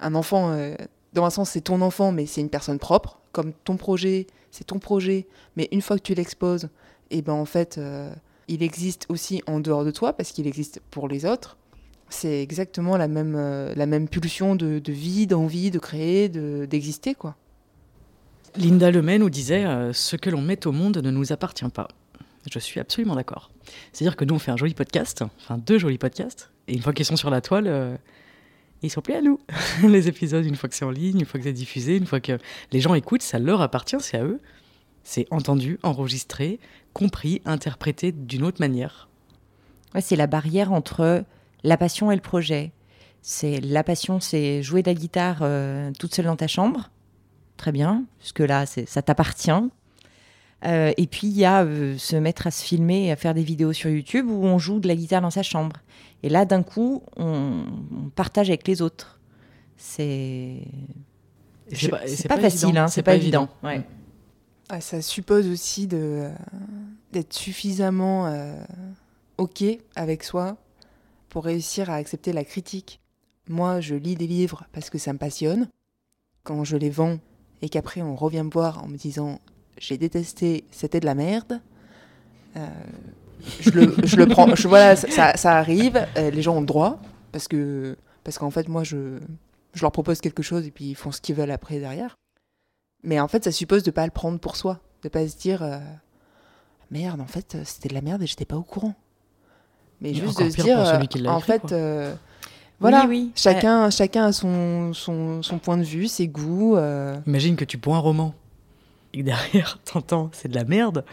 un 0.00 0.16
enfant, 0.16 0.50
euh, 0.50 0.74
dans 1.12 1.24
un 1.24 1.30
sens, 1.30 1.50
c'est 1.50 1.60
ton 1.60 1.82
enfant, 1.82 2.10
mais 2.10 2.26
c'est 2.26 2.40
une 2.40 2.50
personne 2.50 2.80
propre, 2.80 3.20
comme 3.30 3.52
ton 3.52 3.76
projet, 3.76 4.26
c'est 4.50 4.64
ton 4.64 4.80
projet, 4.80 5.28
mais 5.56 5.68
une 5.70 5.82
fois 5.82 5.98
que 5.98 6.02
tu 6.02 6.14
l'exposes, 6.14 6.68
et 7.12 7.22
ben 7.22 7.32
en 7.32 7.44
fait, 7.44 7.80
il 8.48 8.62
existe 8.64 9.06
aussi 9.08 9.40
en 9.46 9.60
dehors 9.60 9.84
de 9.84 9.92
toi, 9.92 10.12
parce 10.12 10.32
qu'il 10.32 10.48
existe 10.48 10.80
pour 10.90 11.06
les 11.06 11.24
autres. 11.24 11.56
C'est 12.08 12.42
exactement 12.42 12.96
la 12.96 13.06
même, 13.06 13.36
la 13.36 13.86
même 13.86 14.08
pulsion 14.08 14.56
de, 14.56 14.80
de 14.80 14.92
vie, 14.92 15.28
d'envie, 15.28 15.70
de 15.70 15.78
créer, 15.78 16.28
de- 16.28 16.66
d'exister, 16.68 17.14
quoi. 17.14 17.36
Linda 18.56 18.90
Lemay 18.90 19.18
nous 19.18 19.30
disait 19.30 19.64
Ce 19.92 20.16
que 20.16 20.28
l'on 20.30 20.42
met 20.42 20.66
au 20.66 20.72
monde 20.72 20.98
ne 20.98 21.10
nous 21.12 21.32
appartient 21.32 21.68
pas. 21.68 21.86
Je 22.50 22.58
suis 22.58 22.80
absolument 22.80 23.16
d'accord. 23.16 23.50
C'est-à-dire 23.92 24.16
que 24.16 24.24
nous, 24.24 24.34
on 24.34 24.38
fait 24.38 24.50
un 24.50 24.56
joli 24.56 24.74
podcast, 24.74 25.22
enfin 25.38 25.58
deux 25.58 25.78
jolis 25.78 25.98
podcasts, 25.98 26.50
et 26.68 26.74
une 26.74 26.82
fois 26.82 26.92
qu'ils 26.92 27.04
sont 27.04 27.16
sur 27.16 27.30
la 27.30 27.40
toile, 27.40 27.66
euh, 27.66 27.96
ils 28.82 28.90
sont 28.90 29.02
plus 29.02 29.14
à 29.14 29.20
nous. 29.20 29.38
Les 29.86 30.08
épisodes, 30.08 30.44
une 30.44 30.56
fois 30.56 30.68
que 30.68 30.74
c'est 30.74 30.84
en 30.84 30.90
ligne, 30.90 31.20
une 31.20 31.26
fois 31.26 31.38
que 31.38 31.44
c'est 31.44 31.52
diffusé, 31.52 31.96
une 31.96 32.06
fois 32.06 32.20
que 32.20 32.38
les 32.72 32.80
gens 32.80 32.94
écoutent, 32.94 33.22
ça 33.22 33.38
leur 33.38 33.60
appartient, 33.60 34.00
c'est 34.00 34.16
à 34.16 34.24
eux. 34.24 34.40
C'est 35.02 35.26
entendu, 35.30 35.78
enregistré, 35.82 36.60
compris, 36.92 37.42
interprété 37.44 38.12
d'une 38.12 38.44
autre 38.44 38.60
manière. 38.60 39.08
Ouais, 39.94 40.00
c'est 40.00 40.16
la 40.16 40.26
barrière 40.26 40.72
entre 40.72 41.24
la 41.64 41.76
passion 41.76 42.10
et 42.10 42.14
le 42.14 42.22
projet. 42.22 42.72
C'est 43.22 43.60
la 43.60 43.84
passion, 43.84 44.20
c'est 44.20 44.62
jouer 44.62 44.82
de 44.82 44.88
la 44.88 44.94
guitare 44.94 45.38
euh, 45.42 45.90
toute 45.98 46.14
seule 46.14 46.26
dans 46.26 46.36
ta 46.36 46.46
chambre, 46.46 46.90
très 47.56 47.72
bien, 47.72 48.04
puisque 48.18 48.40
là, 48.40 48.64
ça 48.66 49.02
t'appartient. 49.02 49.50
Euh, 50.66 50.92
et 50.96 51.06
puis 51.06 51.26
il 51.28 51.36
y 51.38 51.44
a 51.44 51.64
euh, 51.64 51.96
se 51.96 52.16
mettre 52.16 52.46
à 52.46 52.50
se 52.50 52.62
filmer 52.62 53.06
et 53.06 53.12
à 53.12 53.16
faire 53.16 53.32
des 53.34 53.42
vidéos 53.42 53.72
sur 53.72 53.88
YouTube 53.90 54.28
où 54.28 54.44
on 54.44 54.58
joue 54.58 54.78
de 54.78 54.88
la 54.88 54.94
guitare 54.94 55.22
dans 55.22 55.30
sa 55.30 55.42
chambre. 55.42 55.76
Et 56.22 56.28
là, 56.28 56.44
d'un 56.44 56.62
coup, 56.62 57.02
on, 57.16 57.64
on 57.92 58.10
partage 58.10 58.50
avec 58.50 58.68
les 58.68 58.82
autres. 58.82 59.18
C'est 59.76 60.60
pas- 61.90 62.04
et 62.04 62.08
c'est 62.08 62.28
pas, 62.28 62.38
facile, 62.38 62.76
hein, 62.76 62.88
c'est 62.88 63.02
pas 63.02 63.14
évident. 63.14 63.48
Ouais. 63.62 63.82
Ah, 64.68 64.80
ça 64.80 65.00
suppose 65.02 65.48
aussi 65.48 65.88
euh, 65.92 66.30
d'être 67.12 67.32
suffisamment 67.32 68.26
euh, 68.26 68.62
OK 69.38 69.64
avec 69.96 70.22
soi 70.22 70.56
pour 71.28 71.44
réussir 71.44 71.90
à 71.90 71.94
accepter 71.94 72.32
la 72.32 72.44
critique. 72.44 73.00
Moi, 73.48 73.80
je 73.80 73.94
lis 73.94 74.14
des 74.14 74.26
livres 74.26 74.64
parce 74.72 74.90
que 74.90 74.98
ça 74.98 75.12
me 75.12 75.18
passionne. 75.18 75.68
Quand 76.44 76.64
je 76.64 76.76
les 76.76 76.90
vends 76.90 77.18
et 77.62 77.68
qu'après 77.68 78.00
on 78.02 78.14
revient 78.16 78.42
me 78.44 78.50
voir 78.50 78.82
en 78.84 78.88
me 78.88 78.96
disant 78.96 79.40
j'ai 79.80 79.98
détesté, 79.98 80.62
c'était 80.70 81.00
de 81.00 81.06
la 81.06 81.14
merde, 81.16 81.60
euh, 82.56 82.66
je, 83.60 83.70
le, 83.70 83.94
je 84.04 84.16
le 84.16 84.26
prends. 84.26 84.54
je- 84.54 84.68
voilà, 84.68 84.94
ça- 84.94 85.36
ça, 85.36 85.56
arrive, 85.56 86.06
euh, 86.16 86.30
les 86.30 86.42
gens 86.42 86.56
ont 86.56 86.60
le 86.60 86.66
droit 86.66 87.00
parce 87.32 87.48
que 87.48 87.96
parce 88.22 88.38
qu'en 88.38 88.50
fait, 88.50 88.68
moi, 88.68 88.84
je, 88.84 89.18
je 89.74 89.80
leur 89.82 89.90
propose 89.92 90.20
quelque 90.20 90.42
chose 90.42 90.66
et 90.66 90.70
puis 90.70 90.84
ils 90.90 90.94
font 90.94 91.10
ce 91.10 91.20
qu'ils 91.20 91.34
veulent 91.34 91.50
après 91.50 91.78
derrière. 91.80 92.14
Mais 93.02 93.18
en 93.18 93.26
fait, 93.28 93.42
ça 93.44 93.50
suppose 93.50 93.82
de 93.82 93.90
pas 93.90 94.04
le 94.04 94.10
prendre 94.12 94.38
pour 94.38 94.56
soi, 94.56 94.78
de 95.02 95.08
pas 95.08 95.26
se 95.26 95.36
dire 95.38 95.62
euh, 95.62 95.78
merde, 96.90 97.20
en 97.20 97.26
fait, 97.26 97.56
c'était 97.64 97.88
de 97.88 97.94
la 97.94 98.02
merde 98.02 98.22
et 98.22 98.26
j'étais 98.26 98.44
pas 98.44 98.56
au 98.56 98.62
courant. 98.62 98.94
Mais 100.02 100.12
juste 100.14 100.38
de 100.40 100.50
se 100.50 100.62
dire, 100.62 100.78
euh, 100.78 100.98
en 100.98 101.00
écrit, 101.02 101.42
fait, 101.42 101.72
euh, 101.72 102.14
voilà, 102.78 103.02
Oui, 103.02 103.08
oui. 103.08 103.32
chacun, 103.34 103.88
chacun 103.90 104.26
a 104.26 104.32
son, 104.32 104.92
son, 104.92 105.42
son 105.42 105.58
point 105.58 105.76
de 105.78 105.82
vue, 105.82 106.08
ses 106.08 106.26
goûts. 106.28 106.76
euh, 106.76 107.18
Imagine 107.26 107.56
que 107.56 107.64
tu 107.64 107.76
bois 107.78 107.96
un 107.96 108.00
roman 108.00 108.34
et 109.14 109.18
que 109.18 109.22
derrière, 109.24 109.78
t'entends 109.84 110.30
c'est 110.32 110.48
de 110.48 110.54
la 110.54 110.64
merde. 110.64 111.04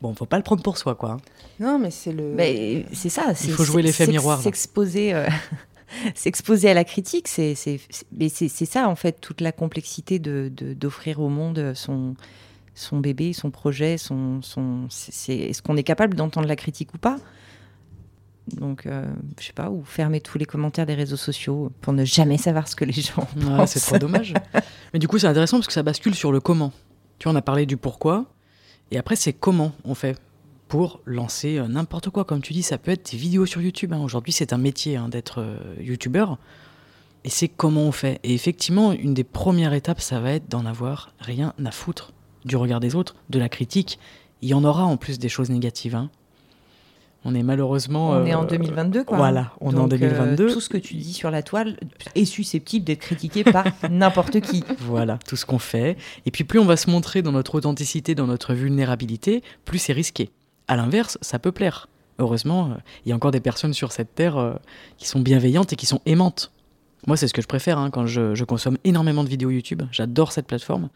Bon, 0.00 0.14
faut 0.14 0.26
pas 0.26 0.36
le 0.38 0.42
prendre 0.42 0.62
pour 0.62 0.78
soi, 0.78 0.94
quoi. 0.94 1.12
hein. 1.12 1.16
Non, 1.60 1.78
mais 1.78 1.90
c'est 1.90 2.12
le. 2.12 2.32
Mais 2.34 2.86
c'est 2.92 3.08
ça. 3.10 3.34
c'est- 3.34 3.50
faut 3.50 3.64
jouer 3.64 3.82
c'est- 3.82 3.86
l'effet 3.86 4.06
miroir. 4.06 4.40
S'exposer, 4.40 5.14
euh, 5.14 5.26
s'exposer 6.14 6.70
à 6.70 6.74
la 6.74 6.84
critique, 6.84 7.28
c'est, 7.28 7.54
c'est, 7.54 7.78
c'est- 7.90 8.06
mais 8.16 8.28
c'est, 8.28 8.48
c'est 8.48 8.64
ça 8.64 8.88
en 8.88 8.96
fait 8.96 9.20
toute 9.20 9.40
la 9.40 9.52
complexité 9.52 10.18
de, 10.18 10.50
de- 10.54 10.72
d'offrir 10.74 11.20
au 11.20 11.28
monde 11.28 11.72
son 11.74 12.14
son 12.74 12.98
bébé, 13.00 13.34
son 13.34 13.50
projet, 13.50 13.98
son, 13.98 14.40
son 14.40 14.86
est-ce 15.28 15.60
qu'on 15.60 15.76
est 15.76 15.82
capable 15.82 16.16
d'entendre 16.16 16.48
la 16.48 16.56
critique 16.56 16.94
ou 16.94 16.98
pas? 16.98 17.18
Donc, 18.56 18.86
euh, 18.86 19.06
je 19.38 19.46
sais 19.46 19.52
pas, 19.52 19.70
ou 19.70 19.84
fermer 19.84 20.20
tous 20.20 20.36
les 20.38 20.46
commentaires 20.46 20.86
des 20.86 20.94
réseaux 20.94 21.16
sociaux 21.18 21.70
pour 21.80 21.92
ne 21.92 22.04
jamais 22.04 22.38
savoir 22.38 22.66
ce 22.68 22.74
que 22.74 22.84
les 22.84 22.92
gens 22.92 23.28
Ouais, 23.36 23.44
pensent. 23.56 23.72
c'est 23.72 23.80
trop 23.80 23.98
dommage. 23.98 24.34
Mais 24.92 24.98
du 24.98 25.06
coup, 25.06 25.18
c'est 25.18 25.26
intéressant 25.28 25.58
parce 25.58 25.66
que 25.68 25.72
ça 25.74 25.82
bascule 25.84 26.14
sur 26.14 26.32
le 26.32 26.40
comment. 26.40 26.72
Tu 27.22 27.28
on 27.28 27.36
a 27.36 27.40
parlé 27.40 27.66
du 27.66 27.76
pourquoi, 27.76 28.24
et 28.90 28.98
après, 28.98 29.14
c'est 29.14 29.32
comment 29.32 29.70
on 29.84 29.94
fait 29.94 30.20
pour 30.66 30.98
lancer 31.04 31.56
euh, 31.56 31.68
n'importe 31.68 32.10
quoi. 32.10 32.24
Comme 32.24 32.42
tu 32.42 32.52
dis, 32.52 32.64
ça 32.64 32.78
peut 32.78 32.90
être 32.90 33.12
des 33.12 33.16
vidéos 33.16 33.46
sur 33.46 33.62
YouTube. 33.62 33.92
hein. 33.92 34.00
Aujourd'hui, 34.02 34.32
c'est 34.32 34.52
un 34.52 34.58
métier 34.58 34.96
hein, 34.96 35.08
d'être 35.08 35.40
euh, 35.40 35.56
youtubeur. 35.78 36.36
Et 37.22 37.30
c'est 37.30 37.46
comment 37.46 37.82
on 37.82 37.92
fait. 37.92 38.18
Et 38.24 38.34
effectivement, 38.34 38.90
une 38.90 39.14
des 39.14 39.22
premières 39.22 39.72
étapes, 39.72 40.00
ça 40.00 40.18
va 40.18 40.32
être 40.32 40.50
d'en 40.50 40.66
avoir 40.66 41.14
rien 41.20 41.54
à 41.64 41.70
foutre 41.70 42.12
du 42.44 42.56
regard 42.56 42.80
des 42.80 42.96
autres, 42.96 43.14
de 43.30 43.38
la 43.38 43.48
critique. 43.48 44.00
Il 44.40 44.48
y 44.48 44.54
en 44.54 44.64
aura 44.64 44.82
en 44.82 44.96
plus 44.96 45.20
des 45.20 45.28
choses 45.28 45.50
négatives. 45.50 45.94
hein. 45.94 46.10
On 47.24 47.34
est 47.34 47.42
malheureusement. 47.42 48.10
On 48.10 48.26
est 48.26 48.34
en 48.34 48.44
euh, 48.44 48.48
2022, 48.48 49.04
quoi. 49.04 49.16
Voilà, 49.16 49.52
on 49.60 49.70
est 49.70 49.78
en 49.78 49.86
Donc, 49.86 49.92
euh, 49.94 49.98
2022. 49.98 50.52
tout 50.52 50.60
ce 50.60 50.68
que 50.68 50.78
tu 50.78 50.94
dis 50.94 51.12
sur 51.12 51.30
la 51.30 51.42
toile 51.42 51.76
est 52.14 52.24
susceptible 52.24 52.84
d'être 52.84 53.00
critiqué 53.00 53.44
par 53.44 53.64
n'importe 53.90 54.40
qui. 54.40 54.64
Voilà, 54.80 55.18
tout 55.26 55.36
ce 55.36 55.46
qu'on 55.46 55.60
fait. 55.60 55.96
Et 56.26 56.30
puis 56.30 56.44
plus 56.44 56.58
on 56.58 56.64
va 56.64 56.76
se 56.76 56.90
montrer 56.90 57.22
dans 57.22 57.32
notre 57.32 57.54
authenticité, 57.54 58.14
dans 58.14 58.26
notre 58.26 58.54
vulnérabilité, 58.54 59.42
plus 59.64 59.78
c'est 59.78 59.92
risqué. 59.92 60.30
À 60.66 60.76
l'inverse, 60.76 61.18
ça 61.20 61.38
peut 61.38 61.52
plaire. 61.52 61.88
Heureusement, 62.18 62.70
euh, 62.70 62.74
il 63.04 63.08
y 63.10 63.12
a 63.12 63.16
encore 63.16 63.30
des 63.30 63.40
personnes 63.40 63.74
sur 63.74 63.92
cette 63.92 64.14
terre 64.14 64.36
euh, 64.36 64.54
qui 64.96 65.06
sont 65.06 65.20
bienveillantes 65.20 65.72
et 65.72 65.76
qui 65.76 65.86
sont 65.86 66.00
aimantes. 66.06 66.52
Moi, 67.06 67.16
c'est 67.16 67.26
ce 67.26 67.34
que 67.34 67.42
je 67.42 67.48
préfère 67.48 67.78
hein, 67.78 67.90
quand 67.90 68.06
je, 68.06 68.34
je 68.34 68.44
consomme 68.44 68.78
énormément 68.84 69.24
de 69.24 69.28
vidéos 69.28 69.50
YouTube. 69.50 69.82
J'adore 69.90 70.32
cette 70.32 70.46
plateforme. 70.46 70.88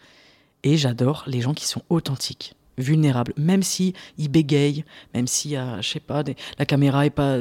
Et 0.63 0.77
j'adore 0.77 1.25
les 1.27 1.41
gens 1.41 1.55
qui 1.55 1.67
sont 1.67 1.83
authentiques, 1.91 2.55
vulnérables, 2.79 3.33
même 3.37 3.63
si 3.63 3.95
ils 4.19 4.29
bégayent, 4.29 4.85
même 5.15 5.27
si, 5.27 5.57
euh, 5.57 5.81
je 5.81 5.89
sais 5.89 6.01
pas, 6.01 6.23
la 6.59 6.67
caméra 6.67 7.07
est 7.07 7.11
pas 7.11 7.39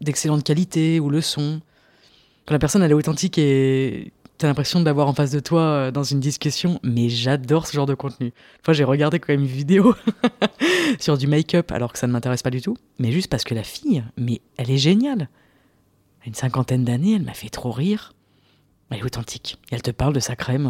d'excellente 0.00 0.44
qualité 0.44 1.00
ou 1.00 1.10
le 1.10 1.20
son. 1.20 1.60
Quand 2.46 2.54
la 2.54 2.58
personne 2.58 2.82
elle 2.82 2.90
est 2.90 2.94
authentique 2.94 3.38
et 3.38 4.12
t'as 4.38 4.46
l'impression 4.46 4.80
d'avoir 4.80 5.08
en 5.08 5.12
face 5.12 5.32
de 5.32 5.40
toi 5.40 5.60
euh, 5.60 5.90
dans 5.90 6.04
une 6.04 6.20
discussion, 6.20 6.78
mais 6.82 7.08
j'adore 7.08 7.66
ce 7.66 7.72
genre 7.74 7.86
de 7.86 7.94
contenu. 7.94 8.26
Une 8.28 8.64
fois, 8.64 8.72
j'ai 8.72 8.84
regardé 8.84 9.18
quand 9.18 9.32
même 9.32 9.40
une 9.40 9.46
vidéo 9.46 9.94
sur 11.00 11.18
du 11.18 11.26
make-up 11.26 11.72
alors 11.72 11.92
que 11.92 11.98
ça 11.98 12.06
ne 12.06 12.12
m'intéresse 12.12 12.42
pas 12.42 12.50
du 12.50 12.62
tout, 12.62 12.76
mais 12.98 13.12
juste 13.12 13.28
parce 13.28 13.44
que 13.44 13.54
la 13.54 13.64
fille, 13.64 14.04
mais 14.16 14.40
elle 14.56 14.70
est 14.70 14.78
géniale. 14.78 15.28
Une 16.24 16.34
cinquantaine 16.34 16.84
d'années, 16.84 17.14
elle 17.16 17.24
m'a 17.24 17.34
fait 17.34 17.48
trop 17.48 17.72
rire. 17.72 18.14
Elle 18.90 18.98
est 18.98 19.04
authentique. 19.04 19.58
Et 19.70 19.74
elle 19.74 19.82
te 19.82 19.90
parle 19.90 20.12
de 20.12 20.20
sa 20.20 20.36
crème 20.36 20.66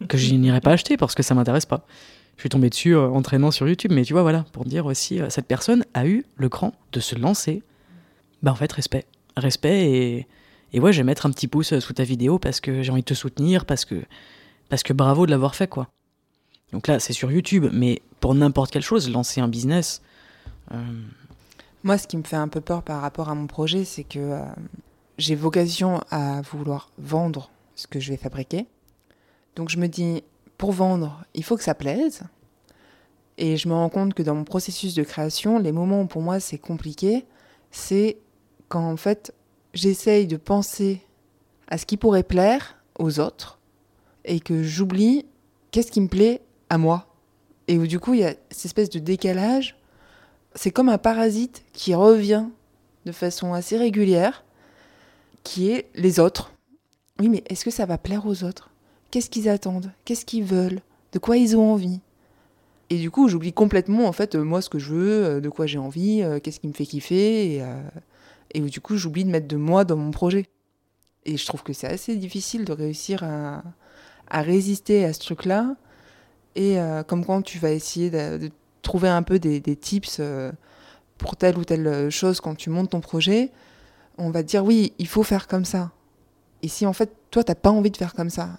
euh, 0.00 0.06
que 0.06 0.16
je 0.16 0.34
n'irai 0.34 0.60
pas 0.60 0.72
acheter 0.72 0.96
parce 0.96 1.14
que 1.14 1.22
ça 1.22 1.34
m'intéresse 1.34 1.66
pas. 1.66 1.86
Je 2.36 2.42
suis 2.42 2.48
tombé 2.48 2.68
dessus 2.68 2.94
euh, 2.94 3.08
en 3.08 3.22
traînant 3.22 3.50
sur 3.50 3.66
YouTube, 3.66 3.92
mais 3.92 4.04
tu 4.04 4.12
vois, 4.12 4.22
voilà, 4.22 4.44
pour 4.52 4.64
dire 4.64 4.86
aussi, 4.86 5.20
euh, 5.20 5.30
cette 5.30 5.46
personne 5.46 5.84
a 5.94 6.06
eu 6.06 6.24
le 6.36 6.48
cran 6.48 6.74
de 6.92 7.00
se 7.00 7.14
lancer. 7.16 7.62
Bah, 8.42 8.52
en 8.52 8.54
fait, 8.54 8.70
respect. 8.72 9.06
Respect 9.36 9.90
et, 9.90 10.26
et 10.72 10.80
ouais, 10.80 10.92
je 10.92 10.98
vais 10.98 11.04
mettre 11.04 11.26
un 11.26 11.30
petit 11.30 11.48
pouce 11.48 11.72
euh, 11.72 11.80
sous 11.80 11.94
ta 11.94 12.04
vidéo 12.04 12.38
parce 12.38 12.60
que 12.60 12.82
j'ai 12.82 12.92
envie 12.92 13.02
de 13.02 13.06
te 13.06 13.14
soutenir, 13.14 13.64
parce 13.64 13.84
que, 13.84 14.02
parce 14.68 14.82
que 14.82 14.92
bravo 14.92 15.24
de 15.24 15.30
l'avoir 15.30 15.54
fait, 15.54 15.66
quoi. 15.66 15.88
Donc 16.72 16.88
là, 16.88 16.98
c'est 16.98 17.12
sur 17.12 17.32
YouTube, 17.32 17.66
mais 17.72 18.02
pour 18.20 18.34
n'importe 18.34 18.70
quelle 18.70 18.82
chose, 18.82 19.08
lancer 19.10 19.40
un 19.40 19.48
business. 19.48 20.02
Moi, 21.84 21.96
ce 21.96 22.08
qui 22.08 22.16
me 22.16 22.24
fait 22.24 22.36
un 22.36 22.48
peu 22.48 22.60
peur 22.60 22.82
par 22.82 23.00
rapport 23.00 23.28
à 23.28 23.36
mon 23.36 23.46
projet, 23.46 23.84
c'est 23.84 24.02
que 24.02 24.40
j'ai 25.16 25.36
vocation 25.36 26.00
à 26.10 26.42
vouloir 26.42 26.90
vendre 26.98 27.50
ce 27.76 27.86
que 27.86 28.00
je 28.00 28.10
vais 28.10 28.16
fabriquer. 28.16 28.66
Donc 29.54 29.68
je 29.68 29.78
me 29.78 29.86
dis, 29.86 30.24
pour 30.58 30.72
vendre, 30.72 31.24
il 31.34 31.44
faut 31.44 31.56
que 31.56 31.62
ça 31.62 31.74
plaise. 31.74 32.22
Et 33.38 33.56
je 33.56 33.68
me 33.68 33.74
rends 33.74 33.88
compte 33.88 34.14
que 34.14 34.22
dans 34.22 34.34
mon 34.34 34.44
processus 34.44 34.94
de 34.94 35.02
création, 35.02 35.58
les 35.58 35.72
moments 35.72 36.02
où 36.02 36.06
pour 36.06 36.22
moi 36.22 36.40
c'est 36.40 36.58
compliqué, 36.58 37.26
c'est 37.70 38.18
quand 38.68 38.90
en 38.90 38.96
fait 38.96 39.34
j'essaye 39.74 40.26
de 40.26 40.36
penser 40.36 41.02
à 41.68 41.76
ce 41.76 41.84
qui 41.84 41.96
pourrait 41.96 42.22
plaire 42.22 42.78
aux 42.98 43.20
autres 43.20 43.58
et 44.24 44.40
que 44.40 44.62
j'oublie 44.62 45.26
qu'est-ce 45.70 45.92
qui 45.92 46.00
me 46.00 46.08
plaît 46.08 46.40
à 46.70 46.78
moi. 46.78 47.14
Et 47.68 47.76
où 47.76 47.86
du 47.86 48.00
coup 48.00 48.14
il 48.14 48.20
y 48.20 48.24
a 48.24 48.34
cette 48.50 48.66
espèce 48.66 48.90
de 48.90 48.98
décalage 48.98 49.76
c'est 50.56 50.70
comme 50.70 50.88
un 50.88 50.98
parasite 50.98 51.62
qui 51.72 51.94
revient 51.94 52.46
de 53.04 53.12
façon 53.12 53.52
assez 53.52 53.76
régulière, 53.76 54.44
qui 55.44 55.70
est 55.70 55.90
les 55.94 56.18
autres. 56.18 56.50
Oui, 57.20 57.28
mais 57.28 57.44
est-ce 57.46 57.64
que 57.64 57.70
ça 57.70 57.86
va 57.86 57.98
plaire 57.98 58.26
aux 58.26 58.42
autres? 58.42 58.70
Qu'est-ce 59.16 59.30
qu'ils 59.30 59.48
attendent 59.48 59.90
Qu'est-ce 60.04 60.26
qu'ils 60.26 60.44
veulent 60.44 60.82
De 61.12 61.18
quoi 61.18 61.38
ils 61.38 61.56
ont 61.56 61.72
envie 61.72 62.00
Et 62.90 62.98
du 62.98 63.10
coup, 63.10 63.28
j'oublie 63.28 63.54
complètement, 63.54 64.04
en 64.04 64.12
fait, 64.12 64.34
euh, 64.34 64.44
moi, 64.44 64.60
ce 64.60 64.68
que 64.68 64.78
je 64.78 64.92
veux, 64.92 65.24
euh, 65.24 65.40
de 65.40 65.48
quoi 65.48 65.64
j'ai 65.64 65.78
envie, 65.78 66.22
euh, 66.22 66.38
qu'est-ce 66.38 66.60
qui 66.60 66.68
me 66.68 66.74
fait 66.74 66.84
kiffer, 66.84 67.64
et, 68.52 68.60
du 68.60 68.78
coup, 68.82 68.98
j'oublie 68.98 69.24
de 69.24 69.30
mettre 69.30 69.48
de 69.48 69.56
moi 69.56 69.86
dans 69.86 69.96
mon 69.96 70.10
projet. 70.10 70.44
Et 71.24 71.38
je 71.38 71.46
trouve 71.46 71.62
que 71.62 71.72
c'est 71.72 71.86
assez 71.86 72.14
difficile 72.16 72.66
de 72.66 72.74
réussir 72.74 73.24
à, 73.24 73.62
résister 74.42 75.06
à 75.06 75.14
ce 75.14 75.20
truc-là. 75.20 75.76
Et 76.54 76.76
comme 77.06 77.24
quand 77.24 77.40
tu 77.40 77.58
vas 77.58 77.70
essayer 77.70 78.10
de, 78.10 78.50
trouver 78.82 79.08
un 79.08 79.22
peu 79.22 79.38
des, 79.38 79.62
tips 79.76 80.20
pour 81.16 81.36
telle 81.36 81.56
ou 81.56 81.64
telle 81.64 82.10
chose 82.10 82.42
quand 82.42 82.54
tu 82.54 82.68
montes 82.68 82.90
ton 82.90 83.00
projet, 83.00 83.50
on 84.18 84.28
va 84.28 84.42
te 84.42 84.48
dire 84.48 84.62
oui, 84.62 84.92
il 84.98 85.08
faut 85.08 85.22
faire 85.22 85.48
comme 85.48 85.64
ça. 85.64 85.90
Et 86.60 86.68
si 86.68 86.84
en 86.84 86.92
fait, 86.92 87.10
toi, 87.30 87.42
t'as 87.42 87.54
pas 87.54 87.70
envie 87.70 87.90
de 87.90 87.96
faire 87.96 88.12
comme 88.12 88.30
ça, 88.30 88.58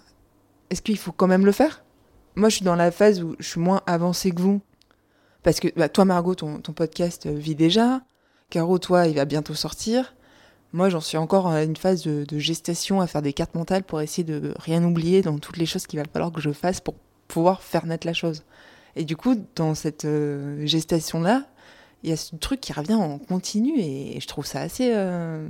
est-ce 0.70 0.82
qu'il 0.82 0.98
faut 0.98 1.12
quand 1.12 1.26
même 1.26 1.46
le 1.46 1.52
faire? 1.52 1.84
Moi, 2.36 2.48
je 2.48 2.56
suis 2.56 2.64
dans 2.64 2.76
la 2.76 2.90
phase 2.90 3.22
où 3.22 3.34
je 3.38 3.48
suis 3.48 3.60
moins 3.60 3.82
avancée 3.86 4.30
que 4.30 4.40
vous. 4.40 4.60
Parce 5.42 5.60
que 5.60 5.68
bah, 5.76 5.88
toi, 5.88 6.04
Margot, 6.04 6.34
ton, 6.34 6.60
podcast 6.60 7.26
euh, 7.26 7.34
vit 7.34 7.54
déjà. 7.54 8.02
Caro, 8.50 8.78
toi, 8.78 9.06
il 9.06 9.14
va 9.14 9.24
bientôt 9.24 9.54
sortir. 9.54 10.14
Moi, 10.72 10.88
j'en 10.88 11.00
suis 11.00 11.16
encore 11.16 11.46
à 11.46 11.64
une 11.64 11.76
phase 11.76 12.02
de, 12.02 12.24
de 12.24 12.38
gestation, 12.38 13.00
à 13.00 13.06
faire 13.06 13.22
des 13.22 13.32
cartes 13.32 13.54
mentales 13.54 13.84
pour 13.84 14.00
essayer 14.00 14.24
de 14.24 14.52
rien 14.58 14.84
oublier 14.84 15.22
dans 15.22 15.38
toutes 15.38 15.56
les 15.56 15.66
choses 15.66 15.86
qu'il 15.86 15.98
va 15.98 16.04
falloir 16.12 16.30
que 16.32 16.40
je 16.40 16.50
fasse 16.50 16.80
pour 16.80 16.94
pouvoir 17.26 17.62
faire 17.62 17.86
naître 17.86 18.06
la 18.06 18.12
chose. 18.12 18.44
Et 18.96 19.04
du 19.04 19.16
coup, 19.16 19.36
dans 19.54 19.74
cette 19.74 20.04
euh, 20.04 20.66
gestation-là, 20.66 21.46
il 22.02 22.10
y 22.10 22.12
a 22.12 22.16
ce 22.16 22.36
truc 22.36 22.60
qui 22.60 22.72
revient 22.72 22.94
en 22.94 23.18
continu 23.18 23.78
et 23.78 24.18
je 24.20 24.26
trouve 24.26 24.46
ça 24.46 24.60
assez 24.60 24.92
euh, 24.94 25.48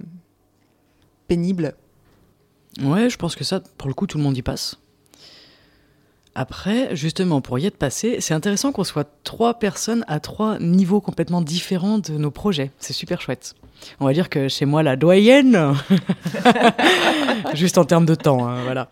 pénible. 1.26 1.74
Ouais, 2.82 3.10
je 3.10 3.16
pense 3.16 3.36
que 3.36 3.44
ça, 3.44 3.60
pour 3.60 3.88
le 3.88 3.94
coup, 3.94 4.06
tout 4.06 4.18
le 4.18 4.24
monde 4.24 4.36
y 4.36 4.42
passe. 4.42 4.78
Après, 6.40 6.94
justement, 6.94 7.40
pour 7.40 7.58
y 7.58 7.66
être 7.66 7.76
passé, 7.76 8.18
c'est 8.20 8.32
intéressant 8.32 8.70
qu'on 8.70 8.84
soit 8.84 9.10
trois 9.24 9.54
personnes 9.54 10.04
à 10.06 10.20
trois 10.20 10.60
niveaux 10.60 11.00
complètement 11.00 11.42
différents 11.42 11.98
de 11.98 12.12
nos 12.12 12.30
projets. 12.30 12.70
C'est 12.78 12.92
super 12.92 13.20
chouette. 13.20 13.56
On 13.98 14.06
va 14.06 14.12
dire 14.12 14.28
que 14.28 14.46
chez 14.46 14.64
moi, 14.64 14.84
la 14.84 14.94
doyenne, 14.94 15.74
juste 17.54 17.76
en 17.76 17.84
termes 17.84 18.06
de 18.06 18.14
temps, 18.14 18.46
hein, 18.46 18.62
voilà, 18.62 18.88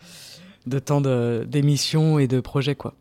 de 0.67 0.81
temps 0.81 1.01
d'émission 1.01 2.19
et 2.19 2.27
de 2.27 2.41
projet, 2.41 2.75
quoi. 2.75 2.95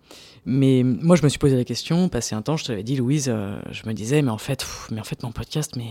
Mais 0.45 0.83
moi, 0.83 1.15
je 1.15 1.23
me 1.23 1.29
suis 1.29 1.39
posé 1.39 1.55
la 1.55 1.63
question, 1.63 2.07
passé 2.07 2.35
un 2.35 2.43
temps, 2.43 2.55
je 2.55 2.65
te 2.65 2.71
l'avais 2.71 2.83
dit, 2.83 2.97
Louise, 2.97 3.29
euh, 3.29 3.59
je 3.71 3.81
me 3.87 3.93
disais, 3.93 4.21
mais 4.21 4.29
en 4.29 4.37
fait, 4.37 4.63
mais 4.91 5.01
en 5.01 5.05
fait, 5.05 5.23
mon 5.23 5.31
podcast, 5.31 5.75
mais 5.75 5.89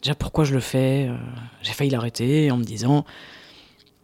déjà, 0.00 0.14
pourquoi 0.14 0.44
je 0.44 0.54
le 0.54 0.60
fais 0.60 1.08
euh, 1.08 1.16
J'ai 1.62 1.72
failli 1.72 1.90
l'arrêter 1.90 2.52
en 2.52 2.58
me 2.58 2.64
disant, 2.64 3.04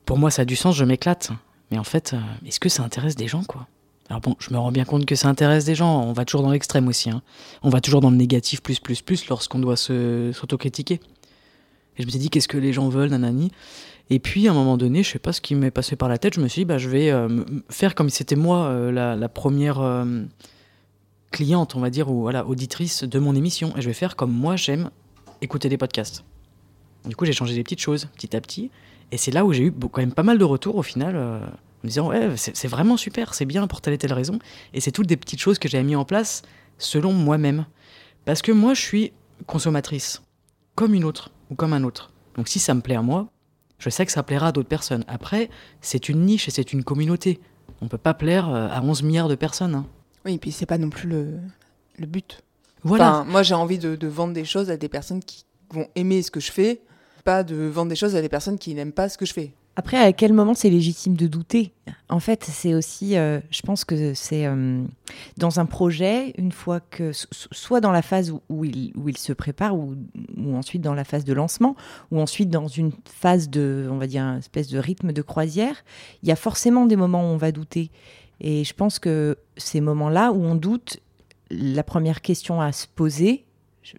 pour 0.04 0.18
moi, 0.18 0.32
ça 0.32 0.42
a 0.42 0.44
du 0.44 0.56
sens, 0.56 0.74
je 0.74 0.84
m'éclate. 0.84 1.30
Mais 1.70 1.78
en 1.78 1.84
fait, 1.84 2.14
euh, 2.14 2.20
est-ce 2.46 2.60
que 2.60 2.68
ça 2.68 2.82
intéresse 2.82 3.16
des 3.16 3.28
gens, 3.28 3.44
quoi? 3.44 3.66
Alors 4.08 4.20
bon, 4.20 4.36
je 4.38 4.52
me 4.52 4.58
rends 4.58 4.70
bien 4.70 4.84
compte 4.84 5.04
que 5.04 5.16
ça 5.16 5.28
intéresse 5.28 5.64
des 5.64 5.74
gens. 5.74 6.02
On 6.02 6.12
va 6.12 6.24
toujours 6.24 6.42
dans 6.42 6.52
l'extrême 6.52 6.86
aussi. 6.86 7.10
Hein. 7.10 7.22
On 7.62 7.70
va 7.70 7.80
toujours 7.80 8.00
dans 8.00 8.10
le 8.10 8.16
négatif 8.16 8.62
plus, 8.62 8.78
plus, 8.78 9.02
plus 9.02 9.28
lorsqu'on 9.28 9.58
doit 9.58 9.76
se, 9.76 10.30
s'autocritiquer. 10.32 11.00
Et 11.96 12.02
je 12.02 12.06
me 12.06 12.10
suis 12.10 12.20
dit, 12.20 12.30
qu'est-ce 12.30 12.46
que 12.46 12.58
les 12.58 12.72
gens 12.72 12.88
veulent, 12.88 13.10
nanani? 13.10 13.50
Et 14.08 14.20
puis, 14.20 14.46
à 14.46 14.52
un 14.52 14.54
moment 14.54 14.76
donné, 14.76 15.02
je 15.02 15.10
sais 15.10 15.18
pas 15.18 15.32
ce 15.32 15.40
qui 15.40 15.56
m'est 15.56 15.72
passé 15.72 15.96
par 15.96 16.08
la 16.08 16.18
tête, 16.18 16.34
je 16.34 16.40
me 16.40 16.46
suis 16.46 16.60
dit, 16.60 16.64
bah, 16.66 16.78
je 16.78 16.88
vais 16.88 17.10
euh, 17.10 17.42
faire 17.68 17.96
comme 17.96 18.08
si 18.08 18.18
c'était 18.18 18.36
moi 18.36 18.66
euh, 18.66 18.92
la, 18.92 19.28
première 19.28 20.06
cliente, 21.32 21.74
on 21.74 21.80
va 21.80 21.90
dire, 21.90 22.08
ou 22.08 22.28
auditrice 22.28 23.02
de 23.02 23.18
mon 23.18 23.34
émission. 23.34 23.76
Et 23.76 23.82
je 23.82 23.88
vais 23.88 23.94
faire 23.94 24.14
comme 24.14 24.30
moi 24.30 24.54
j'aime 24.54 24.90
écouter 25.40 25.68
des 25.68 25.78
podcasts. 25.78 26.22
Du 27.06 27.16
coup, 27.16 27.24
j'ai 27.24 27.32
changé 27.32 27.54
des 27.54 27.62
petites 27.64 27.80
choses, 27.80 28.08
petit 28.16 28.36
à 28.36 28.40
petit. 28.40 28.70
Et 29.12 29.16
c'est 29.18 29.30
là 29.30 29.44
où 29.44 29.52
j'ai 29.52 29.64
eu 29.64 29.72
quand 29.72 30.00
même 30.00 30.12
pas 30.12 30.22
mal 30.22 30.38
de 30.38 30.44
retours 30.44 30.76
au 30.76 30.82
final, 30.82 31.16
en 31.16 31.40
me 31.84 31.88
disant, 31.88 32.08
ouais, 32.08 32.30
c'est 32.36 32.68
vraiment 32.68 32.96
super, 32.96 33.34
c'est 33.34 33.44
bien 33.44 33.66
pour 33.66 33.80
telle 33.80 33.94
et 33.94 33.98
telle 33.98 34.12
raison. 34.12 34.38
Et 34.74 34.80
c'est 34.80 34.90
toutes 34.90 35.06
des 35.06 35.16
petites 35.16 35.40
choses 35.40 35.58
que 35.58 35.68
j'ai 35.68 35.82
mis 35.82 35.96
en 35.96 36.04
place 36.04 36.42
selon 36.78 37.12
moi-même. 37.12 37.66
Parce 38.24 38.42
que 38.42 38.52
moi, 38.52 38.74
je 38.74 38.80
suis 38.80 39.12
consommatrice, 39.46 40.22
comme 40.74 40.94
une 40.94 41.04
autre, 41.04 41.30
ou 41.50 41.54
comme 41.54 41.72
un 41.72 41.84
autre. 41.84 42.12
Donc 42.36 42.48
si 42.48 42.58
ça 42.58 42.74
me 42.74 42.80
plaît 42.80 42.96
à 42.96 43.02
moi, 43.02 43.28
je 43.78 43.90
sais 43.90 44.06
que 44.06 44.12
ça 44.12 44.22
plaira 44.22 44.48
à 44.48 44.52
d'autres 44.52 44.68
personnes. 44.68 45.04
Après, 45.08 45.50
c'est 45.80 46.08
une 46.08 46.24
niche 46.24 46.48
et 46.48 46.50
c'est 46.50 46.72
une 46.72 46.84
communauté. 46.84 47.40
On 47.80 47.88
peut 47.88 47.98
pas 47.98 48.14
plaire 48.14 48.48
euh, 48.48 48.68
à 48.70 48.82
11 48.82 49.02
milliards 49.02 49.28
de 49.28 49.34
personnes. 49.34 49.74
Hein. 49.74 49.86
Oui, 50.24 50.34
et 50.34 50.38
puis 50.38 50.52
c'est 50.52 50.66
pas 50.66 50.78
non 50.78 50.90
plus 50.90 51.08
le, 51.08 51.38
le 51.98 52.06
but. 52.06 52.42
Voilà. 52.82 53.20
Enfin, 53.20 53.24
moi, 53.24 53.42
j'ai 53.42 53.54
envie 53.54 53.78
de, 53.78 53.96
de, 53.96 54.08
vendre 54.08 54.32
des 54.32 54.44
choses 54.44 54.70
à 54.70 54.76
des 54.76 54.88
personnes 54.88 55.22
qui 55.22 55.44
vont 55.70 55.88
aimer 55.94 56.22
ce 56.22 56.30
que 56.30 56.40
je 56.40 56.50
fais, 56.50 56.80
pas 57.26 57.42
de 57.42 57.56
vendre 57.56 57.88
des 57.88 57.96
choses 57.96 58.14
à 58.14 58.22
des 58.22 58.28
personnes 58.28 58.56
qui 58.56 58.72
n'aiment 58.72 58.92
pas 58.92 59.08
ce 59.08 59.18
que 59.18 59.26
je 59.26 59.32
fais. 59.32 59.52
Après, 59.74 59.98
à 59.98 60.12
quel 60.12 60.32
moment 60.32 60.54
c'est 60.54 60.70
légitime 60.70 61.16
de 61.16 61.26
douter? 61.26 61.72
En 62.08 62.20
fait, 62.20 62.44
c'est 62.44 62.72
aussi, 62.72 63.18
euh, 63.18 63.40
je 63.50 63.60
pense 63.62 63.84
que 63.84 64.14
c'est 64.14 64.46
euh, 64.46 64.82
dans 65.36 65.58
un 65.58 65.66
projet, 65.66 66.32
une 66.38 66.52
fois 66.52 66.78
que, 66.78 67.10
soit 67.32 67.80
dans 67.80 67.90
la 67.90 68.00
phase 68.00 68.30
où, 68.30 68.40
où, 68.48 68.64
il, 68.64 68.92
où 68.96 69.08
il, 69.08 69.18
se 69.18 69.32
prépare, 69.32 69.76
ou, 69.76 69.96
ou, 70.38 70.54
ensuite 70.54 70.82
dans 70.82 70.94
la 70.94 71.04
phase 71.04 71.24
de 71.24 71.34
lancement, 71.34 71.74
ou 72.12 72.20
ensuite 72.20 72.48
dans 72.48 72.68
une 72.68 72.92
phase 73.04 73.50
de, 73.50 73.88
on 73.90 73.98
va 73.98 74.06
dire, 74.06 74.22
une 74.22 74.38
espèce 74.38 74.68
de 74.68 74.78
rythme 74.78 75.12
de 75.12 75.20
croisière, 75.20 75.84
il 76.22 76.28
y 76.28 76.32
a 76.32 76.36
forcément 76.36 76.86
des 76.86 76.96
moments 76.96 77.22
où 77.22 77.34
on 77.34 77.36
va 77.36 77.50
douter. 77.50 77.90
Et 78.40 78.62
je 78.62 78.72
pense 78.72 79.00
que 79.00 79.36
ces 79.56 79.80
moments-là 79.80 80.32
où 80.32 80.42
on 80.42 80.54
doute, 80.54 81.00
la 81.50 81.82
première 81.82 82.22
question 82.22 82.60
à 82.60 82.70
se 82.70 82.86
poser, 82.86 83.45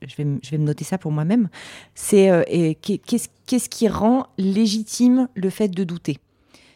je 0.02 0.16
vais, 0.16 0.26
me 0.26 0.64
noter 0.64 0.84
ça 0.84 0.98
pour 0.98 1.12
moi-même, 1.12 1.50
c'est 1.96 2.30
euh, 2.30 2.44
qu'est-ce 2.82 3.70
qui 3.70 3.88
rend 3.88 4.28
légitime 4.38 5.28
le 5.36 5.50
fait 5.50 5.70
de 5.70 5.84
douter? 5.84 6.18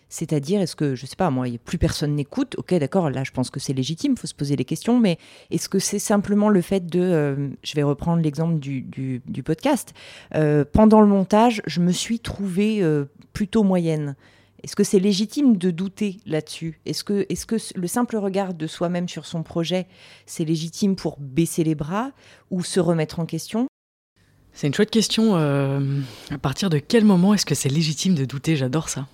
C'est-à-dire, 0.09 0.59
est-ce 0.59 0.75
que, 0.75 0.93
je 0.93 1.05
sais 1.05 1.15
pas, 1.15 1.29
moi, 1.29 1.47
plus 1.63 1.77
personne 1.77 2.15
n'écoute 2.15 2.55
Ok, 2.57 2.73
d'accord, 2.73 3.09
là, 3.09 3.23
je 3.23 3.31
pense 3.31 3.49
que 3.49 3.61
c'est 3.61 3.71
légitime, 3.71 4.13
il 4.17 4.19
faut 4.19 4.27
se 4.27 4.35
poser 4.35 4.57
les 4.57 4.65
questions, 4.65 4.99
mais 4.99 5.17
est-ce 5.51 5.69
que 5.69 5.79
c'est 5.79 5.99
simplement 5.99 6.49
le 6.49 6.61
fait 6.61 6.85
de. 6.85 6.99
Euh, 6.99 7.47
je 7.63 7.75
vais 7.75 7.83
reprendre 7.83 8.21
l'exemple 8.21 8.59
du, 8.59 9.21
podcast. 9.45 9.93
Euh, 10.35 10.65
pendant 10.69 10.99
le 10.99 11.07
montage, 11.07 11.61
je 11.65 11.79
me 11.79 11.91
suis 11.91 12.19
trouvée 12.19 12.83
plutôt 13.31 13.63
moyenne? 13.63 14.15
Est-ce 14.63 14.75
que 14.75 14.83
c'est 14.83 14.99
légitime 14.99 15.57
de 15.57 15.71
douter 15.71 16.19
là-dessus? 16.25 16.79
Est-ce 16.85 17.03
que, 17.03 17.25
le 17.75 17.87
simple 17.87 18.17
regard 18.17 18.53
de 18.53 18.67
soi-même 18.67 19.09
sur 19.09 19.25
son 19.25 19.41
projet, 19.41 19.87
c'est 20.25 20.45
légitime 20.45 20.95
pour 20.95 21.17
baisser 21.19 21.63
les 21.63 21.75
bras 21.75 22.11
ou 22.51 22.63
se 22.63 22.79
remettre 22.79 23.19
en 23.19 23.25
question? 23.25 23.67
C'est 24.53 24.67
une 24.67 24.73
chouette 24.73 24.91
question. 24.91 25.35
Euh, 25.35 26.01
à 26.29 26.37
partir 26.37 26.69
de 26.69 26.77
quel 26.77 27.05
moment 27.05 27.33
est-ce 27.33 27.45
que 27.45 27.55
c'est 27.55 27.69
légitime 27.69 28.13
de 28.13 28.25
douter? 28.25 28.55
J'adore 28.55 28.89
ça. 28.89 29.07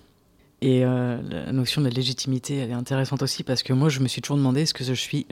Et 0.62 0.84
euh, 0.84 1.22
la 1.22 1.52
notion 1.52 1.82
de 1.82 1.90
légitimité, 1.90 2.58
elle 2.58 2.72
est 2.72 2.74
intéressante 2.74 3.22
aussi 3.22 3.44
parce 3.44 3.64
que 3.64 3.74
moi, 3.74 3.90
je 3.90 4.00
me 4.00 4.08
suis 4.08 4.22
toujours 4.22 4.38
demandé 4.38 4.62
est-ce 4.62 4.74
que 4.74 4.84
je 4.84 4.94
suis, 4.94 5.28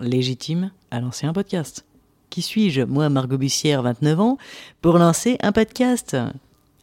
légitime 0.00 0.70
à 0.90 1.00
lancer 1.00 1.26
un 1.26 1.32
podcast? 1.32 1.84
Qui 2.30 2.42
suis-je? 2.42 2.82
Moi, 2.82 3.08
Margot 3.10 3.38
Bussière, 3.38 3.82
29 3.82 4.18
ans, 4.18 4.38
pour 4.80 4.98
lancer 4.98 5.36
un 5.42 5.52
podcast 5.52 6.16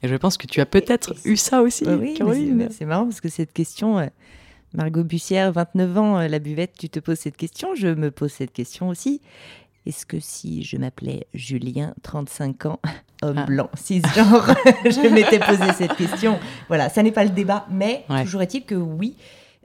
et 0.03 0.07
je 0.09 0.15
pense 0.15 0.37
que 0.37 0.47
tu 0.47 0.59
as 0.59 0.65
peut-être 0.65 1.15
eu 1.23 1.37
ça 1.37 1.61
aussi, 1.61 1.85
oui, 1.87 2.13
Caroline. 2.13 2.67
C'est 2.71 2.85
marrant 2.85 3.05
parce 3.05 3.21
que 3.21 3.29
cette 3.29 3.53
question, 3.53 3.99
euh, 3.99 4.07
Margot 4.73 5.03
Bussière, 5.03 5.53
29 5.53 5.97
ans, 5.97 6.19
euh, 6.19 6.27
la 6.27 6.39
buvette, 6.39 6.73
tu 6.77 6.89
te 6.89 6.99
poses 6.99 7.19
cette 7.19 7.37
question, 7.37 7.73
je 7.73 7.87
me 7.87 8.11
pose 8.11 8.31
cette 8.31 8.51
question 8.51 8.89
aussi. 8.89 9.21
Est-ce 9.85 10.05
que 10.05 10.19
si 10.19 10.63
je 10.63 10.75
m'appelais 10.75 11.25
Julien, 11.33 11.93
35 12.03 12.65
ans, 12.65 12.79
homme 13.21 13.37
ah. 13.37 13.45
blanc, 13.45 13.69
cisgenre, 13.75 14.55
je 14.85 15.07
m'étais 15.09 15.39
posé 15.39 15.71
cette 15.77 15.95
question 15.95 16.37
Voilà, 16.67 16.89
ça 16.89 17.01
n'est 17.01 17.13
pas 17.13 17.23
le 17.23 17.29
débat, 17.29 17.65
mais 17.71 18.03
ouais. 18.09 18.23
toujours 18.25 18.41
est-il 18.41 18.65
que 18.65 18.75
oui, 18.75 19.15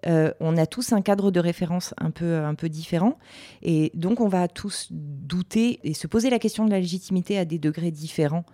euh, 0.06 0.30
on 0.38 0.56
a 0.56 0.66
tous 0.66 0.92
un 0.92 1.02
cadre 1.02 1.32
de 1.32 1.40
référence 1.40 1.94
un 1.98 2.12
peu, 2.12 2.36
un 2.36 2.54
peu 2.54 2.68
différent. 2.68 3.18
Et 3.62 3.90
donc, 3.94 4.20
on 4.20 4.28
va 4.28 4.46
tous 4.46 4.86
douter 4.90 5.80
et 5.82 5.94
se 5.94 6.06
poser 6.06 6.30
la 6.30 6.38
question 6.38 6.64
de 6.64 6.70
la 6.70 6.78
légitimité 6.78 7.38
à 7.38 7.44
des 7.44 7.58
degrés 7.58 7.90
différents. 7.90 8.44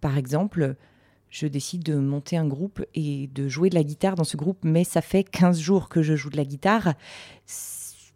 Par 0.00 0.16
exemple, 0.16 0.76
je 1.30 1.46
décide 1.46 1.82
de 1.82 1.94
monter 1.94 2.36
un 2.36 2.46
groupe 2.46 2.84
et 2.94 3.28
de 3.34 3.48
jouer 3.48 3.70
de 3.70 3.74
la 3.74 3.84
guitare 3.84 4.14
dans 4.14 4.24
ce 4.24 4.36
groupe, 4.36 4.58
mais 4.62 4.84
ça 4.84 5.00
fait 5.00 5.24
15 5.24 5.58
jours 5.58 5.88
que 5.88 6.02
je 6.02 6.16
joue 6.16 6.30
de 6.30 6.36
la 6.36 6.44
guitare. 6.44 6.94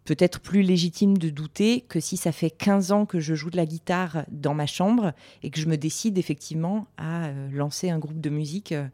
Peut-être 0.04 0.40
plus 0.40 0.62
légitime 0.62 1.16
de 1.16 1.30
douter 1.30 1.82
que 1.82 2.00
si 2.00 2.16
ça 2.16 2.32
fait 2.32 2.50
15 2.50 2.90
ans 2.90 3.06
que 3.06 3.20
je 3.20 3.34
joue 3.34 3.50
de 3.50 3.56
la 3.56 3.66
guitare 3.66 4.24
dans 4.30 4.54
ma 4.54 4.66
chambre 4.66 5.12
et 5.42 5.50
que 5.50 5.60
je 5.60 5.68
me 5.68 5.76
décide 5.76 6.18
effectivement 6.18 6.86
à 6.96 7.26
euh, 7.26 7.50
lancer 7.52 7.90
un 7.90 7.98
groupe 7.98 8.20
de 8.20 8.30
musique. 8.30 8.72
Euh, 8.72 8.88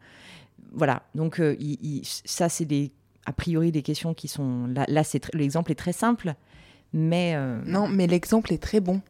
voilà, 0.72 1.02
donc 1.14 1.40
euh, 1.40 1.56
ça 2.02 2.50
c'est 2.50 2.66
des 2.66 2.92
a 3.24 3.32
priori 3.32 3.72
des 3.72 3.82
questions 3.82 4.12
qui 4.12 4.28
sont 4.28 4.66
là. 4.66 4.84
L'exemple 5.32 5.72
est 5.72 5.76
très 5.76 5.92
simple, 5.92 6.34
mais 6.92 7.36
non, 7.66 7.86
mais 7.86 8.06
l'exemple 8.06 8.52
est 8.54 8.62
très 8.62 8.80
bon 8.80 9.02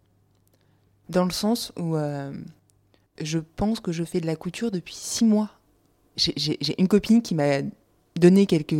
dans 1.09 1.25
le 1.25 1.31
sens 1.31 1.73
où 1.77 1.97
je 3.21 3.39
pense 3.39 3.81
que 3.81 3.93
je 3.93 4.05
fais 4.05 4.21
de 4.21 4.27
la 4.27 4.37
couture 4.37 4.71
depuis 4.71 4.95
six 4.95 5.25
mois. 5.25 5.51
J'ai 6.16 6.81
une 6.81 6.89
copine 6.89 7.23
qui 7.23 7.35
m'a 7.35 7.61
donné 8.16 8.47
quelques, 8.47 8.75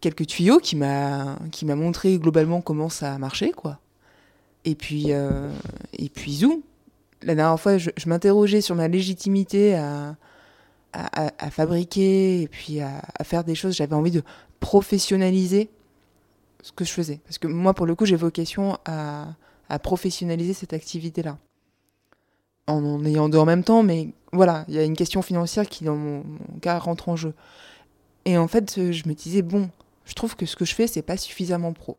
quelques 0.00 0.26
tuyaux, 0.26 0.58
qui 0.58 0.76
m'a 0.76 1.36
montré 1.62 2.18
globalement 2.18 2.60
comment 2.60 2.88
ça 2.88 3.18
marchait, 3.18 3.52
quoi. 3.52 3.78
Et 4.64 4.74
puis, 4.74 5.12
euh, 5.12 5.50
et 5.92 6.08
puis 6.08 6.34
zou. 6.34 6.62
La 7.22 7.34
dernière 7.34 7.58
fois, 7.58 7.78
je, 7.78 7.90
m'interrogeais 8.06 8.60
sur 8.60 8.74
ma 8.74 8.88
légitimité 8.88 9.74
à, 9.74 10.16
à, 10.92 11.32
à, 11.38 11.50
fabriquer 11.50 12.42
et 12.42 12.48
puis 12.48 12.80
à, 12.80 13.02
à 13.18 13.24
faire 13.24 13.44
des 13.44 13.54
choses. 13.54 13.76
J'avais 13.76 13.94
envie 13.94 14.10
de 14.10 14.22
professionnaliser 14.60 15.70
ce 16.62 16.72
que 16.72 16.84
je 16.84 16.92
faisais. 16.92 17.20
Parce 17.24 17.38
que 17.38 17.46
moi, 17.46 17.74
pour 17.74 17.86
le 17.86 17.94
coup, 17.94 18.06
j'ai 18.06 18.16
vocation 18.16 18.78
à, 18.84 19.34
à 19.68 19.78
professionnaliser 19.78 20.54
cette 20.54 20.72
activité-là 20.72 21.38
en 22.68 22.84
en 22.84 23.04
ayant 23.04 23.28
deux 23.28 23.38
en 23.38 23.44
même 23.44 23.64
temps, 23.64 23.82
mais 23.82 24.12
voilà, 24.32 24.64
il 24.68 24.74
y 24.74 24.78
a 24.78 24.84
une 24.84 24.96
question 24.96 25.22
financière 25.22 25.68
qui, 25.68 25.84
dans 25.84 25.96
mon, 25.96 26.22
cas, 26.60 26.78
rentre 26.78 27.08
en 27.08 27.16
jeu. 27.16 27.34
Et 28.24 28.36
en 28.36 28.48
fait, 28.48 28.76
euh, 28.78 28.92
je 28.92 29.08
me 29.08 29.14
disais, 29.14 29.42
bon, 29.42 29.70
je 30.04 30.14
trouve 30.14 30.36
que 30.36 30.46
ce 30.46 30.54
que 30.54 30.64
je 30.64 30.74
fais, 30.74 30.86
c'est 30.86 31.02
pas 31.02 31.16
suffisamment 31.16 31.72
pro. 31.72 31.98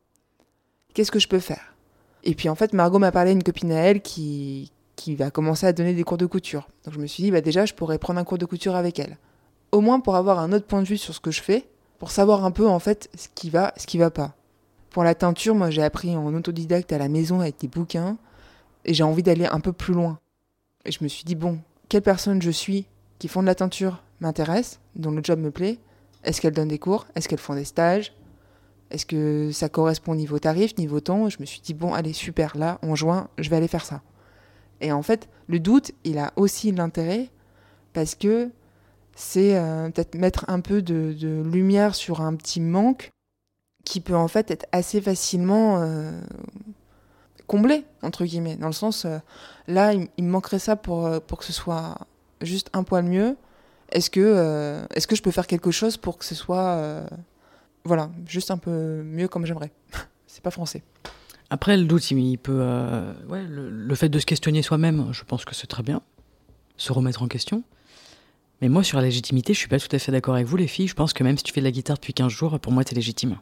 Qu'est-ce 0.93 1.11
que 1.11 1.19
je 1.19 1.27
peux 1.27 1.39
faire? 1.39 1.75
Et 2.23 2.35
puis 2.35 2.49
en 2.49 2.55
fait, 2.55 2.73
Margot 2.73 2.99
m'a 2.99 3.11
parlé 3.11 3.31
d'une 3.31 3.43
copine 3.43 3.71
à 3.71 3.79
elle 3.79 4.01
qui, 4.01 4.71
qui 4.95 5.15
va 5.15 5.31
commencer 5.31 5.65
à 5.65 5.73
donner 5.73 5.93
des 5.93 6.03
cours 6.03 6.17
de 6.17 6.25
couture. 6.25 6.67
Donc 6.83 6.93
je 6.93 6.99
me 6.99 7.07
suis 7.07 7.23
dit, 7.23 7.31
bah 7.31 7.41
déjà, 7.41 7.65
je 7.65 7.73
pourrais 7.73 7.97
prendre 7.97 8.19
un 8.19 8.23
cours 8.23 8.37
de 8.37 8.45
couture 8.45 8.75
avec 8.75 8.99
elle. 8.99 9.17
Au 9.71 9.81
moins 9.81 9.99
pour 9.99 10.15
avoir 10.15 10.39
un 10.39 10.51
autre 10.51 10.65
point 10.65 10.81
de 10.81 10.87
vue 10.87 10.97
sur 10.97 11.13
ce 11.13 11.19
que 11.19 11.31
je 11.31 11.41
fais, 11.41 11.67
pour 11.99 12.11
savoir 12.11 12.43
un 12.43 12.51
peu 12.51 12.67
en 12.67 12.79
fait 12.79 13.09
ce 13.15 13.27
qui 13.33 13.49
va, 13.49 13.73
ce 13.77 13.85
qui 13.85 13.97
va 13.97 14.09
pas. 14.09 14.35
Pour 14.89 15.03
la 15.03 15.15
teinture, 15.15 15.55
moi 15.55 15.69
j'ai 15.69 15.83
appris 15.83 16.15
en 16.15 16.33
autodidacte 16.33 16.91
à 16.91 16.97
la 16.97 17.09
maison 17.09 17.41
avec 17.41 17.59
des 17.59 17.67
bouquins, 17.67 18.17
et 18.85 18.93
j'ai 18.93 19.03
envie 19.03 19.23
d'aller 19.23 19.45
un 19.45 19.59
peu 19.59 19.73
plus 19.73 19.93
loin. 19.93 20.19
Et 20.89 20.91
je 20.91 21.03
me 21.03 21.07
suis 21.07 21.23
dit, 21.23 21.35
bon, 21.35 21.59
quelle 21.87 22.01
personne 22.01 22.41
je 22.41 22.49
suis 22.49 22.87
qui 23.19 23.27
font 23.27 23.41
de 23.41 23.45
la 23.45 23.53
teinture 23.53 24.01
m'intéresse, 24.21 24.79
dont 24.95 25.11
le 25.11 25.21
job 25.23 25.37
me 25.37 25.51
plaît. 25.51 25.77
Est-ce 26.23 26.41
qu'elles 26.41 26.55
donnent 26.55 26.69
des 26.69 26.79
cours? 26.79 27.05
Est-ce 27.13 27.29
qu'elles 27.29 27.37
font 27.37 27.53
des 27.53 27.63
stages? 27.63 28.11
Est-ce 28.89 29.05
que 29.05 29.51
ça 29.51 29.69
correspond 29.69 30.15
niveau 30.15 30.39
tarif, 30.39 30.75
niveau 30.79 30.99
temps? 30.99 31.29
Je 31.29 31.37
me 31.41 31.45
suis 31.45 31.61
dit, 31.61 31.75
bon, 31.75 31.93
allez, 31.93 32.11
super, 32.11 32.57
là, 32.57 32.79
en 32.81 32.95
juin, 32.95 33.29
je 33.37 33.51
vais 33.51 33.57
aller 33.57 33.67
faire 33.67 33.85
ça. 33.85 34.01
Et 34.81 34.91
en 34.91 35.03
fait, 35.03 35.29
le 35.45 35.59
doute, 35.59 35.91
il 36.05 36.17
a 36.17 36.33
aussi 36.37 36.71
l'intérêt 36.71 37.29
parce 37.93 38.15
que 38.15 38.49
c'est 39.15 39.57
euh, 39.57 39.91
peut-être 39.91 40.15
mettre 40.15 40.45
un 40.47 40.59
peu 40.59 40.81
de, 40.81 41.43
lumière 41.43 41.93
sur 41.93 42.21
un 42.21 42.33
petit 42.33 42.61
manque 42.61 43.11
qui 43.85 44.01
peut 44.01 44.15
en 44.15 44.27
fait 44.27 44.49
être 44.49 44.65
assez 44.71 45.01
facilement 45.01 45.83
euh, 45.83 46.19
comblé, 47.49 47.83
entre 48.03 48.23
guillemets. 48.23 48.55
Dans 48.55 48.67
le 48.67 48.73
sens, 48.73 49.03
euh, 49.03 49.17
là, 49.67 49.93
il, 49.93 50.23
me 50.23 50.29
manquerait 50.29 50.59
ça 50.59 50.75
pour, 50.75 51.05
euh, 51.05 51.19
pour 51.19 51.39
que 51.39 51.45
ce 51.45 51.51
soit 51.51 51.97
juste 52.41 52.69
un 52.73 52.83
poil 52.83 53.03
mieux. 53.03 53.35
Est-ce 53.91 54.11
que, 54.11 54.21
euh, 54.21 54.85
est-ce 54.93 55.07
que 55.07 55.15
je 55.15 55.23
peux 55.23 55.31
faire 55.31 55.47
quelque 55.47 55.71
chose 55.71 55.97
pour 55.97 56.19
que 56.19 56.25
ce 56.25 56.35
soit, 56.35 57.03
voilà, 57.83 58.11
juste 58.27 58.51
un 58.51 58.57
peu 58.57 59.01
mieux 59.03 59.27
comme 59.27 59.45
j'aimerais? 59.45 59.71
C'est 60.27 60.43
pas 60.43 60.51
français. 60.51 60.83
Après, 61.49 61.75
le 61.75 61.85
doute, 61.85 62.11
il 62.11 62.37
peut. 62.37 62.59
le, 62.59 63.69
le 63.69 63.95
fait 63.95 64.09
de 64.09 64.19
se 64.19 64.27
questionner 64.27 64.61
soi-même, 64.61 65.11
je 65.11 65.23
pense 65.23 65.43
que 65.43 65.55
c'est 65.55 65.65
très 65.65 65.81
bien. 65.81 66.03
Se 66.77 66.93
remettre 66.93 67.23
en 67.23 67.27
question. 67.27 67.63
Mais 68.61 68.69
moi, 68.69 68.83
sur 68.83 68.99
la 68.99 69.05
légitimité, 69.05 69.55
je 69.55 69.57
suis 69.57 69.67
pas 69.67 69.79
tout 69.79 69.87
à 69.91 69.97
fait 69.97 70.11
d'accord 70.11 70.35
avec 70.35 70.45
vous, 70.45 70.57
les 70.57 70.67
filles. 70.67 70.87
Je 70.87 70.93
pense 70.93 71.13
que 71.13 71.23
même 71.23 71.37
si 71.37 71.43
tu 71.43 71.51
fais 71.51 71.61
de 71.61 71.65
la 71.65 71.71
guitare 71.71 71.95
depuis 71.95 72.13
15 72.13 72.31
jours, 72.31 72.59
pour 72.59 72.71
moi, 72.71 72.83
t'es 72.83 72.93
légitime. 72.93 73.39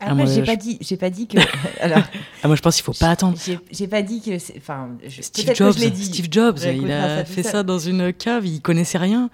Après, 0.00 0.14
moi, 0.14 0.24
j'ai 0.26 0.40
je- 0.40 0.46
pas 0.46 0.56
dit, 0.56 0.78
j'ai 0.80 0.96
pas 0.96 1.10
dit 1.10 1.26
que. 1.26 1.38
alors, 1.80 2.02
Ah, 2.42 2.46
moi, 2.48 2.56
je 2.56 2.62
pense 2.62 2.74
qu'il 2.76 2.84
faut 2.84 2.92
pas 2.92 3.10
attendre. 3.10 3.36
j'ai 3.70 3.86
pas 3.88 4.02
dit 4.02 4.20
que. 4.22 4.36
Enfin, 4.56 4.90
je- 5.06 5.22
Steve 5.22 5.54
Jobs, 5.54 5.72
que 5.74 5.78
je 5.78 5.84
l'ai 5.84 5.90
dit. 5.90 6.04
Steve 6.06 6.28
Jobs, 6.30 6.58
Ouais, 6.58 6.76
il 6.76 6.90
a 6.90 7.24
fait 7.24 7.42
ça 7.42 7.62
dans 7.62 7.78
une 7.78 8.12
cave, 8.12 8.46
il 8.46 8.60
connaissait 8.62 8.98
rien. 8.98 9.30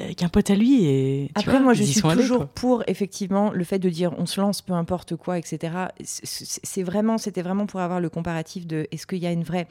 Avec 0.00 0.22
un 0.22 0.28
pote 0.28 0.48
à 0.50 0.54
lui 0.54 0.84
et. 0.86 1.30
Après, 1.34 1.52
vois, 1.52 1.60
moi, 1.60 1.74
je 1.74 1.82
suis 1.84 2.00
allés, 2.06 2.22
toujours 2.22 2.46
pour, 2.48 2.82
effectivement, 2.86 3.50
le 3.52 3.62
fait 3.62 3.78
de 3.78 3.90
dire 3.90 4.12
on 4.18 4.24
se 4.24 4.40
lance 4.40 4.62
peu 4.62 4.72
importe 4.72 5.16
quoi, 5.16 5.38
etc. 5.38 5.74
C'est- 6.02 6.82
vraiment, 6.82 7.18
c'était 7.18 7.42
vraiment 7.42 7.66
pour 7.66 7.80
avoir 7.80 8.00
le 8.00 8.08
comparatif 8.08 8.66
de 8.66 8.86
est-ce 8.90 9.06
qu'il 9.06 9.18
y 9.18 9.26
a 9.26 9.32
une 9.32 9.44
vraie. 9.44 9.68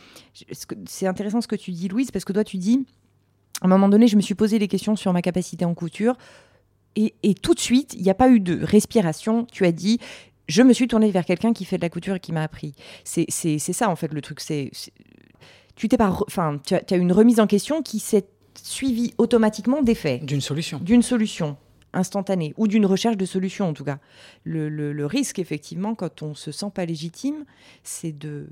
C'est 0.86 1.08
intéressant 1.08 1.42
ce 1.42 1.48
que 1.48 1.56
tu 1.56 1.72
dis, 1.72 1.88
Louise, 1.88 2.12
parce 2.12 2.24
que 2.24 2.32
toi, 2.34 2.44
tu 2.44 2.58
dis, 2.58 2.86
à 3.62 3.66
un 3.66 3.68
moment 3.68 3.90
donné, 3.90 4.08
je 4.08 4.16
me 4.16 4.22
suis 4.22 4.36
posé 4.36 4.60
des 4.60 4.68
questions 4.68 4.96
sur 4.96 5.12
ma 5.12 5.22
capacité 5.24 5.66
en 5.66 5.74
couture. 5.74 6.18
Et, 6.96 7.14
et 7.24 7.34
tout 7.34 7.54
de 7.54 7.60
suite, 7.60 7.94
il 7.96 8.04
n'y 8.04 8.10
a 8.10 8.14
pas 8.16 8.30
eu 8.30 8.40
de 8.40 8.64
respiration. 8.64 9.46
Tu 9.52 9.66
as 9.66 9.72
dit, 9.72 10.00
je 10.48 10.62
me 10.62 10.74
suis 10.74 10.88
tournée 10.88 11.10
vers 11.12 11.26
quelqu'un 11.26 11.54
qui 11.54 11.66
fait 11.66 11.78
de 11.78 11.82
la 11.82 11.90
couture 11.90 12.16
et 12.16 12.20
qui 12.20 12.32
m'a 12.34 12.44
appris. 12.44 12.74
C'est 13.04 13.30
ça, 13.60 13.90
en 13.90 13.96
fait, 13.96 14.14
le 14.14 14.22
truc. 14.22 14.40
C'est 14.40 14.72
tu 15.76 15.90
t'es 15.90 15.98
pas, 15.98 16.16
enfin, 16.28 16.60
tu 16.64 16.76
as, 16.76 16.84
as 16.92 16.96
une 16.96 17.12
remise 17.12 17.40
en 17.40 17.48
question 17.48 17.82
qui 17.82 17.98
s'est 18.00 18.26
suivie 18.62 19.12
automatiquement 19.18 19.82
des 19.82 19.96
faits 19.96 20.24
D'une 20.24 20.40
solution. 20.42 20.78
d'une 20.80 21.02
solution 21.02 21.58
instantanée 21.94 22.54
ou 22.58 22.68
d'une 22.68 22.86
recherche 22.86 23.18
de 23.18 23.26
solution 23.26 23.68
en 23.70 23.74
tout 23.74 23.84
cas. 23.84 23.98
Le, 24.44 24.70
le- 24.70 24.94
le 24.94 25.06
risque 25.08 25.40
effectivement 25.40 25.96
quand 25.96 26.22
on 26.22 26.36
se 26.36 26.52
sent 26.52 26.68
pas 26.74 26.86
légitime, 26.86 27.46
c'est 27.84 28.12
de 28.16 28.48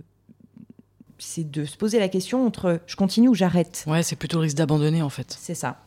c'est 1.20 1.50
de 1.52 1.66
se 1.66 1.78
poser 1.78 2.00
la 2.00 2.10
question 2.10 2.44
entre 2.46 2.80
je 2.88 2.96
continue 2.96 3.28
ou 3.28 3.36
j'arrête? 3.36 3.84
Ouais, 3.88 4.02
c'est 4.02 4.16
plutôt 4.16 4.38
le 4.38 4.44
risque 4.44 4.58
d'abandonner 4.58 5.04
en 5.04 5.10
fait. 5.10 5.36
C'est 5.39 5.54
ça. 5.54 5.80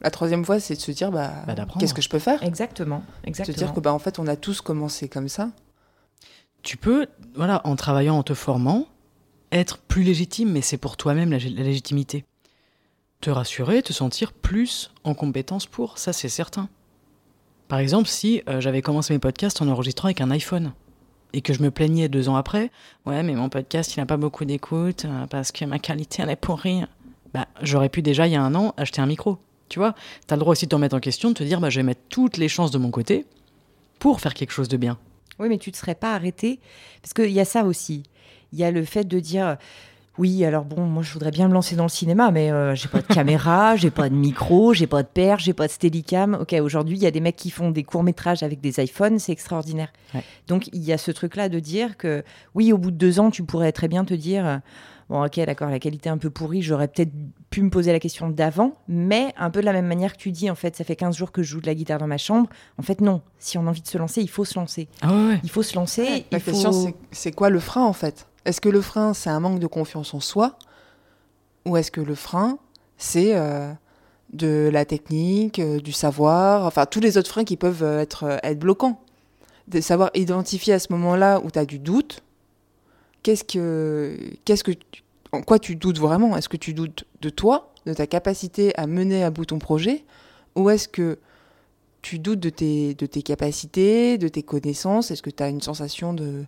La 0.00 0.10
troisième 0.10 0.44
fois, 0.44 0.60
c'est 0.60 0.74
de 0.74 0.80
se 0.80 0.90
dire, 0.92 1.10
bah, 1.10 1.32
Bah, 1.46 1.54
qu'est-ce 1.78 1.94
que 1.94 2.02
je 2.02 2.08
peux 2.08 2.18
faire? 2.18 2.42
Exactement. 2.42 3.02
Se 3.24 3.28
Exactement. 3.28 3.56
dire 3.56 3.74
que, 3.74 3.80
bah, 3.80 3.92
en 3.92 3.98
fait, 3.98 4.18
on 4.18 4.26
a 4.26 4.36
tous 4.36 4.60
commencé 4.60 5.08
comme 5.08 5.28
ça. 5.28 5.50
Tu 6.62 6.76
peux, 6.76 7.06
voilà, 7.34 7.60
en 7.64 7.76
travaillant, 7.76 8.18
en 8.18 8.22
te 8.22 8.34
formant, 8.34 8.86
être 9.52 9.78
plus 9.78 10.02
légitime, 10.02 10.50
mais 10.52 10.60
c'est 10.60 10.76
pour 10.76 10.96
toi-même 10.96 11.30
la, 11.30 11.38
la 11.38 11.62
légitimité. 11.62 12.24
Te 13.20 13.30
rassurer, 13.30 13.82
te 13.82 13.92
sentir 13.92 14.32
plus 14.32 14.92
en 15.04 15.14
compétence 15.14 15.66
pour, 15.66 15.98
ça 15.98 16.12
c'est 16.12 16.28
certain. 16.28 16.68
Par 17.68 17.78
exemple, 17.78 18.08
si 18.08 18.42
euh, 18.48 18.60
j'avais 18.60 18.82
commencé 18.82 19.14
mes 19.14 19.18
podcasts 19.18 19.62
en 19.62 19.68
enregistrant 19.68 20.06
avec 20.08 20.20
un 20.20 20.30
iPhone 20.30 20.72
et 21.32 21.40
que 21.40 21.52
je 21.54 21.62
me 21.62 21.70
plaignais 21.70 22.08
deux 22.08 22.28
ans 22.28 22.36
après, 22.36 22.70
ouais, 23.06 23.22
mais 23.22 23.34
mon 23.34 23.48
podcast 23.48 23.96
il 23.96 24.00
n'a 24.00 24.06
pas 24.06 24.16
beaucoup 24.18 24.44
d'écoute 24.44 25.04
euh, 25.06 25.26
parce 25.26 25.50
que 25.50 25.64
ma 25.64 25.78
qualité 25.78 26.22
elle 26.22 26.30
est 26.30 26.36
pourrie, 26.36 26.82
bah 27.32 27.46
j'aurais 27.62 27.88
pu 27.88 28.02
déjà 28.02 28.26
il 28.26 28.32
y 28.34 28.36
a 28.36 28.42
un 28.42 28.54
an 28.54 28.74
acheter 28.76 29.00
un 29.00 29.06
micro. 29.06 29.38
Tu 29.68 29.78
vois, 29.78 29.94
t'as 30.26 30.36
le 30.36 30.40
droit 30.40 30.52
aussi 30.52 30.66
de 30.66 30.70
te 30.70 30.76
remettre 30.76 30.96
en 30.96 31.00
question, 31.00 31.30
de 31.30 31.34
te 31.34 31.44
dire 31.44 31.60
bah 31.60 31.70
je 31.70 31.80
vais 31.80 31.84
mettre 31.84 32.02
toutes 32.08 32.36
les 32.36 32.48
chances 32.48 32.70
de 32.70 32.78
mon 32.78 32.90
côté 32.90 33.26
pour 33.98 34.20
faire 34.20 34.34
quelque 34.34 34.52
chose 34.52 34.68
de 34.68 34.76
bien. 34.76 34.98
Oui, 35.38 35.48
mais 35.48 35.58
tu 35.58 35.70
ne 35.70 35.72
te 35.72 35.78
serais 35.78 35.94
pas 35.94 36.14
arrêté 36.14 36.60
parce 37.02 37.12
qu'il 37.12 37.32
y 37.32 37.40
a 37.40 37.44
ça 37.44 37.64
aussi. 37.64 38.04
Il 38.52 38.58
y 38.58 38.64
a 38.64 38.70
le 38.70 38.84
fait 38.84 39.04
de 39.04 39.18
dire 39.20 39.56
oui, 40.18 40.44
alors 40.44 40.64
bon, 40.64 40.82
moi 40.82 41.02
je 41.02 41.12
voudrais 41.12 41.30
bien 41.30 41.48
me 41.48 41.52
lancer 41.52 41.76
dans 41.76 41.84
le 41.84 41.90
cinéma, 41.90 42.30
mais 42.30 42.50
euh, 42.50 42.74
j'ai 42.74 42.88
pas 42.88 43.02
de 43.02 43.06
caméra, 43.06 43.76
j'ai 43.76 43.90
pas 43.90 44.08
de 44.08 44.14
micro, 44.14 44.72
j'ai 44.72 44.86
pas 44.86 45.02
de 45.02 45.08
perche, 45.08 45.44
j'ai 45.44 45.52
pas 45.52 45.66
de 45.66 45.72
steadicam. 45.72 46.38
Ok, 46.40 46.54
aujourd'hui 46.60 46.96
il 46.96 47.02
y 47.02 47.06
a 47.06 47.10
des 47.10 47.20
mecs 47.20 47.36
qui 47.36 47.50
font 47.50 47.70
des 47.70 47.84
courts 47.84 48.02
métrages 48.02 48.42
avec 48.42 48.60
des 48.60 48.82
iPhones, 48.82 49.18
c'est 49.18 49.32
extraordinaire. 49.32 49.92
Ouais. 50.14 50.22
Donc 50.48 50.68
il 50.72 50.82
y 50.82 50.92
a 50.92 50.98
ce 50.98 51.10
truc-là 51.10 51.48
de 51.48 51.58
dire 51.58 51.96
que 51.96 52.24
oui, 52.54 52.72
au 52.72 52.78
bout 52.78 52.90
de 52.90 52.96
deux 52.96 53.20
ans, 53.20 53.30
tu 53.30 53.42
pourrais 53.42 53.72
très 53.72 53.88
bien 53.88 54.04
te 54.04 54.14
dire 54.14 54.60
bon, 55.08 55.24
ok, 55.24 55.40
d'accord, 55.46 55.70
la 55.70 55.78
qualité 55.78 56.08
est 56.08 56.12
un 56.12 56.18
peu 56.18 56.30
pourrie, 56.30 56.62
j'aurais 56.62 56.88
peut-être 56.88 57.12
pu 57.50 57.62
me 57.62 57.70
poser 57.70 57.92
la 57.92 58.00
question 58.00 58.28
d'avant, 58.28 58.72
mais 58.88 59.32
un 59.36 59.50
peu 59.50 59.60
de 59.60 59.64
la 59.66 59.72
même 59.72 59.86
manière 59.86 60.12
que 60.12 60.18
tu 60.18 60.30
dis, 60.32 60.50
en 60.50 60.54
fait, 60.54 60.76
ça 60.76 60.84
fait 60.84 60.96
15 60.96 61.16
jours 61.16 61.32
que 61.32 61.42
je 61.42 61.50
joue 61.52 61.60
de 61.60 61.66
la 61.66 61.74
guitare 61.74 61.98
dans 61.98 62.06
ma 62.06 62.18
chambre. 62.18 62.48
En 62.78 62.82
fait, 62.82 63.00
non. 63.00 63.22
Si 63.38 63.56
on 63.58 63.66
a 63.66 63.70
envie 63.70 63.82
de 63.82 63.86
se 63.86 63.98
lancer, 63.98 64.20
il 64.22 64.28
faut 64.30 64.44
se 64.44 64.58
lancer. 64.58 64.88
Ah 65.02 65.12
ouais. 65.12 65.40
Il 65.44 65.50
faut 65.50 65.62
se 65.62 65.74
lancer. 65.76 66.04
La 66.30 66.38
il 66.38 66.40
faut... 66.40 66.50
question, 66.50 66.72
c'est- 66.72 66.94
c'est 67.12 67.32
quoi 67.32 67.50
le 67.50 67.60
frein, 67.60 67.84
en 67.84 67.92
fait? 67.92 68.26
Est-ce 68.44 68.60
que 68.60 68.68
le 68.68 68.80
frein, 68.80 69.14
c'est 69.14 69.30
un 69.30 69.40
manque 69.40 69.58
de 69.60 69.66
confiance 69.66 70.12
en 70.14 70.20
soi? 70.20 70.58
Ou 71.64 71.76
est-ce 71.76 71.90
que 71.90 72.00
le 72.00 72.14
frein, 72.14 72.58
c'est 72.96 73.36
euh, 73.36 73.72
de 74.32 74.68
la 74.72 74.84
technique, 74.84 75.58
euh, 75.58 75.80
du 75.80 75.92
savoir, 75.92 76.64
enfin, 76.64 76.86
tous 76.86 77.00
les 77.00 77.18
autres 77.18 77.28
freins 77.30 77.44
qui 77.44 77.56
peuvent 77.56 77.82
euh, 77.82 78.00
être, 78.00 78.24
euh, 78.24 78.36
être 78.42 78.58
bloquants 78.58 79.00
De 79.68 79.80
savoir 79.80 80.10
identifier 80.14 80.74
à 80.74 80.78
ce 80.78 80.92
moment-là 80.92 81.40
où 81.44 81.50
tu 81.50 81.58
as 81.58 81.64
du 81.66 81.78
doute, 81.80 82.22
qu'est-ce 83.26 84.64
que, 84.64 84.74
en 85.32 85.42
quoi 85.42 85.58
tu 85.58 85.76
doutes 85.76 85.98
vraiment? 85.98 86.36
Est-ce 86.36 86.48
que 86.48 86.56
tu 86.56 86.74
doutes 86.74 87.04
de 87.22 87.30
toi, 87.30 87.72
de 87.84 87.92
ta 87.92 88.06
capacité 88.06 88.76
à 88.78 88.86
mener 88.86 89.24
à 89.24 89.30
bout 89.30 89.46
ton 89.46 89.58
projet? 89.58 90.04
Ou 90.54 90.70
est-ce 90.70 90.88
que 90.88 91.18
tu 92.02 92.18
doutes 92.18 92.40
de 92.40 92.50
tes, 92.50 92.94
de 92.94 93.06
tes 93.06 93.22
capacités, 93.22 94.16
de 94.16 94.28
tes 94.28 94.42
connaissances? 94.42 95.10
Est-ce 95.10 95.22
que 95.22 95.30
tu 95.30 95.42
as 95.42 95.48
une 95.48 95.60
sensation 95.60 96.14
de, 96.14 96.44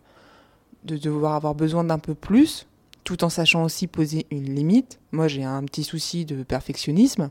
de 0.84 0.96
devoir 0.96 1.34
avoir 1.34 1.54
besoin 1.54 1.82
d'un 1.82 1.98
peu 1.98 2.14
plus, 2.14 2.66
tout 3.02 3.24
en 3.24 3.28
sachant 3.28 3.64
aussi 3.64 3.88
poser 3.88 4.26
une 4.30 4.54
limite? 4.54 5.00
Moi, 5.10 5.26
j'ai 5.26 5.44
un 5.44 5.64
petit 5.64 5.84
souci 5.84 6.24
de 6.24 6.44
perfectionnisme 6.44 7.30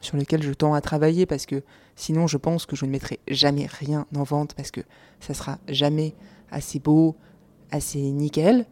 sur 0.00 0.16
lequel 0.16 0.42
je 0.42 0.52
tends 0.52 0.74
à 0.74 0.80
travailler 0.80 1.26
parce 1.26 1.46
que 1.46 1.62
sinon, 1.96 2.28
je 2.28 2.36
pense 2.36 2.66
que 2.66 2.76
je 2.76 2.84
ne 2.84 2.90
mettrai 2.90 3.18
jamais 3.26 3.66
rien 3.66 4.06
en 4.14 4.22
vente 4.22 4.54
parce 4.54 4.70
que 4.70 4.82
ça 5.18 5.34
sera 5.34 5.58
jamais 5.68 6.14
assez 6.52 6.78
beau, 6.78 7.16
assez 7.72 7.98
nickel. 7.98 8.66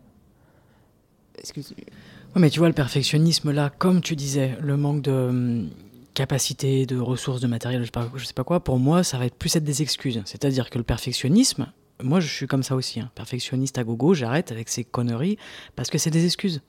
Que 1.42 1.60
tu- 1.60 1.74
Ouais, 1.74 2.40
mais 2.40 2.50
tu 2.50 2.58
vois, 2.58 2.68
le 2.68 2.74
perfectionnisme, 2.74 3.50
là, 3.52 3.70
comme 3.70 4.00
tu 4.00 4.16
disais, 4.16 4.56
le 4.60 4.76
manque 4.76 5.02
de 5.02 5.12
hum, 5.12 5.70
capacité, 6.14 6.86
de 6.86 6.98
ressources, 6.98 7.40
de 7.40 7.46
matériel, 7.46 7.80
je 7.80 7.86
sais, 7.86 7.90
pas, 7.90 8.08
sais 8.24 8.32
pas 8.32 8.44
quoi, 8.44 8.60
pour 8.62 8.78
moi, 8.78 9.02
ça 9.02 9.18
va 9.18 9.26
être 9.26 9.34
plus 9.36 9.54
être 9.56 9.64
des 9.64 9.82
excuses. 9.82 10.22
C'est-à-dire 10.24 10.70
que 10.70 10.78
le 10.78 10.84
perfectionnisme, 10.84 11.66
moi, 12.02 12.20
je 12.20 12.28
suis 12.28 12.46
comme 12.46 12.62
ça 12.62 12.74
aussi, 12.76 13.00
hein, 13.00 13.10
perfectionniste 13.14 13.78
à 13.78 13.84
gogo, 13.84 14.14
j'arrête 14.14 14.52
avec 14.52 14.68
ces 14.68 14.84
conneries, 14.84 15.38
parce 15.76 15.90
que 15.90 15.98
c'est 15.98 16.10
des 16.10 16.24
excuses. 16.24 16.62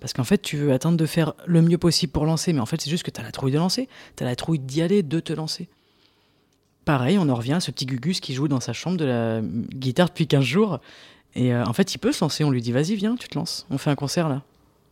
Parce 0.00 0.12
qu'en 0.12 0.24
fait, 0.24 0.38
tu 0.38 0.56
veux 0.56 0.72
attendre 0.72 0.96
de 0.96 1.06
faire 1.06 1.34
le 1.46 1.60
mieux 1.60 1.78
possible 1.78 2.12
pour 2.12 2.24
lancer, 2.24 2.52
mais 2.52 2.60
en 2.60 2.66
fait, 2.66 2.80
c'est 2.80 2.90
juste 2.90 3.02
que 3.02 3.10
tu 3.10 3.20
as 3.20 3.24
la 3.24 3.32
trouille 3.32 3.52
de 3.52 3.58
lancer, 3.58 3.88
tu 4.16 4.22
as 4.22 4.26
la 4.26 4.36
trouille 4.36 4.58
d'y 4.60 4.80
aller, 4.80 5.02
de 5.02 5.20
te 5.20 5.32
lancer. 5.32 5.68
Pareil, 6.84 7.18
on 7.18 7.28
en 7.28 7.34
revient 7.34 7.54
à 7.54 7.60
ce 7.60 7.70
petit 7.70 7.84
Gugus 7.84 8.20
qui 8.20 8.32
joue 8.32 8.48
dans 8.48 8.60
sa 8.60 8.72
chambre 8.72 8.96
de 8.96 9.04
la 9.04 9.40
guitare 9.42 10.08
depuis 10.08 10.26
15 10.26 10.44
jours. 10.44 10.80
Et 11.34 11.54
euh, 11.54 11.64
en 11.64 11.72
fait, 11.72 11.94
il 11.94 11.98
peut 11.98 12.12
se 12.12 12.24
lancer. 12.24 12.44
On 12.44 12.50
lui 12.50 12.62
dit, 12.62 12.72
vas-y, 12.72 12.94
viens, 12.96 13.16
tu 13.16 13.28
te 13.28 13.38
lances. 13.38 13.66
On 13.70 13.78
fait 13.78 13.90
un 13.90 13.96
concert 13.96 14.28
là. 14.28 14.42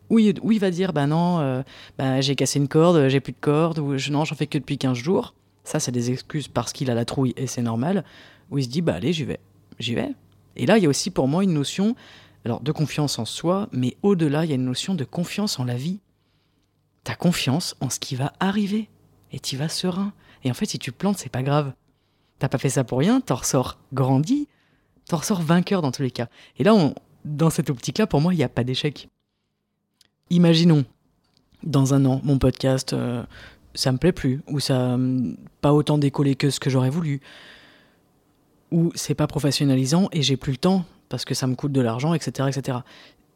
Ou 0.08 0.20
il, 0.20 0.60
va 0.60 0.70
dire, 0.70 0.92
bah 0.92 1.08
non, 1.08 1.40
euh, 1.40 1.62
bah, 1.98 2.20
j'ai 2.20 2.36
cassé 2.36 2.60
une 2.60 2.68
corde, 2.68 3.08
j'ai 3.08 3.18
plus 3.18 3.32
de 3.32 3.40
corde, 3.40 3.80
ou 3.80 3.96
non, 4.10 4.24
j'en 4.24 4.36
fais 4.36 4.46
que 4.46 4.56
depuis 4.56 4.78
15 4.78 4.96
jours. 4.96 5.34
Ça, 5.64 5.80
c'est 5.80 5.90
des 5.90 6.12
excuses 6.12 6.46
parce 6.46 6.72
qu'il 6.72 6.92
a 6.92 6.94
la 6.94 7.04
trouille 7.04 7.34
et 7.36 7.48
c'est 7.48 7.62
normal. 7.62 8.04
Ou 8.52 8.58
il 8.58 8.64
se 8.64 8.68
dit, 8.68 8.82
bah 8.82 8.94
allez, 8.94 9.12
j'y 9.12 9.24
vais. 9.24 9.40
J'y 9.80 9.94
vais. 9.94 10.12
Et 10.54 10.64
là, 10.64 10.78
il 10.78 10.84
y 10.84 10.86
a 10.86 10.88
aussi 10.88 11.10
pour 11.10 11.26
moi 11.26 11.42
une 11.42 11.52
notion 11.52 11.96
alors 12.44 12.60
de 12.60 12.70
confiance 12.70 13.18
en 13.18 13.24
soi, 13.24 13.68
mais 13.72 13.96
au-delà, 14.04 14.44
il 14.44 14.50
y 14.50 14.52
a 14.52 14.54
une 14.54 14.64
notion 14.64 14.94
de 14.94 15.02
confiance 15.02 15.58
en 15.58 15.64
la 15.64 15.74
vie. 15.74 15.98
T'as 17.02 17.16
confiance 17.16 17.74
en 17.80 17.90
ce 17.90 17.98
qui 17.98 18.14
va 18.14 18.32
arriver 18.38 18.88
et 19.32 19.40
tu 19.40 19.56
vas 19.56 19.68
serein. 19.68 20.12
Et 20.44 20.50
en 20.52 20.54
fait, 20.54 20.66
si 20.66 20.78
tu 20.78 20.92
plantes, 20.92 21.18
c'est 21.18 21.28
pas 21.28 21.42
grave. 21.42 21.72
T'as 22.38 22.48
pas 22.48 22.58
fait 22.58 22.68
ça 22.68 22.84
pour 22.84 22.98
rien, 22.98 23.20
t'en 23.20 23.34
ressors 23.34 23.78
grandi, 23.92 24.46
t'en 25.08 25.18
ressors 25.18 25.42
vainqueur 25.42 25.82
dans 25.82 25.92
tous 25.92 26.02
les 26.02 26.10
cas. 26.10 26.28
Et 26.58 26.64
là, 26.64 26.74
on, 26.74 26.94
dans 27.24 27.50
cette 27.50 27.70
optique-là, 27.70 28.06
pour 28.06 28.20
moi, 28.20 28.34
il 28.34 28.36
n'y 28.36 28.44
a 28.44 28.48
pas 28.48 28.64
d'échec. 28.64 29.08
Imaginons, 30.30 30.84
dans 31.62 31.94
un 31.94 32.04
an, 32.04 32.20
mon 32.24 32.38
podcast, 32.38 32.92
euh, 32.92 33.22
ça 33.74 33.92
me 33.92 33.98
plaît 33.98 34.12
plus, 34.12 34.40
ou 34.48 34.60
ça 34.60 34.98
pas 35.60 35.72
autant 35.72 35.98
décollé 35.98 36.34
que 36.34 36.50
ce 36.50 36.60
que 36.60 36.70
j'aurais 36.70 36.90
voulu, 36.90 37.20
ou 38.72 38.90
c'est 38.94 39.14
pas 39.14 39.26
professionnalisant 39.26 40.08
et 40.12 40.22
j'ai 40.22 40.36
plus 40.36 40.52
le 40.52 40.58
temps 40.58 40.84
parce 41.08 41.24
que 41.24 41.34
ça 41.34 41.46
me 41.46 41.54
coûte 41.54 41.72
de 41.72 41.80
l'argent, 41.80 42.14
etc., 42.14 42.48
etc. 42.48 42.78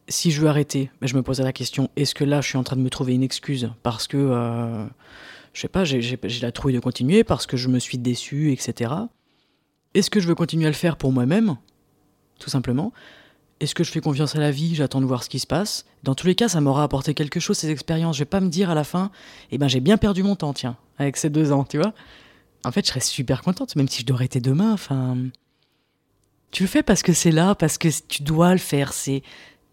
Si 0.09 0.33
je 0.33 0.41
veux 0.41 0.49
arrêter, 0.49 0.91
ben, 1.01 1.07
je 1.07 1.15
me 1.15 1.23
posais 1.23 1.45
la 1.45 1.53
question 1.53 1.89
est-ce 1.95 2.15
que 2.15 2.25
là, 2.25 2.41
je 2.41 2.49
suis 2.49 2.59
en 2.59 2.65
train 2.65 2.77
de 2.77 2.81
me 2.81 2.91
trouver 2.91 3.15
une 3.15 3.23
excuse 3.23 3.71
parce 3.85 4.09
que 4.09 4.17
euh, 4.17 4.87
je 5.53 5.61
sais 5.61 5.69
pas, 5.69 5.85
j'ai 5.85 6.19
la 6.43 6.53
trouille 6.53 6.75
de 6.75 6.81
continuer 6.81 7.23
parce 7.23 7.47
que 7.47 7.57
je 7.57 7.69
me 7.69 7.79
suis 7.79 7.99
déçu, 7.99 8.53
etc. 8.53 8.93
Est-ce 9.95 10.11
que 10.11 10.21
je 10.21 10.29
veux 10.29 10.35
continuer 10.35 10.67
à 10.67 10.71
le 10.71 10.75
faire 10.75 10.97
pour 10.97 11.13
moi-même, 11.13 11.57
tout 12.39 12.51
simplement 12.51 12.93
est-ce 13.61 13.75
que 13.75 13.85
je 13.85 13.91
fais 13.93 14.01
confiance 14.01 14.35
à 14.35 14.41
la 14.41 14.51
vie? 14.51 14.75
J'attends 14.75 15.03
de 15.03 15.07
voir 15.07 15.23
ce 15.23 15.29
qui 15.29 15.39
se 15.39 15.47
passe. 15.47 15.85
Dans 16.03 16.15
tous 16.15 16.27
les 16.27 16.35
cas, 16.35 16.49
ça 16.49 16.61
m'aura 16.63 16.83
apporté 16.83 17.13
quelque 17.13 17.41
chose, 17.41 17.59
ces 17.59 17.71
expériences. 17.71 18.17
Je 18.17 18.23
vais 18.23 18.27
pas 18.27 18.41
me 18.41 18.49
dire 18.49 18.71
à 18.71 18.75
la 18.75 18.85
fin, 18.85 19.11
eh 19.51 19.59
ben 19.59 19.69
j'ai 19.69 19.81
bien 19.81 19.99
perdu 19.99 20.23
mon 20.23 20.35
temps, 20.35 20.55
tiens, 20.55 20.77
avec 20.99 21.19
ces 21.19 21.29
deux 21.29 21.53
ans, 21.53 21.65
tu 21.65 21.77
vois. 21.77 21.93
En 22.65 22.73
fait, 22.73 22.87
je 22.87 22.89
serais 22.91 23.01
super 23.01 23.43
contente, 23.43 23.77
même 23.77 23.89
si 23.89 24.01
je 24.01 24.07
dois 24.07 24.17
arrêter 24.17 24.41
demain. 24.41 24.73
Enfin, 24.73 25.17
tu 26.51 26.63
le 26.63 26.69
fais 26.69 26.83
parce 26.83 27.03
que 27.03 27.13
c'est 27.13 27.31
là, 27.31 27.55
parce 27.55 27.77
que 27.77 27.89
tu 28.09 28.23
dois 28.23 28.53
le 28.53 28.59
faire. 28.59 28.95
C'est, 28.95 29.23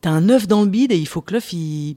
t'as 0.02 0.12
un 0.12 0.28
œuf 0.30 0.48
dans 0.48 0.64
le 0.64 0.68
bide 0.68 0.92
et 0.92 0.98
il 0.98 1.08
faut 1.08 1.22
que 1.22 1.34
l'œuf 1.34 1.54
il. 1.54 1.96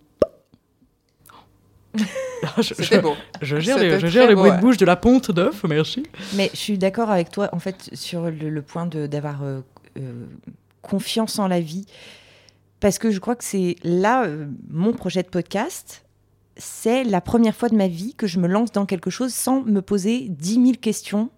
je, 2.59 2.75
C'était 2.75 3.01
beau. 3.01 3.15
Je 3.43 3.59
gère, 3.59 3.79
les, 3.79 3.99
je 3.99 4.07
gère 4.07 4.33
bruits 4.35 4.53
de 4.53 4.61
bouche 4.61 4.77
de 4.77 4.85
la 4.85 4.97
ponte 4.97 5.31
d'œuf, 5.31 5.65
merci. 5.65 6.05
Mais 6.35 6.51
je 6.53 6.59
suis 6.59 6.79
d'accord 6.79 7.11
avec 7.11 7.31
toi, 7.31 7.49
en 7.53 7.59
fait, 7.59 7.91
sur 7.93 8.31
le, 8.31 8.63
point 8.63 8.87
d'avoir 8.87 9.43
euh, 9.43 9.61
euh, 9.99 10.27
confiance 10.83 11.39
en 11.39 11.49
la 11.49 11.61
vie. 11.61 11.87
Parce 12.79 12.99
que 12.99 13.11
je 13.11 13.19
crois 13.19 13.37
que 13.37 13.45
c'est 13.45 13.77
là, 13.83 14.25
euh, 14.25 14.47
mon 14.69 14.93
projet 14.93 15.23
de 15.23 15.29
podcast, 15.29 16.05
c'est 16.57 17.05
la 17.05 17.21
première 17.21 17.55
fois 17.55 17.69
de 17.69 17.77
ma 17.77 17.89
vie 17.89 18.15
que 18.15 18.27
je 18.27 18.39
me 18.39 18.47
lance 18.47 18.73
dans 18.73 18.87
quelque 18.87 19.11
chose 19.11 19.35
sans 19.35 19.63
me 19.63 19.83
poser 19.83 20.27
dix 20.29 20.59
mille 20.59 20.79
questions, 20.79 21.31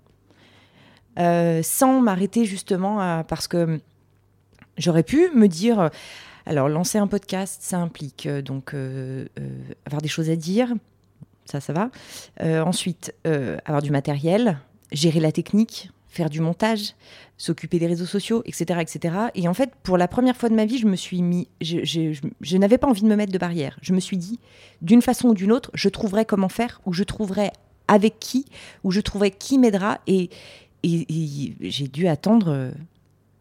euh, 1.18 1.62
sans 1.62 2.00
m'arrêter 2.00 2.44
justement 2.44 3.24
parce 3.24 3.48
que 3.48 3.80
j'aurais 4.78 5.02
pu 5.02 5.30
me 5.34 5.48
dire, 5.48 5.90
alors 6.46 6.68
lancer 6.68 6.98
un 6.98 7.06
podcast, 7.06 7.62
ça 7.62 7.78
implique 7.78 8.26
euh, 8.26 8.42
donc 8.42 8.74
avoir 9.86 10.02
des 10.02 10.08
choses 10.08 10.30
à 10.30 10.36
dire, 10.36 10.72
ça, 11.44 11.60
ça 11.60 11.72
va. 11.72 11.90
ensuite, 12.64 13.14
avoir 13.64 13.82
du 13.82 13.90
matériel, 13.90 14.58
gérer 14.92 15.20
la 15.20 15.32
technique, 15.32 15.90
faire 16.12 16.28
du 16.28 16.40
montage, 16.40 16.94
s'occuper 17.38 17.78
des 17.78 17.86
réseaux 17.86 18.06
sociaux, 18.06 18.42
etc., 18.44 18.80
etc. 18.80 19.14
Et 19.34 19.48
en 19.48 19.54
fait, 19.54 19.72
pour 19.82 19.96
la 19.96 20.08
première 20.08 20.36
fois 20.36 20.50
de 20.50 20.54
ma 20.54 20.66
vie, 20.66 20.78
je 20.78 20.86
me 20.86 20.94
suis 20.94 21.22
mis, 21.22 21.48
je, 21.60 22.56
n'avais 22.56 22.78
pas 22.78 22.86
envie 22.86 23.02
de 23.02 23.06
me 23.08 23.16
mettre 23.16 23.32
de 23.32 23.38
barrière. 23.38 23.78
Je 23.80 23.94
me 23.94 24.00
suis 24.00 24.18
dit, 24.18 24.38
d'une 24.82 25.00
façon 25.00 25.28
ou 25.28 25.34
d'une 25.34 25.50
autre, 25.50 25.70
je 25.72 25.88
trouverai 25.88 26.26
comment 26.26 26.50
faire, 26.50 26.80
ou 26.84 26.92
je 26.92 27.02
trouverai 27.02 27.50
avec 27.88 28.20
qui, 28.20 28.44
ou 28.84 28.90
je 28.90 29.00
trouverai 29.00 29.30
qui 29.30 29.58
m'aidera. 29.58 30.00
Et, 30.06 30.28
j'ai 30.84 31.88
dû 31.88 32.08
attendre 32.08 32.72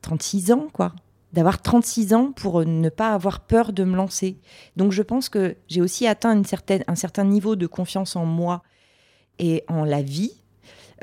36 0.02 0.52
euh, 0.52 0.54
ans, 0.56 0.68
quoi. 0.72 0.94
D'avoir 1.34 1.62
36 1.62 2.14
ans 2.14 2.32
pour 2.34 2.66
ne 2.66 2.90
pas 2.90 3.14
avoir 3.14 3.40
peur 3.40 3.72
de 3.72 3.84
me 3.84 3.96
lancer. 3.96 4.38
Donc 4.76 4.92
je 4.92 5.02
pense 5.02 5.30
que 5.30 5.56
j'ai 5.68 5.82
aussi 5.82 6.06
atteint 6.06 6.42
un 6.88 6.96
certain 6.96 7.24
niveau 7.24 7.56
de 7.56 7.68
confiance 7.68 8.16
en 8.16 8.26
moi 8.26 8.64
et 9.40 9.64
en 9.70 9.86
la 9.86 10.02
vie 10.02 10.42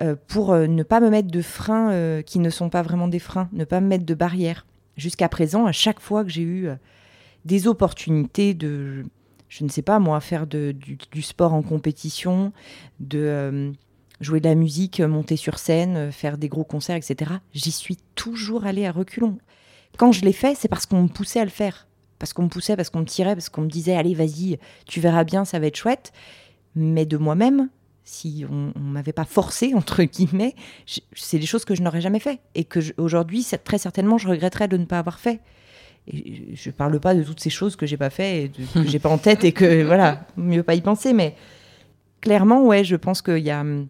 euh, 0.01 0.14
pour 0.29 0.53
euh, 0.53 0.68
ne 0.68 0.85
pas 0.85 1.01
me 1.01 1.11
mettre 1.11 1.29
de 1.29 1.43
freins 1.43 1.91
euh, 1.91 2.22
qui 2.22 2.39
ne 2.39 2.51
sont 2.51 2.70
pas 2.70 2.83
vraiment 2.83 3.09
des 3.09 3.18
freins, 3.18 3.49
ne 3.53 3.64
pas 3.64 3.81
me 3.81 3.89
mettre 3.89 4.07
de 4.07 4.14
barrières. 4.14 4.64
Jusqu'à 4.97 5.29
présent, 5.29 5.66
à 5.66 5.72
chaque 5.72 6.01
fois 6.01 6.24
que 6.24 6.31
j'ai 6.31 6.43
eu 6.43 6.68
des 7.45 7.68
opportunités 7.68 8.53
de, 8.53 9.07
je 9.49 9.62
ne 9.62 9.68
sais 9.68 9.83
pas 9.83 10.01
moi, 10.01 10.20
faire 10.20 10.49
du, 10.49 10.99
sport 11.22 11.55
en 11.55 11.62
compétition, 11.62 12.53
de 12.99 13.72
jouer 14.20 14.41
de 14.41 14.49
la 14.49 14.57
musique, 14.57 15.01
monter 15.01 15.37
sur 15.37 15.61
scène, 15.61 16.11
faire 16.11 16.37
des 16.37 16.49
gros 16.49 16.64
concerts, 16.64 16.97
etc., 16.97 17.31
j'y 17.55 17.70
suis 17.70 17.97
toujours 18.16 18.66
allée 18.66 18.87
à 18.87 18.91
reculons. 18.91 19.39
Quand 19.99 20.13
je 20.13 20.25
l'ai 20.25 20.33
fait, 20.33 20.55
c'est 20.55 20.69
parce 20.69 20.87
qu'on 20.87 21.03
me 21.03 21.09
poussait 21.09 21.41
à 21.41 21.45
le 21.45 21.51
faire. 21.51 21.87
Parce 22.19 22.33
qu'on 22.33 22.45
me 22.45 22.49
poussait, 22.49 22.77
parce 22.77 22.89
qu'on 22.89 23.01
me 23.01 23.05
tirait, 23.05 23.35
parce 23.35 23.49
qu'on 23.49 23.63
me 23.63 23.69
disait, 23.69 23.95
allez, 23.95 24.15
vas-y, 24.15 24.59
tu 24.87 25.01
verras 25.01 25.25
bien, 25.25 25.45
ça 25.45 25.59
va 25.59 25.67
être 25.67 25.77
chouette. 25.77 26.13
Mais 26.75 27.05
de 27.05 27.17
moi-même, 27.17 27.69
si 28.09 28.47
on, 28.49 28.73
ne 28.79 28.93
m'avait 28.93 29.13
pas 29.13 29.25
forcé 29.25 29.75
entre 29.77 30.03
guillemets, 30.05 30.55
c'est 31.15 31.39
des 31.39 31.47
choses 31.47 31.65
que 31.65 31.75
je 31.75 31.83
n'aurais 31.83 32.01
jamais 32.01 32.21
fait 32.21 32.41
et 32.55 32.65
que 32.65 32.81
aujourd'hui 32.97 33.47
très 33.65 33.79
certainement 33.79 34.19
je 34.19 34.29
regretterais 34.29 34.69
de 34.69 34.77
ne 34.77 34.87
pas 34.87 34.99
avoir 34.99 35.21
fait. 35.21 35.41
Et 36.11 36.55
je 36.55 36.71
parle 36.71 36.99
pas 37.01 37.15
de 37.15 37.23
toutes 37.23 37.41
ces 37.41 37.51
choses 37.51 37.77
que 37.77 37.85
j'ai 37.85 37.99
pas 37.99 38.09
fait 38.09 38.45
et 38.45 38.49
que 38.49 38.85
j'ai 38.85 38.99
pas 38.99 39.11
en 39.11 39.19
tête 39.19 39.45
et 39.45 39.53
que 39.53 39.83
voilà, 39.87 40.27
mieux 40.39 40.63
pas 40.63 40.75
y 40.75 40.81
penser, 40.81 41.13
mais 41.13 41.35
clairement 42.23 42.65
ouais, 42.65 42.83
je 42.83 42.97
pense 42.97 43.21
qu'il 43.21 43.39
y 43.39 43.51
a 43.51 43.61
hum, 43.61 43.89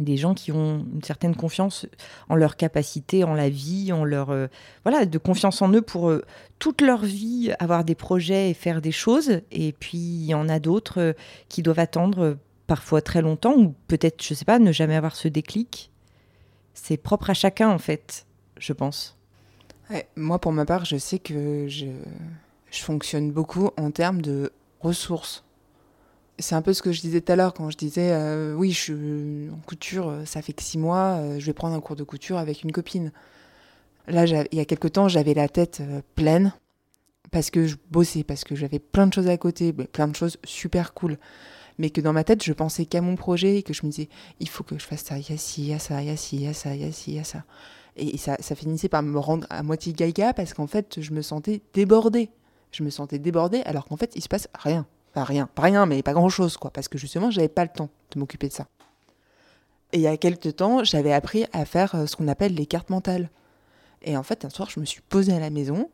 des 0.00 0.16
gens 0.16 0.34
qui 0.34 0.50
ont 0.52 0.84
une 0.92 1.02
certaine 1.02 1.36
confiance 1.36 1.86
en 2.28 2.34
leur 2.34 2.56
capacité, 2.56 3.24
en 3.24 3.34
la 3.34 3.48
vie, 3.48 3.92
en 3.92 4.04
leur 4.04 4.30
euh, 4.30 4.48
voilà, 4.84 5.06
de 5.06 5.18
confiance 5.18 5.62
en 5.62 5.70
eux 5.72 5.82
pour 5.82 6.10
euh, 6.10 6.24
toute 6.58 6.80
leur 6.80 7.04
vie 7.04 7.52
avoir 7.58 7.84
des 7.84 7.94
projets 7.94 8.50
et 8.50 8.54
faire 8.54 8.80
des 8.80 8.92
choses. 8.92 9.40
Et 9.52 9.72
puis 9.72 9.98
il 9.98 10.24
y 10.24 10.34
en 10.34 10.48
a 10.48 10.58
d'autres 10.58 11.00
euh, 11.00 11.12
qui 11.48 11.62
doivent 11.62 11.78
attendre 11.78 12.36
parfois 12.66 13.02
très 13.02 13.22
longtemps, 13.22 13.54
ou 13.54 13.74
peut-être, 13.88 14.22
je 14.22 14.34
sais 14.34 14.44
pas, 14.44 14.58
ne 14.58 14.72
jamais 14.72 14.96
avoir 14.96 15.16
ce 15.16 15.28
déclic. 15.28 15.90
C'est 16.72 16.96
propre 16.96 17.30
à 17.30 17.34
chacun, 17.34 17.68
en 17.68 17.78
fait, 17.78 18.26
je 18.58 18.72
pense. 18.72 19.16
moi, 20.16 20.40
pour 20.40 20.50
ma 20.50 20.64
part, 20.64 20.84
je 20.84 20.96
sais 20.96 21.18
que 21.18 21.68
je, 21.68 21.86
je 22.70 22.82
fonctionne 22.82 23.30
beaucoup 23.30 23.70
en 23.76 23.90
termes 23.90 24.22
de 24.22 24.50
ressources. 24.80 25.44
C'est 26.38 26.54
un 26.54 26.62
peu 26.62 26.72
ce 26.72 26.82
que 26.82 26.92
je 26.92 27.00
disais 27.00 27.20
tout 27.20 27.32
à 27.32 27.36
l'heure 27.36 27.54
quand 27.54 27.70
je 27.70 27.76
disais 27.76 28.10
euh, 28.12 28.54
oui, 28.54 28.72
je 28.72 28.80
suis 28.80 29.50
en 29.50 29.60
couture, 29.66 30.12
ça 30.24 30.42
fait 30.42 30.52
que 30.52 30.62
six 30.62 30.78
mois, 30.78 31.18
euh, 31.18 31.38
je 31.38 31.46
vais 31.46 31.52
prendre 31.52 31.74
un 31.74 31.80
cours 31.80 31.96
de 31.96 32.02
couture 32.02 32.38
avec 32.38 32.64
une 32.64 32.72
copine. 32.72 33.12
Là, 34.08 34.24
il 34.26 34.58
y 34.58 34.60
a 34.60 34.64
quelque 34.64 34.88
temps, 34.88 35.08
j'avais 35.08 35.34
la 35.34 35.48
tête 35.48 35.78
euh, 35.80 36.02
pleine 36.14 36.52
parce 37.30 37.50
que 37.50 37.66
je 37.66 37.76
bossais, 37.90 38.24
parce 38.24 38.44
que 38.44 38.54
j'avais 38.54 38.78
plein 38.78 39.06
de 39.06 39.14
choses 39.14 39.28
à 39.28 39.36
côté, 39.36 39.72
plein 39.72 40.08
de 40.08 40.16
choses 40.16 40.36
super 40.44 40.92
cool 40.92 41.18
mais 41.78 41.90
que 41.90 42.00
dans 42.00 42.12
ma 42.12 42.24
tête, 42.24 42.42
je 42.44 42.52
pensais 42.52 42.86
qu'à 42.86 43.00
mon 43.00 43.16
projet 43.16 43.58
et 43.58 43.62
que 43.62 43.72
je 43.72 43.84
me 43.84 43.90
disais, 43.90 44.08
il 44.40 44.48
faut 44.48 44.64
que 44.64 44.78
je 44.78 44.84
fasse 44.84 45.02
ça, 45.02 45.18
il 45.18 45.28
y 45.28 45.32
a 45.32 45.36
ci, 45.36 45.62
il 45.62 45.68
y 45.68 45.74
a 45.74 45.78
ça, 45.78 46.02
il 46.02 46.08
y 46.08 46.10
a 46.10 46.16
ci, 46.16 46.36
il 46.36 46.42
y 46.42 46.46
a 46.46 46.54
ça, 46.54 46.74
il 46.74 46.82
y 46.82 46.84
a 46.84 46.92
ci, 46.92 47.12
il 47.12 47.16
y 47.16 47.18
a 47.18 47.24
ça. 47.24 47.44
Et 47.96 48.16
ça, 48.18 48.36
ça 48.40 48.54
finissait 48.54 48.88
par 48.88 49.02
me 49.02 49.18
rendre 49.18 49.46
à 49.50 49.62
moitié 49.62 49.92
gaïga 49.92 50.32
parce 50.34 50.54
qu'en 50.54 50.66
fait, 50.66 51.00
je 51.00 51.12
me 51.12 51.22
sentais 51.22 51.60
débordée. 51.72 52.30
Je 52.72 52.82
me 52.82 52.90
sentais 52.90 53.18
débordée 53.18 53.62
alors 53.64 53.84
qu'en 53.84 53.96
fait, 53.96 54.12
il 54.16 54.22
se 54.22 54.28
passe 54.28 54.48
rien. 54.54 54.86
Rien, 55.16 55.46
pas 55.46 55.62
rien, 55.62 55.86
mais 55.86 56.02
pas 56.02 56.12
grand-chose, 56.12 56.56
quoi. 56.56 56.70
Parce 56.70 56.88
que 56.88 56.98
justement, 56.98 57.30
j'avais 57.30 57.48
pas 57.48 57.62
le 57.62 57.70
temps 57.70 57.88
de 58.12 58.18
m'occuper 58.18 58.48
de 58.48 58.52
ça. 58.52 58.66
Et 59.92 59.98
il 59.98 60.02
y 60.02 60.08
a 60.08 60.16
quelques 60.16 60.56
temps, 60.56 60.82
j'avais 60.82 61.12
appris 61.12 61.46
à 61.52 61.64
faire 61.64 61.94
euh, 61.94 62.06
ce 62.06 62.16
qu'on 62.16 62.26
appelle 62.26 62.54
les 62.54 62.66
cartes 62.66 62.90
mentales. 62.90 63.30
Et 64.02 64.16
en 64.16 64.22
fait, 64.22 64.44
un 64.44 64.50
soir, 64.50 64.68
je 64.70 64.80
me 64.80 64.84
suis 64.84 65.00
posée 65.02 65.32
à 65.32 65.38
la 65.38 65.50
maison, 65.50 65.88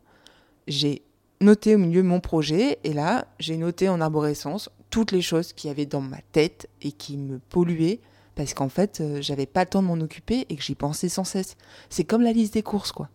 j'ai 0.67 1.03
noté 1.39 1.75
au 1.75 1.77
milieu 1.77 2.01
mon 2.01 2.19
projet, 2.19 2.79
et 2.83 2.93
là, 2.93 3.25
j'ai 3.39 3.57
noté 3.57 3.89
en 3.89 4.01
arborescence 4.01 4.69
toutes 4.89 5.11
les 5.11 5.21
choses 5.21 5.53
qu'il 5.53 5.67
y 5.69 5.71
avait 5.71 5.85
dans 5.85 6.01
ma 6.01 6.19
tête 6.31 6.67
et 6.81 6.91
qui 6.91 7.17
me 7.17 7.39
polluaient 7.39 8.01
parce 8.35 8.53
qu'en 8.53 8.69
fait, 8.69 9.01
euh, 9.01 9.21
j'avais 9.21 9.45
pas 9.45 9.61
le 9.61 9.69
temps 9.69 9.81
de 9.81 9.87
m'en 9.87 9.99
occuper 9.99 10.45
et 10.49 10.55
que 10.55 10.63
j'y 10.63 10.75
pensais 10.75 11.09
sans 11.09 11.23
cesse. 11.23 11.55
C'est 11.89 12.03
comme 12.03 12.21
la 12.21 12.31
liste 12.31 12.53
des 12.53 12.63
courses, 12.63 12.91
quoi. 12.91 13.09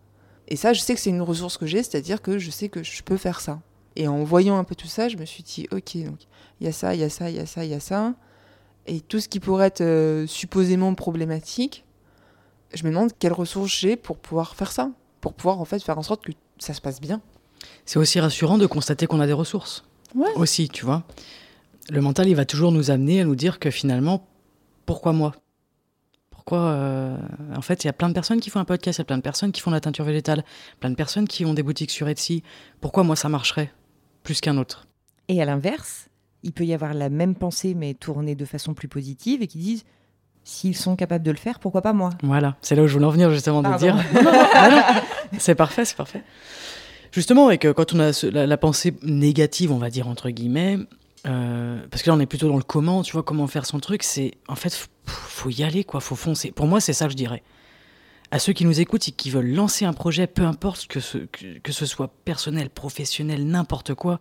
Et 0.47 0.55
ça, 0.55 0.73
je 0.73 0.79
sais 0.79 0.93
que 0.93 1.01
c'est 1.01 1.09
une 1.09 1.21
ressource 1.21 1.57
que 1.57 1.65
j'ai, 1.65 1.83
c'est-à-dire 1.83 2.21
que 2.21 2.37
je 2.37 2.49
sais 2.51 2.69
que 2.69 2.83
je 2.83 3.03
peux 3.03 3.17
faire 3.17 3.41
ça. 3.41 3.59
Et 3.97 4.07
en 4.07 4.23
voyant 4.23 4.57
un 4.57 4.63
peu 4.63 4.75
tout 4.75 4.87
ça, 4.87 5.09
je 5.09 5.17
me 5.17 5.25
suis 5.25 5.43
dit, 5.43 5.67
ok, 5.71 5.97
donc 6.05 6.19
il 6.61 6.65
y 6.65 6.69
a 6.69 6.71
ça, 6.71 6.93
il 6.93 7.01
y 7.01 7.03
a 7.03 7.09
ça, 7.09 7.29
il 7.29 7.35
y 7.35 7.39
a 7.39 7.45
ça, 7.45 7.65
il 7.65 7.71
y 7.71 7.73
a 7.73 7.79
ça. 7.79 8.13
Et 8.85 9.01
tout 9.01 9.19
ce 9.19 9.27
qui 9.27 9.39
pourrait 9.39 9.67
être 9.67 9.81
euh, 9.81 10.25
supposément 10.27 10.93
problématique, 10.93 11.83
je 12.73 12.83
me 12.83 12.89
demande 12.89 13.11
quelles 13.19 13.33
ressources 13.33 13.77
j'ai 13.77 13.95
pour 13.97 14.17
pouvoir 14.17 14.55
faire 14.55 14.71
ça, 14.71 14.91
pour 15.19 15.33
pouvoir 15.33 15.59
en 15.59 15.65
fait 15.65 15.83
faire 15.83 15.97
en 15.97 16.03
sorte 16.03 16.23
que 16.23 16.31
ça 16.59 16.73
se 16.73 16.79
passe 16.79 17.01
bien. 17.01 17.21
C'est 17.85 17.99
aussi 17.99 18.19
rassurant 18.19 18.57
de 18.57 18.65
constater 18.65 19.07
qu'on 19.07 19.19
a 19.19 19.27
des 19.27 19.33
ressources. 19.33 19.83
Ouais. 20.15 20.31
Aussi, 20.35 20.69
tu 20.69 20.85
vois 20.85 21.03
le 21.89 22.01
mental, 22.01 22.27
il 22.27 22.35
va 22.35 22.45
toujours 22.45 22.71
nous 22.71 22.91
amener 22.91 23.21
à 23.21 23.25
nous 23.25 23.35
dire 23.35 23.59
que 23.59 23.71
finalement, 23.71 24.27
pourquoi 24.85 25.13
moi? 25.13 25.33
Pourquoi 26.29 26.59
euh, 26.59 27.17
En 27.55 27.61
fait, 27.61 27.83
il 27.83 27.87
y 27.87 27.89
a 27.89 27.93
plein 27.93 28.09
de 28.09 28.13
personnes 28.13 28.39
qui 28.39 28.49
font 28.49 28.59
un 28.59 28.65
podcast, 28.65 28.97
il 28.97 29.01
y 29.01 29.03
a 29.03 29.05
plein 29.05 29.17
de 29.17 29.21
personnes 29.21 29.51
qui 29.51 29.61
font 29.61 29.71
de 29.71 29.75
la 29.75 29.81
teinture 29.81 30.05
végétale, 30.05 30.43
plein 30.79 30.89
de 30.89 30.95
personnes 30.95 31.27
qui 31.27 31.45
ont 31.45 31.53
des 31.53 31.63
boutiques 31.63 31.91
sur 31.91 32.07
Etsy. 32.07 32.43
Pourquoi 32.81 33.03
moi 33.03 33.15
ça 33.15 33.29
marcherait? 33.29 33.71
Plus 34.27 34.41
qu'un 34.41 34.57
autre 34.57 34.89
Et 35.29 35.41
à 35.41 35.45
l'inverse, 35.45 36.09
il 36.43 36.51
peut 36.51 36.65
y 36.65 36.73
avoir 36.73 36.93
la 36.93 37.07
même 37.07 37.33
pensée 37.33 37.73
mais 37.73 37.93
tournée 37.93 38.35
de 38.35 38.43
façon 38.43 38.73
plus 38.73 38.89
positive 38.89 39.41
et 39.41 39.47
qui 39.47 39.57
disent 39.57 39.85
s'ils 40.43 40.75
sont 40.75 40.97
capables 40.97 41.23
de 41.23 41.31
le 41.31 41.37
faire, 41.37 41.59
pourquoi 41.59 41.81
pas 41.81 41.93
moi? 41.93 42.09
Voilà, 42.23 42.57
c'est 42.61 42.75
là 42.75 42.83
où 42.83 42.87
je 42.87 42.93
voulais 42.93 43.05
en 43.05 43.09
venir 43.09 43.31
justement 43.31 43.63
de 43.63 43.77
dire. 43.77 43.95
c'est 45.39 45.55
parfait, 45.55 45.85
c'est 45.85 45.95
parfait. 45.95 46.23
Justement, 47.13 47.47
avec, 47.47 47.71
quand 47.71 47.93
on 47.93 48.01
a 48.01 48.11
la, 48.29 48.57
pensée 48.57 48.95
négative, 49.01 49.71
on 49.71 49.77
va 49.77 49.89
dire 49.89 50.09
entre 50.09 50.29
guillemets, 50.29 50.77
parce 51.23 52.03
que 52.03 52.09
là 52.09 52.15
on 52.17 52.19
est 52.19 52.25
plutôt 52.25 52.49
dans 52.49 52.57
le 52.57 52.63
comment, 52.63 53.03
tu 53.03 53.13
vois, 53.13 53.23
comment 53.23 53.47
faire 53.47 53.65
son 53.65 53.79
truc, 53.79 54.03
c'est 54.03 54.33
en 54.49 54.55
fait, 54.55 54.89
faut 55.05 55.49
y 55.49 55.63
aller, 55.63 55.85
quoi, 55.85 56.01
faut 56.01 56.17
foncer. 56.17 56.51
Pour 56.51 56.67
moi, 56.67 56.81
c'est 56.81 56.91
ça 56.91 57.05
que 57.05 57.11
je 57.11 57.17
dirais. 57.17 57.43
À 58.31 58.39
ceux 58.39 58.53
qui 58.53 58.65
nous 58.65 58.79
écoutent 58.79 59.07
et 59.07 59.11
qui 59.11 59.29
veulent 59.29 59.53
lancer 59.53 59.85
un 59.85 59.93
projet, 59.93 60.27
peu 60.27 60.43
importe 60.43 60.87
que 60.87 60.99
ce, 60.99 61.17
que, 61.17 61.71
ce 61.71 61.85
soit 61.85 62.09
personnel, 62.25 62.69
professionnel, 62.69 63.45
n'importe 63.45 63.93
quoi. 63.93 64.19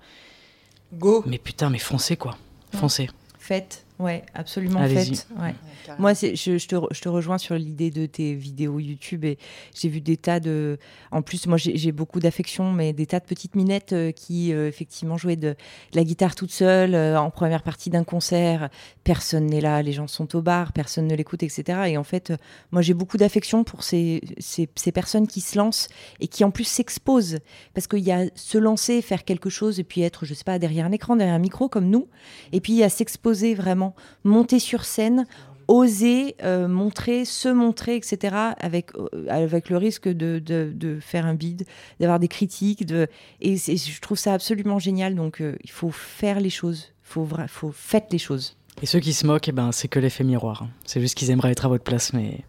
Go 0.93 1.25
Mais 1.27 1.39
putain, 1.39 1.71
mais 1.71 1.79
foncez, 1.79 2.17
quoi. 2.17 2.37
Foncez. 2.73 3.11
Faites. 3.39 3.86
Ouais, 3.99 4.23
absolument 4.35 4.87
fait. 4.87 5.27
Ouais. 5.41 5.55
Moi, 5.99 6.15
c'est, 6.15 6.37
je, 6.37 6.59
je, 6.59 6.69
te, 6.69 6.77
je, 6.91 7.01
te, 7.01 7.09
rejoins 7.09 7.39
sur 7.39 7.55
l'idée 7.55 7.91
de 7.91 8.05
tes 8.05 8.35
vidéos 8.35 8.79
YouTube 8.79 9.25
et 9.25 9.39
j'ai 9.75 9.89
vu 9.89 10.03
des 10.03 10.19
tas 10.19 10.39
de. 10.39 10.79
En 11.11 11.23
plus, 11.23 11.47
moi, 11.47 11.57
j'ai, 11.57 11.93
beaucoup 11.93 12.21
d'affection, 12.21 12.73
mais 12.73 12.93
des 12.93 13.07
tas 13.07 13.21
de 13.21 13.25
petites 13.25 13.55
minettes 13.55 13.95
euh, 13.95 14.13
qui, 14.13 14.53
euh, 14.53 14.69
effectivement, 14.69 15.17
jouaient 15.17 15.37
de, 15.37 15.55
la 15.95 16.05
guitare 16.05 16.35
toute 16.35 16.51
seule 16.51 16.95
euh, 16.95 17.19
en 17.19 17.31
première 17.31 17.63
partie 17.63 17.89
d'un 17.89 18.05
concert. 18.05 18.69
Personne 19.03 19.47
n'est 19.47 19.63
là, 19.63 19.83
les 19.83 19.93
gens 19.93 20.09
sont 20.09 20.37
au 20.37 20.43
bar, 20.43 20.73
personne 20.73 21.07
ne 21.07 21.15
l'écoute, 21.15 21.43
etc. 21.43 21.85
Et 21.87 21.97
en 21.97 22.05
fait, 22.05 22.35
moi, 22.73 22.83
j'ai 22.83 22.95
beaucoup 22.95 23.17
d'affection 23.17 23.65
pour 23.65 23.83
ces, 23.83 24.21
ces, 24.39 24.69
ces, 24.75 24.93
personnes 24.93 25.27
qui 25.27 25.41
se 25.41 25.57
lancent 25.57 25.89
et 26.21 26.29
qui, 26.29 26.45
en 26.45 26.51
plus, 26.51 26.65
s'exposent. 26.65 27.39
Parce 27.73 27.87
qu'il 27.87 28.01
y 28.01 28.13
a 28.13 28.25
se 28.35 28.59
lancer, 28.59 29.01
faire 29.01 29.25
quelque 29.25 29.49
chose 29.49 29.81
et 29.81 29.85
puis 29.85 30.03
être, 30.03 30.27
je 30.27 30.35
sais 30.35 30.45
pas, 30.45 30.59
derrière 30.59 30.85
un 30.85 30.93
écran, 30.93 31.17
derrière 31.17 31.37
un 31.37 31.39
micro, 31.39 31.71
comme 31.71 31.89
nous. 31.89 32.09
Et 32.53 32.61
puis, 32.61 32.75
il 32.75 32.79
y 32.79 32.85
a 32.85 32.91
s'exposer 32.91 33.55
vraiment 33.55 33.86
monter 34.24 34.59
sur 34.59 34.84
scène, 34.84 35.26
oser 35.68 36.37
euh, 36.43 36.68
montrer, 36.68 37.24
se 37.24 37.49
montrer, 37.49 37.97
etc., 37.97 38.34
avec, 38.59 38.95
euh, 38.95 39.26
avec 39.28 39.70
le 39.70 39.76
risque 39.76 40.09
de, 40.09 40.39
de, 40.39 40.99
faire 41.01 41.26
un 41.26 41.34
bide, 41.34 41.66
d'avoir 42.01 42.18
des 42.18 42.28
critiques. 42.28 42.87
De... 42.87 43.09
Et 43.41 43.57
je 43.57 44.01
trouve 44.01 44.18
ça 44.18 44.32
absolument 44.32 44.78
génial. 44.78 45.14
Donc, 45.14 45.41
euh, 45.41 45.57
il 45.64 45.70
faut 45.70 45.91
faire 45.91 46.41
les 46.41 46.51
choses. 46.51 46.93
Il 47.05 47.12
faut, 47.12 47.28
faut 47.49 47.72
faire 47.72 48.03
les 48.11 48.18
choses. 48.18 48.57
Et 48.82 48.87
ceux 48.87 49.01
qui 49.01 49.12
se 49.12 49.26
moquent, 49.26 49.49
eh 49.49 49.53
ben, 49.53 49.72
c'est 49.72 49.89
que 49.89 49.99
l'effet 49.99 50.24
miroir. 50.24 50.62
Hein. 50.62 50.70
C'est 50.84 51.01
juste 51.01 51.14
qu'ils 51.14 51.30
aimeraient 51.30 51.53
être 51.53 51.64
à 51.64 51.68
votre 51.68 51.84
place, 51.84 52.12
mais 52.12 52.41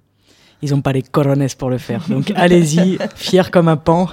ils 0.62 0.72
n'ont 0.72 0.82
pas 0.82 0.92
les 0.92 1.04
corones 1.04 1.46
pour 1.58 1.70
le 1.70 1.78
faire. 1.78 2.08
Donc, 2.10 2.32
allez-y, 2.36 2.98
fier 3.16 3.50
comme 3.52 3.68
un 3.68 3.78
pan. 3.78 4.10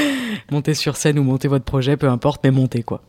montez 0.50 0.74
sur 0.74 0.96
scène 0.96 1.18
ou 1.18 1.22
montez 1.22 1.48
votre 1.48 1.64
projet, 1.64 1.96
peu 1.96 2.08
importe, 2.08 2.42
mais 2.44 2.50
montez, 2.50 2.82
quoi. 2.82 3.02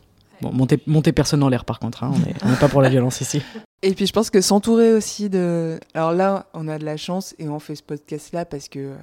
Bon, 0.44 0.66
monter, 0.86 1.12
personne 1.12 1.40
dans 1.40 1.48
l'air 1.48 1.64
par 1.64 1.78
contre, 1.78 2.04
hein, 2.04 2.12
on 2.44 2.48
n'est 2.48 2.56
pas 2.56 2.68
pour 2.68 2.82
la 2.82 2.90
violence 2.90 3.20
ici. 3.20 3.40
Et 3.82 3.94
puis 3.94 4.06
je 4.06 4.12
pense 4.12 4.30
que 4.30 4.40
s'entourer 4.40 4.92
aussi 4.92 5.30
de... 5.30 5.78
Alors 5.94 6.12
là, 6.12 6.46
on 6.54 6.68
a 6.68 6.78
de 6.78 6.84
la 6.84 6.96
chance 6.96 7.34
et 7.38 7.48
on 7.48 7.58
fait 7.58 7.74
ce 7.74 7.82
podcast-là 7.82 8.44
parce 8.44 8.68
que 8.68 8.78
euh, 8.78 8.96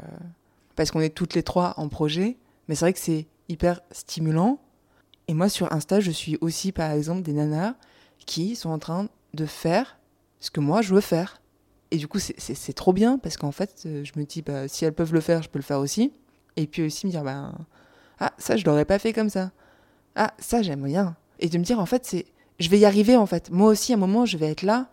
parce 0.76 0.92
qu'on 0.92 1.02
est 1.02 1.10
toutes 1.10 1.34
les 1.34 1.44
trois 1.44 1.74
en 1.78 1.90
projet. 1.90 2.38
Mais 2.68 2.76
c'est 2.76 2.86
vrai 2.86 2.94
que 2.94 3.00
c'est 3.00 3.28
hyper 3.50 3.82
stimulant. 3.92 4.60
Et 5.28 5.34
moi, 5.34 5.50
sur 5.50 5.72
Insta, 5.74 6.00
je 6.00 6.12
suis 6.12 6.38
aussi, 6.42 6.72
par 6.72 6.92
exemple, 6.92 7.22
des 7.22 7.34
nanas 7.34 7.76
qui 8.26 8.56
sont 8.56 8.70
en 8.70 8.80
train 8.80 9.08
de 9.34 9.46
faire 9.46 9.98
ce 10.40 10.52
que 10.52 10.60
moi, 10.60 10.82
je 10.82 10.94
veux 10.94 11.02
faire. 11.02 11.42
Et 11.92 11.98
du 11.98 12.08
coup, 12.08 12.20
c'est 12.20 12.74
trop 12.74 12.94
bien 12.94 13.18
parce 13.18 13.38
qu'en 13.38 13.52
fait, 13.52 13.84
euh, 13.86 14.04
je 14.04 14.14
me 14.16 14.26
dis, 14.26 14.42
bah, 14.42 14.68
si 14.68 14.86
elles 14.86 14.94
peuvent 14.94 15.14
le 15.14 15.22
faire, 15.22 15.44
je 15.44 15.50
peux 15.50 15.60
le 15.60 15.64
faire 15.64 15.80
aussi. 15.80 16.14
Et 16.56 16.68
puis 16.68 16.84
aussi 16.84 17.06
me 17.06 17.12
dire, 17.12 17.24
bah, 17.24 17.52
ah, 18.20 18.32
ça, 18.38 18.56
je 18.56 18.66
l'aurais 18.66 18.86
pas 18.86 19.00
fait 19.00 19.14
comme 19.14 19.30
ça. 19.30 19.52
Ah, 20.16 20.34
ça, 20.40 20.62
j'aime 20.62 20.84
bien 20.84 21.16
et 21.42 21.50
de 21.50 21.58
me 21.58 21.64
dire 21.64 21.80
en 21.80 21.86
fait 21.86 22.06
c'est 22.06 22.26
je 22.60 22.70
vais 22.70 22.80
y 22.80 22.86
arriver 22.86 23.18
en 23.18 23.26
fait. 23.26 23.50
Moi 23.52 23.70
aussi 23.70 23.92
à 23.92 23.96
un 23.96 24.00
moment 24.00 24.26
je 24.26 24.38
vais 24.38 24.50
être 24.50 24.62
là 24.62 24.90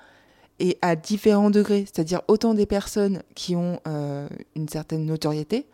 et 0.59 0.77
à 0.83 0.97
différents 0.97 1.51
degrés, 1.51 1.85
c'est-à-dire 1.87 2.23
autant 2.27 2.55
des 2.55 2.67
personnes 2.67 3.23
qui 3.35 3.55
ont 3.55 3.81
euh, 3.87 4.29
une 4.57 4.69
certaine 4.69 5.05
notoriété 5.05 5.67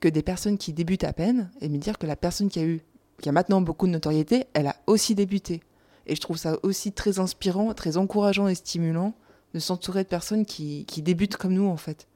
que 0.00 0.08
des 0.08 0.22
personnes 0.22 0.58
qui 0.58 0.72
débutent 0.72 1.04
à 1.04 1.12
peine 1.12 1.50
et 1.60 1.68
me 1.68 1.78
dire 1.78 1.98
que 1.98 2.06
la 2.06 2.16
personne 2.16 2.48
qui 2.48 2.58
a 2.58 2.64
eu 2.64 2.80
qui 3.20 3.28
a 3.28 3.32
maintenant 3.32 3.60
beaucoup 3.60 3.86
de 3.86 3.92
notoriété, 3.92 4.46
elle 4.52 4.66
a 4.66 4.74
aussi 4.88 5.14
débuté. 5.14 5.60
Et 6.06 6.16
je 6.16 6.20
trouve 6.20 6.36
ça 6.36 6.56
aussi 6.64 6.90
très 6.90 7.20
inspirant, 7.20 7.72
très 7.72 7.96
encourageant 7.96 8.48
et 8.48 8.56
stimulant 8.56 9.14
de 9.54 9.60
s'entourer 9.60 10.02
de 10.02 10.08
personnes 10.08 10.44
qui, 10.44 10.84
qui 10.86 11.02
débutent 11.02 11.36
comme 11.36 11.52
nous 11.52 11.68
en 11.68 11.76
fait. 11.76 12.08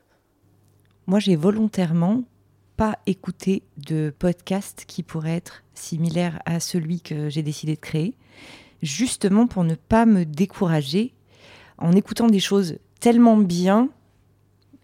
Moi 1.06 1.20
j'ai 1.20 1.36
volontairement 1.36 2.24
pas 2.76 2.98
de 3.06 4.14
podcast 4.18 4.84
qui 4.86 5.02
pourrait 5.02 5.36
être 5.36 5.64
similaire 5.74 6.40
à 6.44 6.60
celui 6.60 7.00
que 7.00 7.28
j'ai 7.28 7.42
décidé 7.42 7.74
de 7.74 7.80
créer, 7.80 8.14
justement 8.82 9.46
pour 9.46 9.64
ne 9.64 9.74
pas 9.74 10.06
me 10.06 10.24
décourager 10.24 11.14
en 11.78 11.92
écoutant 11.92 12.26
des 12.26 12.40
choses 12.40 12.78
tellement 13.00 13.36
bien. 13.36 13.88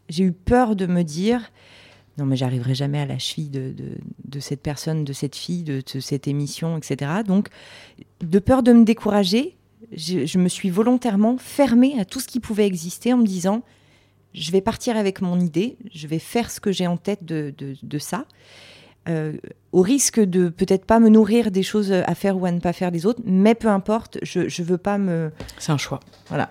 J'ai 0.09 0.25
eu 0.25 0.33
peur 0.33 0.77
de 0.77 0.87
me 0.87 1.03
dire 1.03 1.51
non 2.19 2.27
mais 2.27 2.37
j'arriverai 2.37 2.75
jamais 2.75 3.01
à 3.01 3.07
la 3.07 3.19
cheville 3.19 3.49
de, 3.49 3.75
de, 4.25 4.41
cette 4.41 4.61
personne, 4.61 5.05
de 5.05 5.13
cette 5.15 5.35
fille, 5.35 5.63
de, 5.63 5.83
cette 6.01 6.29
émission, 6.29 6.77
etc. 6.77 7.11
Donc, 7.27 7.49
de 8.21 8.39
peur 8.39 8.63
de 8.63 8.73
me 8.73 8.85
décourager, 8.85 9.57
je, 9.93 10.27
je, 10.27 10.39
me 10.39 10.49
suis 10.49 10.69
volontairement 10.69 11.39
fermée 11.39 11.99
à 11.99 12.05
tout 12.05 12.21
ce 12.21 12.29
qui 12.29 12.39
pouvait 12.39 12.67
exister 12.67 13.15
en 13.15 13.17
me 13.17 13.27
disant 13.27 13.63
je 14.35 14.51
vais 14.51 14.61
partir 14.61 14.97
avec 14.97 15.21
mon 15.21 15.39
idée, 15.41 15.77
je 15.93 16.07
vais 16.07 16.19
faire 16.19 16.51
ce 16.51 16.61
que 16.61 16.73
j'ai 16.73 16.87
en 16.87 16.97
tête 16.97 17.25
de, 17.25 17.55
de, 17.59 17.99
ça, 17.99 18.25
euh, 19.09 19.35
au 19.73 19.83
risque 19.83 20.21
de 20.21 20.49
peut-être 20.49 20.85
pas 20.85 21.01
me 21.01 21.09
nourrir 21.09 21.51
des 21.51 21.63
choses 21.63 21.93
à 21.93 22.15
faire 22.15 22.37
ou 22.37 22.47
à 22.47 22.53
ne 22.53 22.61
pas 22.61 22.73
faire 22.73 22.93
des 22.93 23.07
autres, 23.07 23.21
mais 23.25 23.55
peu 23.55 23.69
importe, 23.69 24.19
je 24.23 24.41
ne 24.41 24.67
veux 24.67 24.79
pas 24.79 24.99
me... 24.99 25.31
C'est 25.59 25.73
un 25.73 25.79
choix. 25.79 26.01
Voilà. 26.29 26.51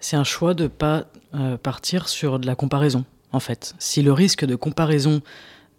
C'est 0.00 0.16
un 0.16 0.24
choix 0.24 0.54
de 0.54 0.66
pas 0.66 1.06
euh, 1.34 1.56
partir 1.56 2.08
sur 2.08 2.38
de 2.38 2.46
la 2.46 2.54
comparaison, 2.54 3.04
en 3.32 3.40
fait. 3.40 3.74
Si 3.78 4.02
le 4.02 4.12
risque 4.12 4.44
de 4.44 4.56
comparaison 4.56 5.20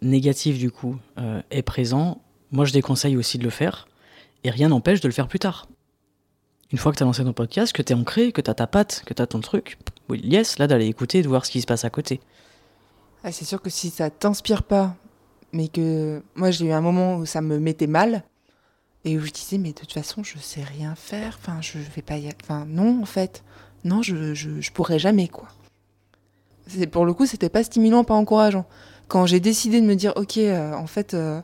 négative, 0.00 0.58
du 0.58 0.70
coup, 0.70 0.96
euh, 1.18 1.42
est 1.50 1.62
présent, 1.62 2.22
moi 2.50 2.64
je 2.64 2.72
déconseille 2.72 3.16
aussi 3.16 3.38
de 3.38 3.44
le 3.44 3.50
faire, 3.50 3.88
et 4.44 4.50
rien 4.50 4.68
n'empêche 4.68 5.00
de 5.00 5.08
le 5.08 5.12
faire 5.12 5.28
plus 5.28 5.38
tard. 5.38 5.68
Une 6.72 6.78
fois 6.78 6.90
que 6.90 6.96
tu 6.96 7.02
as 7.02 7.06
lancé 7.06 7.22
ton 7.22 7.32
podcast, 7.32 7.72
que 7.72 7.82
tu 7.82 7.92
es 7.92 7.96
ancré, 7.96 8.32
que 8.32 8.40
tu 8.40 8.50
as 8.50 8.54
ta 8.54 8.66
patte, 8.66 9.02
que 9.04 9.12
tu 9.12 9.20
as 9.20 9.26
ton 9.26 9.40
truc, 9.40 9.76
oui, 10.12 10.20
yes, 10.24 10.58
là 10.58 10.66
d'aller 10.66 10.86
écouter 10.86 11.18
et 11.18 11.22
de 11.22 11.28
voir 11.28 11.46
ce 11.46 11.50
qui 11.50 11.60
se 11.62 11.66
passe 11.66 11.84
à 11.84 11.90
côté. 11.90 12.20
Ah, 13.24 13.32
c'est 13.32 13.46
sûr 13.46 13.62
que 13.62 13.70
si 13.70 13.88
ça 13.88 14.10
t'inspire 14.10 14.62
pas, 14.62 14.94
mais 15.52 15.68
que 15.68 16.22
moi 16.34 16.50
j'ai 16.50 16.66
eu 16.66 16.72
un 16.72 16.80
moment 16.82 17.16
où 17.16 17.26
ça 17.26 17.40
me 17.40 17.58
mettait 17.58 17.86
mal 17.86 18.22
et 19.04 19.16
où 19.16 19.20
je 19.24 19.30
disais 19.30 19.58
mais 19.58 19.72
de 19.72 19.78
toute 19.78 19.92
façon 19.92 20.22
je 20.22 20.38
sais 20.38 20.62
rien 20.62 20.94
faire, 20.94 21.38
enfin 21.40 21.60
je 21.60 21.78
vais 21.78 22.02
pas 22.02 22.18
y 22.18 22.28
enfin 22.42 22.66
non 22.68 23.00
en 23.02 23.06
fait, 23.06 23.42
non 23.84 24.02
je, 24.02 24.34
je, 24.34 24.60
je 24.60 24.72
pourrais 24.72 24.98
jamais 24.98 25.28
quoi. 25.28 25.48
C'est 26.66 26.86
pour 26.86 27.06
le 27.06 27.14
coup 27.14 27.26
c'était 27.26 27.48
pas 27.48 27.64
stimulant, 27.64 28.04
pas 28.04 28.14
encourageant. 28.14 28.66
Quand 29.08 29.24
j'ai 29.26 29.40
décidé 29.40 29.80
de 29.80 29.86
me 29.86 29.94
dire 29.94 30.12
ok 30.16 30.36
euh, 30.38 30.74
en 30.74 30.86
fait 30.86 31.14
euh, 31.14 31.40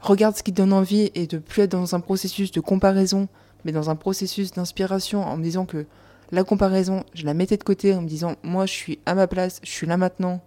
regarde 0.00 0.36
ce 0.36 0.42
qui 0.42 0.52
te 0.52 0.58
donne 0.58 0.72
envie 0.72 1.10
et 1.14 1.26
de 1.26 1.38
plus 1.38 1.62
être 1.62 1.72
dans 1.72 1.94
un 1.94 2.00
processus 2.00 2.52
de 2.52 2.60
comparaison, 2.60 3.28
mais 3.64 3.72
dans 3.72 3.88
un 3.88 3.96
processus 3.96 4.52
d'inspiration 4.52 5.22
en 5.22 5.38
me 5.38 5.42
disant 5.42 5.64
que 5.64 5.86
la 6.32 6.44
comparaison, 6.44 7.04
je 7.14 7.24
la 7.24 7.34
mettais 7.34 7.56
de 7.56 7.64
côté 7.64 7.94
en 7.94 8.02
me 8.02 8.08
disant, 8.08 8.36
moi, 8.42 8.66
je 8.66 8.72
suis 8.72 8.98
à 9.06 9.14
ma 9.14 9.26
place, 9.26 9.60
je 9.62 9.70
suis 9.70 9.86
là 9.86 9.96
maintenant, 9.96 10.40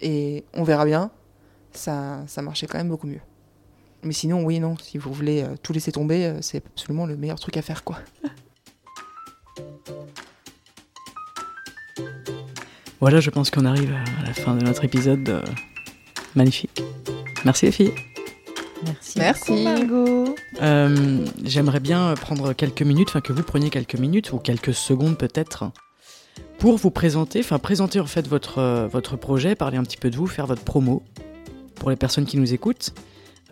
et 0.00 0.44
on 0.54 0.62
verra 0.62 0.84
bien. 0.84 1.10
Ça, 1.72 2.22
ça 2.26 2.40
marchait 2.42 2.66
quand 2.66 2.78
même 2.78 2.88
beaucoup 2.88 3.06
mieux. 3.06 3.20
Mais 4.02 4.12
sinon, 4.12 4.44
oui, 4.44 4.60
non, 4.60 4.76
si 4.76 4.98
vous 4.98 5.12
voulez 5.12 5.42
euh, 5.42 5.56
tout 5.62 5.72
laisser 5.72 5.90
tomber, 5.90 6.26
euh, 6.26 6.38
c'est 6.40 6.64
absolument 6.66 7.06
le 7.06 7.16
meilleur 7.16 7.40
truc 7.40 7.56
à 7.56 7.62
faire, 7.62 7.84
quoi. 7.84 7.98
Voilà, 13.00 13.20
je 13.20 13.28
pense 13.28 13.50
qu'on 13.50 13.66
arrive 13.66 13.92
à 13.92 14.26
la 14.26 14.32
fin 14.32 14.56
de 14.56 14.64
notre 14.64 14.82
épisode. 14.82 15.28
Euh, 15.28 15.42
magnifique. 16.34 16.82
Merci 17.44 17.66
les 17.66 17.72
filles. 17.72 17.92
Merci. 18.86 19.18
Merci. 19.18 19.64
Margot. 19.64 20.34
Euh, 20.62 21.26
j'aimerais 21.44 21.80
bien 21.80 22.14
prendre 22.14 22.52
quelques 22.52 22.82
minutes, 22.82 23.08
enfin 23.10 23.20
que 23.20 23.32
vous 23.32 23.42
preniez 23.42 23.70
quelques 23.70 23.96
minutes 23.96 24.32
ou 24.32 24.38
quelques 24.38 24.74
secondes 24.74 25.16
peut-être, 25.18 25.70
pour 26.58 26.76
vous 26.76 26.90
présenter, 26.90 27.40
enfin 27.40 27.58
présenter 27.58 28.00
en 28.00 28.06
fait 28.06 28.26
votre, 28.26 28.58
euh, 28.58 28.86
votre 28.86 29.16
projet, 29.16 29.54
parler 29.54 29.76
un 29.76 29.82
petit 29.82 29.96
peu 29.96 30.10
de 30.10 30.16
vous, 30.16 30.26
faire 30.26 30.46
votre 30.46 30.62
promo 30.62 31.02
pour 31.74 31.90
les 31.90 31.96
personnes 31.96 32.26
qui 32.26 32.36
nous 32.36 32.54
écoutent. 32.54 32.94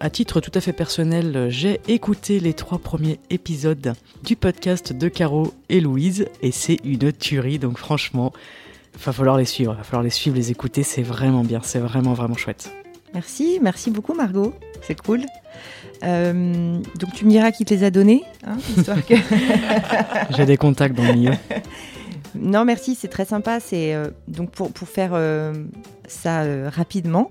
À 0.00 0.10
titre 0.10 0.40
tout 0.40 0.50
à 0.54 0.60
fait 0.60 0.72
personnel, 0.72 1.46
j'ai 1.48 1.80
écouté 1.86 2.40
les 2.40 2.54
trois 2.54 2.78
premiers 2.78 3.20
épisodes 3.30 3.94
du 4.24 4.34
podcast 4.34 4.92
de 4.92 5.08
Caro 5.08 5.54
et 5.68 5.80
Louise 5.80 6.26
et 6.40 6.50
c'est 6.50 6.78
une 6.82 7.12
tuerie, 7.12 7.60
donc 7.60 7.78
franchement, 7.78 8.32
il 8.94 9.00
va 9.00 9.12
falloir 9.12 9.36
les 9.36 9.44
suivre, 9.44 9.74
il 9.74 9.78
va 9.78 9.84
falloir 9.84 10.02
les 10.02 10.10
suivre, 10.10 10.34
les 10.34 10.50
écouter, 10.50 10.82
c'est 10.82 11.02
vraiment 11.02 11.44
bien, 11.44 11.60
c'est 11.62 11.78
vraiment 11.78 12.14
vraiment 12.14 12.36
chouette. 12.36 12.72
Merci, 13.14 13.60
merci 13.62 13.90
beaucoup 13.90 14.14
Margot, 14.14 14.54
c'est 14.82 15.00
cool. 15.00 15.24
Euh, 16.04 16.78
donc 16.98 17.12
tu 17.14 17.24
me 17.24 17.30
diras 17.30 17.52
qui 17.52 17.64
te 17.64 17.72
les 17.72 17.84
a 17.84 17.90
donnés, 17.90 18.24
hein, 18.44 18.58
que... 19.08 19.14
J'ai 20.36 20.46
des 20.46 20.56
contacts 20.56 20.96
dans 20.96 21.04
le 21.04 21.12
milieu. 21.12 21.32
Non, 22.34 22.64
merci, 22.64 22.94
c'est 22.94 23.08
très 23.08 23.24
sympa. 23.24 23.60
C'est 23.60 23.94
euh, 23.94 24.08
donc 24.26 24.50
pour, 24.50 24.72
pour 24.72 24.88
faire 24.88 25.12
euh, 25.12 25.52
ça 26.08 26.44
rapidement. 26.70 27.30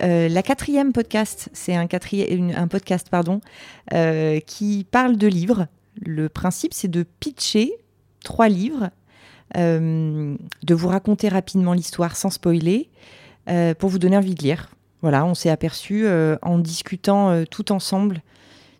la 0.00 0.42
quatrième 0.42 0.92
podcast, 0.92 1.48
c'est 1.52 1.76
un, 1.76 1.86
quatrième, 1.86 2.52
un 2.56 2.68
podcast 2.68 3.08
pardon, 3.10 3.40
qui 4.46 4.86
parle 4.90 5.16
de 5.16 5.26
livres. 5.26 5.66
Le 6.00 6.28
principe, 6.28 6.74
c'est 6.74 6.88
de 6.88 7.04
pitcher 7.20 7.72
trois 8.24 8.48
livres, 8.48 8.90
de 9.54 10.74
vous 10.74 10.88
raconter 10.88 11.28
rapidement 11.28 11.72
l'histoire 11.72 12.16
sans 12.16 12.30
spoiler, 12.30 12.90
pour 13.78 13.90
vous 13.90 13.98
donner 13.98 14.16
envie 14.16 14.34
de 14.34 14.42
lire. 14.42 14.70
Voilà, 15.02 15.24
on 15.24 15.34
s'est 15.34 15.50
aperçu 15.50 16.06
euh, 16.06 16.36
en 16.42 16.58
discutant 16.58 17.30
euh, 17.30 17.44
tout 17.48 17.70
ensemble 17.72 18.22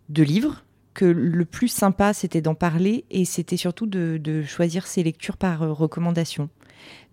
de 0.09 0.23
livres, 0.23 0.63
que 0.93 1.05
le 1.05 1.45
plus 1.45 1.69
sympa, 1.69 2.13
c'était 2.13 2.41
d'en 2.41 2.55
parler 2.55 3.05
et 3.09 3.23
c'était 3.23 3.57
surtout 3.57 3.85
de, 3.85 4.43
choisir 4.43 4.85
ses 4.85 5.03
lectures 5.03 5.37
par 5.37 5.63
euh, 5.63 5.71
recommandation. 5.71 6.49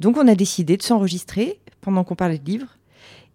Donc 0.00 0.16
on 0.16 0.26
a 0.26 0.34
décidé 0.34 0.76
de 0.76 0.82
s'enregistrer 0.82 1.60
pendant 1.80 2.02
qu'on 2.02 2.16
parlait 2.16 2.38
de 2.38 2.44
livres 2.44 2.76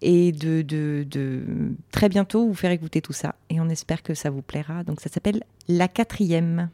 et 0.01 0.31
de, 0.31 0.61
de, 0.63 1.45
très 1.91 2.09
bientôt 2.09 2.45
vous 2.47 2.55
faire 2.55 2.71
écouter 2.71 3.01
tout 3.01 3.13
ça. 3.13 3.35
Et 3.49 3.61
on 3.61 3.69
espère 3.69 4.03
que 4.03 4.13
ça 4.13 4.29
vous 4.29 4.41
plaira. 4.41 4.83
Donc 4.83 4.99
ça 4.99 5.09
s'appelle 5.09 5.43
La 5.67 5.87
quatrième. 5.87 6.69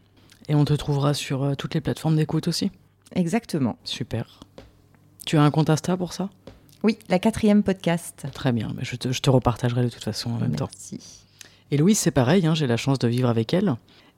Et 0.48 0.56
on 0.56 0.64
te 0.64 0.74
trouvera 0.74 1.14
sur 1.14 1.56
toutes 1.58 1.76
les 1.76 1.82
plateformes 1.82 2.16
d'écoute 2.16 2.48
aussi? 2.48 2.72
Exactement. 3.16 3.78
Super. 3.84 4.40
Tu 5.26 5.38
as 5.38 5.44
un 5.44 5.52
compte 5.52 5.70
Insta 5.70 5.98
pour 5.98 6.14
ça? 6.14 6.30
Oui, 6.84 6.98
la 7.10 7.20
quatrième 7.20 7.64
podcast. 7.64 8.28
Très 8.34 8.52
bien, 8.52 8.74
je 8.82 8.96
te, 8.96 9.12
je 9.12 9.22
te 9.22 9.30
repartagerai 9.30 9.84
de 9.84 9.90
toute 9.90 10.04
façon 10.04 10.32
en 10.32 10.38
même 10.38 10.56
Merci. 10.60 10.98
temps. 10.98 11.04
Et 11.72 11.78
Louise, 11.78 11.98
c'est 11.98 12.12
pareil, 12.12 12.46
hein, 12.46 12.56
j'ai 12.56 12.68
la 12.68 12.78
chance 12.78 13.00
de 13.00 13.08
vivre 13.08 13.30
avec 13.30 13.54
elle 13.54 13.76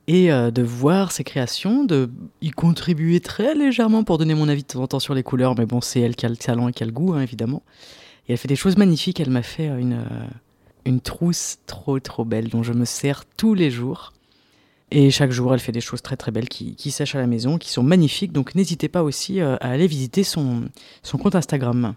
et 0.08 0.32
euh, 0.32 0.52
de 0.52 0.62
voir 0.62 1.12
ses 1.12 1.24
créations, 1.24 1.84
de 1.84 2.10
y 2.42 2.50
contribuer 2.52 3.20
très 3.20 3.56
légèrement 3.56 4.04
pour 4.04 4.18
donner 4.18 4.34
mon 4.34 4.50
avis 4.50 4.64
de 4.64 4.68
temps 4.68 4.82
en 4.82 4.88
temps 4.88 5.00
sur 5.00 5.14
les 5.14 5.24
couleurs, 5.24 5.56
mais 5.58 5.66
bon, 5.66 5.82
c'est 5.82 6.00
elle 6.00 6.16
qui 6.16 6.26
a 6.26 6.30
le 6.30 6.38
talent 6.38 6.68
et 6.68 6.74
qui 6.74 6.84
a 6.84 6.86
le 6.86 6.92
goût, 6.92 7.14
hein, 7.14 7.22
évidemment. 7.22 7.64
Et 8.28 8.34
elle 8.34 8.38
fait 8.38 8.48
des 8.48 8.56
choses 8.56 8.76
magnifiques, 8.78 9.20
elle 9.20 9.30
m'a 9.30 9.42
fait 9.44 9.70
euh, 9.70 9.78
une, 9.78 9.94
euh, 9.94 10.28
une 10.86 11.00
trousse 11.00 11.60
trop 11.66 12.00
trop 12.00 12.26
belle 12.26 12.50
dont 12.50 12.64
je 12.64 12.74
me 12.74 12.86
sers 12.86 13.24
tous 13.38 13.54
les 13.54 13.72
jours. 13.72 14.14
Et 14.92 15.12
chaque 15.12 15.32
jour, 15.32 15.54
elle 15.54 15.60
fait 15.60 15.72
des 15.72 15.82
choses 15.82 16.02
très 16.02 16.18
très 16.18 16.32
belles 16.32 16.50
qui, 16.50 16.76
qui 16.76 16.90
sèchent 16.90 17.14
à 17.14 17.20
la 17.20 17.28
maison, 17.28 17.60
qui 17.60 17.70
sont 17.70 17.84
magnifiques. 17.84 18.32
Donc 18.32 18.56
n'hésitez 18.56 18.90
pas 18.90 19.04
aussi 19.04 19.40
à 19.40 19.56
aller 19.58 19.86
visiter 19.86 20.24
son, 20.24 20.64
son 21.04 21.20
compte 21.20 21.36
Instagram. 21.36 21.94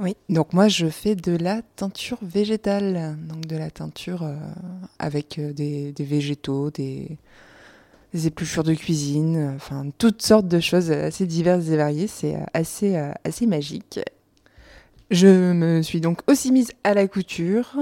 Oui, 0.00 0.16
donc 0.28 0.52
moi 0.52 0.68
je 0.68 0.86
fais 0.86 1.16
de 1.16 1.36
la 1.36 1.60
teinture 1.74 2.18
végétale, 2.22 3.16
donc 3.28 3.46
de 3.46 3.56
la 3.56 3.68
teinture 3.68 4.22
euh, 4.22 4.36
avec 5.00 5.40
euh, 5.40 5.52
des, 5.52 5.92
végétaux, 5.98 6.70
des, 6.70 7.18
épluchures 8.14 8.62
de 8.62 8.74
cuisine, 8.74 9.54
enfin 9.56 9.86
toutes 9.98 10.22
sortes 10.22 10.46
de 10.46 10.60
choses 10.60 10.92
assez 10.92 11.26
diverses 11.26 11.68
et 11.68 11.76
variées, 11.76 12.06
c'est 12.06 12.36
euh, 12.36 12.44
assez, 12.54 12.96
assez 13.24 13.46
magique. 13.46 13.98
Je 15.10 15.52
me 15.52 15.82
suis 15.82 16.00
donc 16.00 16.20
aussi 16.28 16.52
mise 16.52 16.70
à 16.84 16.94
la 16.94 17.08
couture 17.08 17.76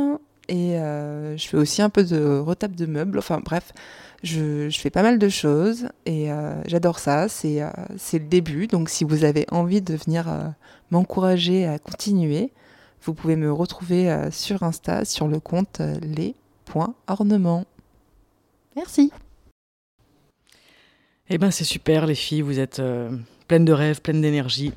et 0.48 0.76
je 0.76 1.46
fais 1.48 1.56
aussi 1.56 1.82
un 1.82 1.90
peu 1.90 2.04
de 2.04 2.38
retape 2.38 2.76
de 2.76 2.86
meubles, 2.86 3.18
enfin 3.18 3.40
bref, 3.44 3.72
je, 4.26 4.68
fais 4.70 4.90
pas 4.90 5.02
mal 5.02 5.18
de 5.18 5.28
choses 5.28 5.88
et 6.04 6.30
euh, 6.30 6.54
j'adore 6.66 6.98
ça. 6.98 7.26
Euh, 7.44 7.70
c'est 7.96 8.18
le 8.18 8.26
début. 8.26 8.66
Donc 8.66 8.88
si 8.88 9.04
vous 9.04 9.24
avez 9.24 9.46
envie 9.50 9.82
de 9.82 9.94
venir 9.94 10.28
euh, 10.28 10.48
m'encourager 10.90 11.66
à 11.66 11.78
continuer, 11.78 12.52
vous 13.02 13.14
pouvez 13.14 13.36
me 13.36 13.52
retrouver 13.52 14.28
sur 14.30 14.62
Insta 14.62 15.04
sur 15.04 15.28
le 15.28 15.38
compte 15.38 15.80
les.ornements. 16.02 17.64
Merci. 18.74 19.12
Eh 21.28 21.38
ben 21.38 21.50
c'est 21.50 21.64
super 21.64 22.06
les 22.06 22.14
filles, 22.14 22.42
vous 22.42 22.58
êtes 22.58 22.82
pleines 23.48 23.64
de 23.64 23.72
rêves, 23.72 24.00
pleines 24.00 24.22
d'énergie. 24.22 24.72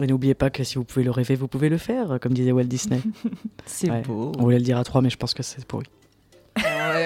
Et 0.00 0.06
n'oubliez 0.06 0.34
pas 0.34 0.50
que 0.50 0.64
si 0.64 0.76
vous 0.76 0.84
pouvez 0.84 1.04
le 1.04 1.10
rêver, 1.10 1.36
vous 1.36 1.48
pouvez 1.48 1.68
le 1.68 1.78
faire, 1.78 2.18
comme 2.20 2.32
disait 2.32 2.52
Walt 2.52 2.64
Disney. 2.64 3.00
c'est 3.66 4.02
beau. 4.02 4.32
On 4.38 4.42
voulait 4.42 4.58
le 4.58 4.64
dire 4.64 4.78
à 4.78 4.84
trois, 4.84 5.00
mais 5.00 5.10
je 5.10 5.16
pense 5.16 5.34
que 5.34 5.42
c'est 5.42 5.64
pourri 5.64 5.86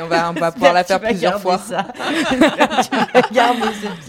on 0.02 0.40
va, 0.40 0.52
pouvoir 0.52 0.72
la 0.72 0.84
faire 0.84 1.00
plusieurs 1.00 1.40
fois. 1.40 1.60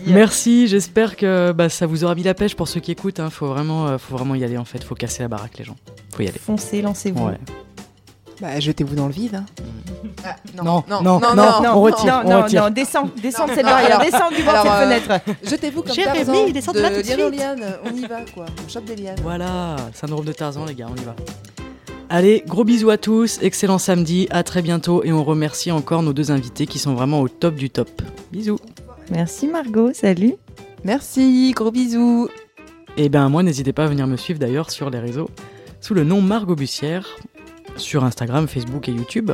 Merci, 0.05 0.67
j'espère 0.67 1.15
que 1.15 1.51
bah, 1.51 1.69
ça 1.69 1.85
vous 1.85 2.03
aura 2.03 2.15
mis 2.15 2.23
la 2.23 2.33
pêche 2.33 2.55
pour 2.55 2.67
ceux 2.67 2.79
qui 2.79 2.91
écoutent. 2.91 3.19
Hein. 3.19 3.29
Faut, 3.29 3.45
vraiment, 3.47 3.87
euh, 3.87 3.97
faut 3.97 4.15
vraiment 4.15 4.35
y 4.35 4.43
aller 4.43 4.57
en 4.57 4.65
fait, 4.65 4.83
faut 4.83 4.95
casser 4.95 5.23
la 5.23 5.29
baraque 5.29 5.57
les 5.57 5.65
gens. 5.65 5.75
Faut 6.13 6.23
y 6.23 6.27
aller. 6.27 6.39
Foncez, 6.39 6.81
lancez-vous. 6.81 7.31
Bah, 8.39 8.59
jetez-vous 8.59 8.95
dans 8.95 9.07
le 9.07 9.13
vide. 9.13 9.35
Hein. 9.35 9.45
Ah, 10.23 10.35
non, 10.55 10.83
non, 10.87 11.01
non, 11.01 11.19
non, 11.19 11.59
on 11.73 11.81
retire. 11.81 12.23
Non, 12.23 12.41
non, 12.41 12.47
non, 12.47 12.69
descends, 12.69 13.09
descends 13.21 13.47
de 13.47 13.53
cette 13.53 13.65
barrière, 13.65 13.99
descends 13.99 14.29
du 14.29 14.43
bord 14.43 14.53
de 14.53 14.59
cette 14.59 14.71
euh, 14.71 14.81
fenêtre. 14.81 15.09
Jetez-vous 15.43 15.81
comme 15.81 15.95
Tarzan, 15.95 16.49
descends 16.49 16.73
de, 16.73 16.79
de 16.79 16.85
liane 16.85 17.21
en 17.21 17.29
liane, 17.29 17.63
on 17.83 17.95
y 17.95 18.05
va 18.05 18.21
quoi, 18.33 18.45
on 18.63 18.69
chope 18.69 18.85
des 18.85 18.95
lianes. 18.95 19.19
Voilà, 19.23 19.75
syndrome 19.93 20.25
de 20.25 20.33
Tarzan 20.33 20.65
les 20.65 20.75
gars, 20.75 20.87
on 20.89 20.95
y 20.95 21.05
va. 21.05 21.15
Allez, 22.09 22.43
gros 22.47 22.63
bisous 22.63 22.89
à 22.89 22.97
tous, 22.97 23.39
excellent 23.41 23.77
samedi, 23.77 24.27
à 24.29 24.43
très 24.43 24.61
bientôt 24.61 25.03
et 25.03 25.11
on 25.11 25.25
remercie 25.25 25.71
encore 25.71 26.03
nos 26.03 26.13
deux 26.13 26.31
invités 26.31 26.65
qui 26.65 26.79
sont 26.79 26.93
vraiment 26.93 27.19
au 27.19 27.27
top 27.27 27.55
du 27.55 27.69
top. 27.69 27.89
Bisous. 28.31 28.59
Merci 29.11 29.47
Margot, 29.47 29.91
salut. 29.93 30.35
Merci, 30.85 31.51
gros 31.53 31.71
bisous. 31.71 32.29
Et 32.95 33.05
eh 33.05 33.09
ben 33.09 33.27
moi, 33.27 33.43
n'hésitez 33.43 33.73
pas 33.73 33.83
à 33.83 33.87
venir 33.87 34.07
me 34.07 34.15
suivre 34.15 34.39
d'ailleurs 34.39 34.71
sur 34.71 34.89
les 34.89 34.99
réseaux 34.99 35.29
sous 35.81 35.93
le 35.93 36.03
nom 36.03 36.21
Margot 36.21 36.55
Bussière 36.55 37.05
sur 37.75 38.03
Instagram, 38.03 38.47
Facebook 38.47 38.87
et 38.87 38.93
YouTube. 38.93 39.31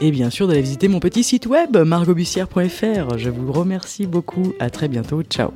Et 0.00 0.10
bien 0.10 0.30
sûr 0.30 0.48
d'aller 0.48 0.62
visiter 0.62 0.88
mon 0.88 1.00
petit 1.00 1.22
site 1.22 1.46
web 1.46 1.76
margotbussière.fr. 1.76 3.18
Je 3.18 3.30
vous 3.30 3.52
remercie 3.52 4.06
beaucoup, 4.06 4.54
à 4.58 4.70
très 4.70 4.88
bientôt, 4.88 5.22
ciao. 5.22 5.52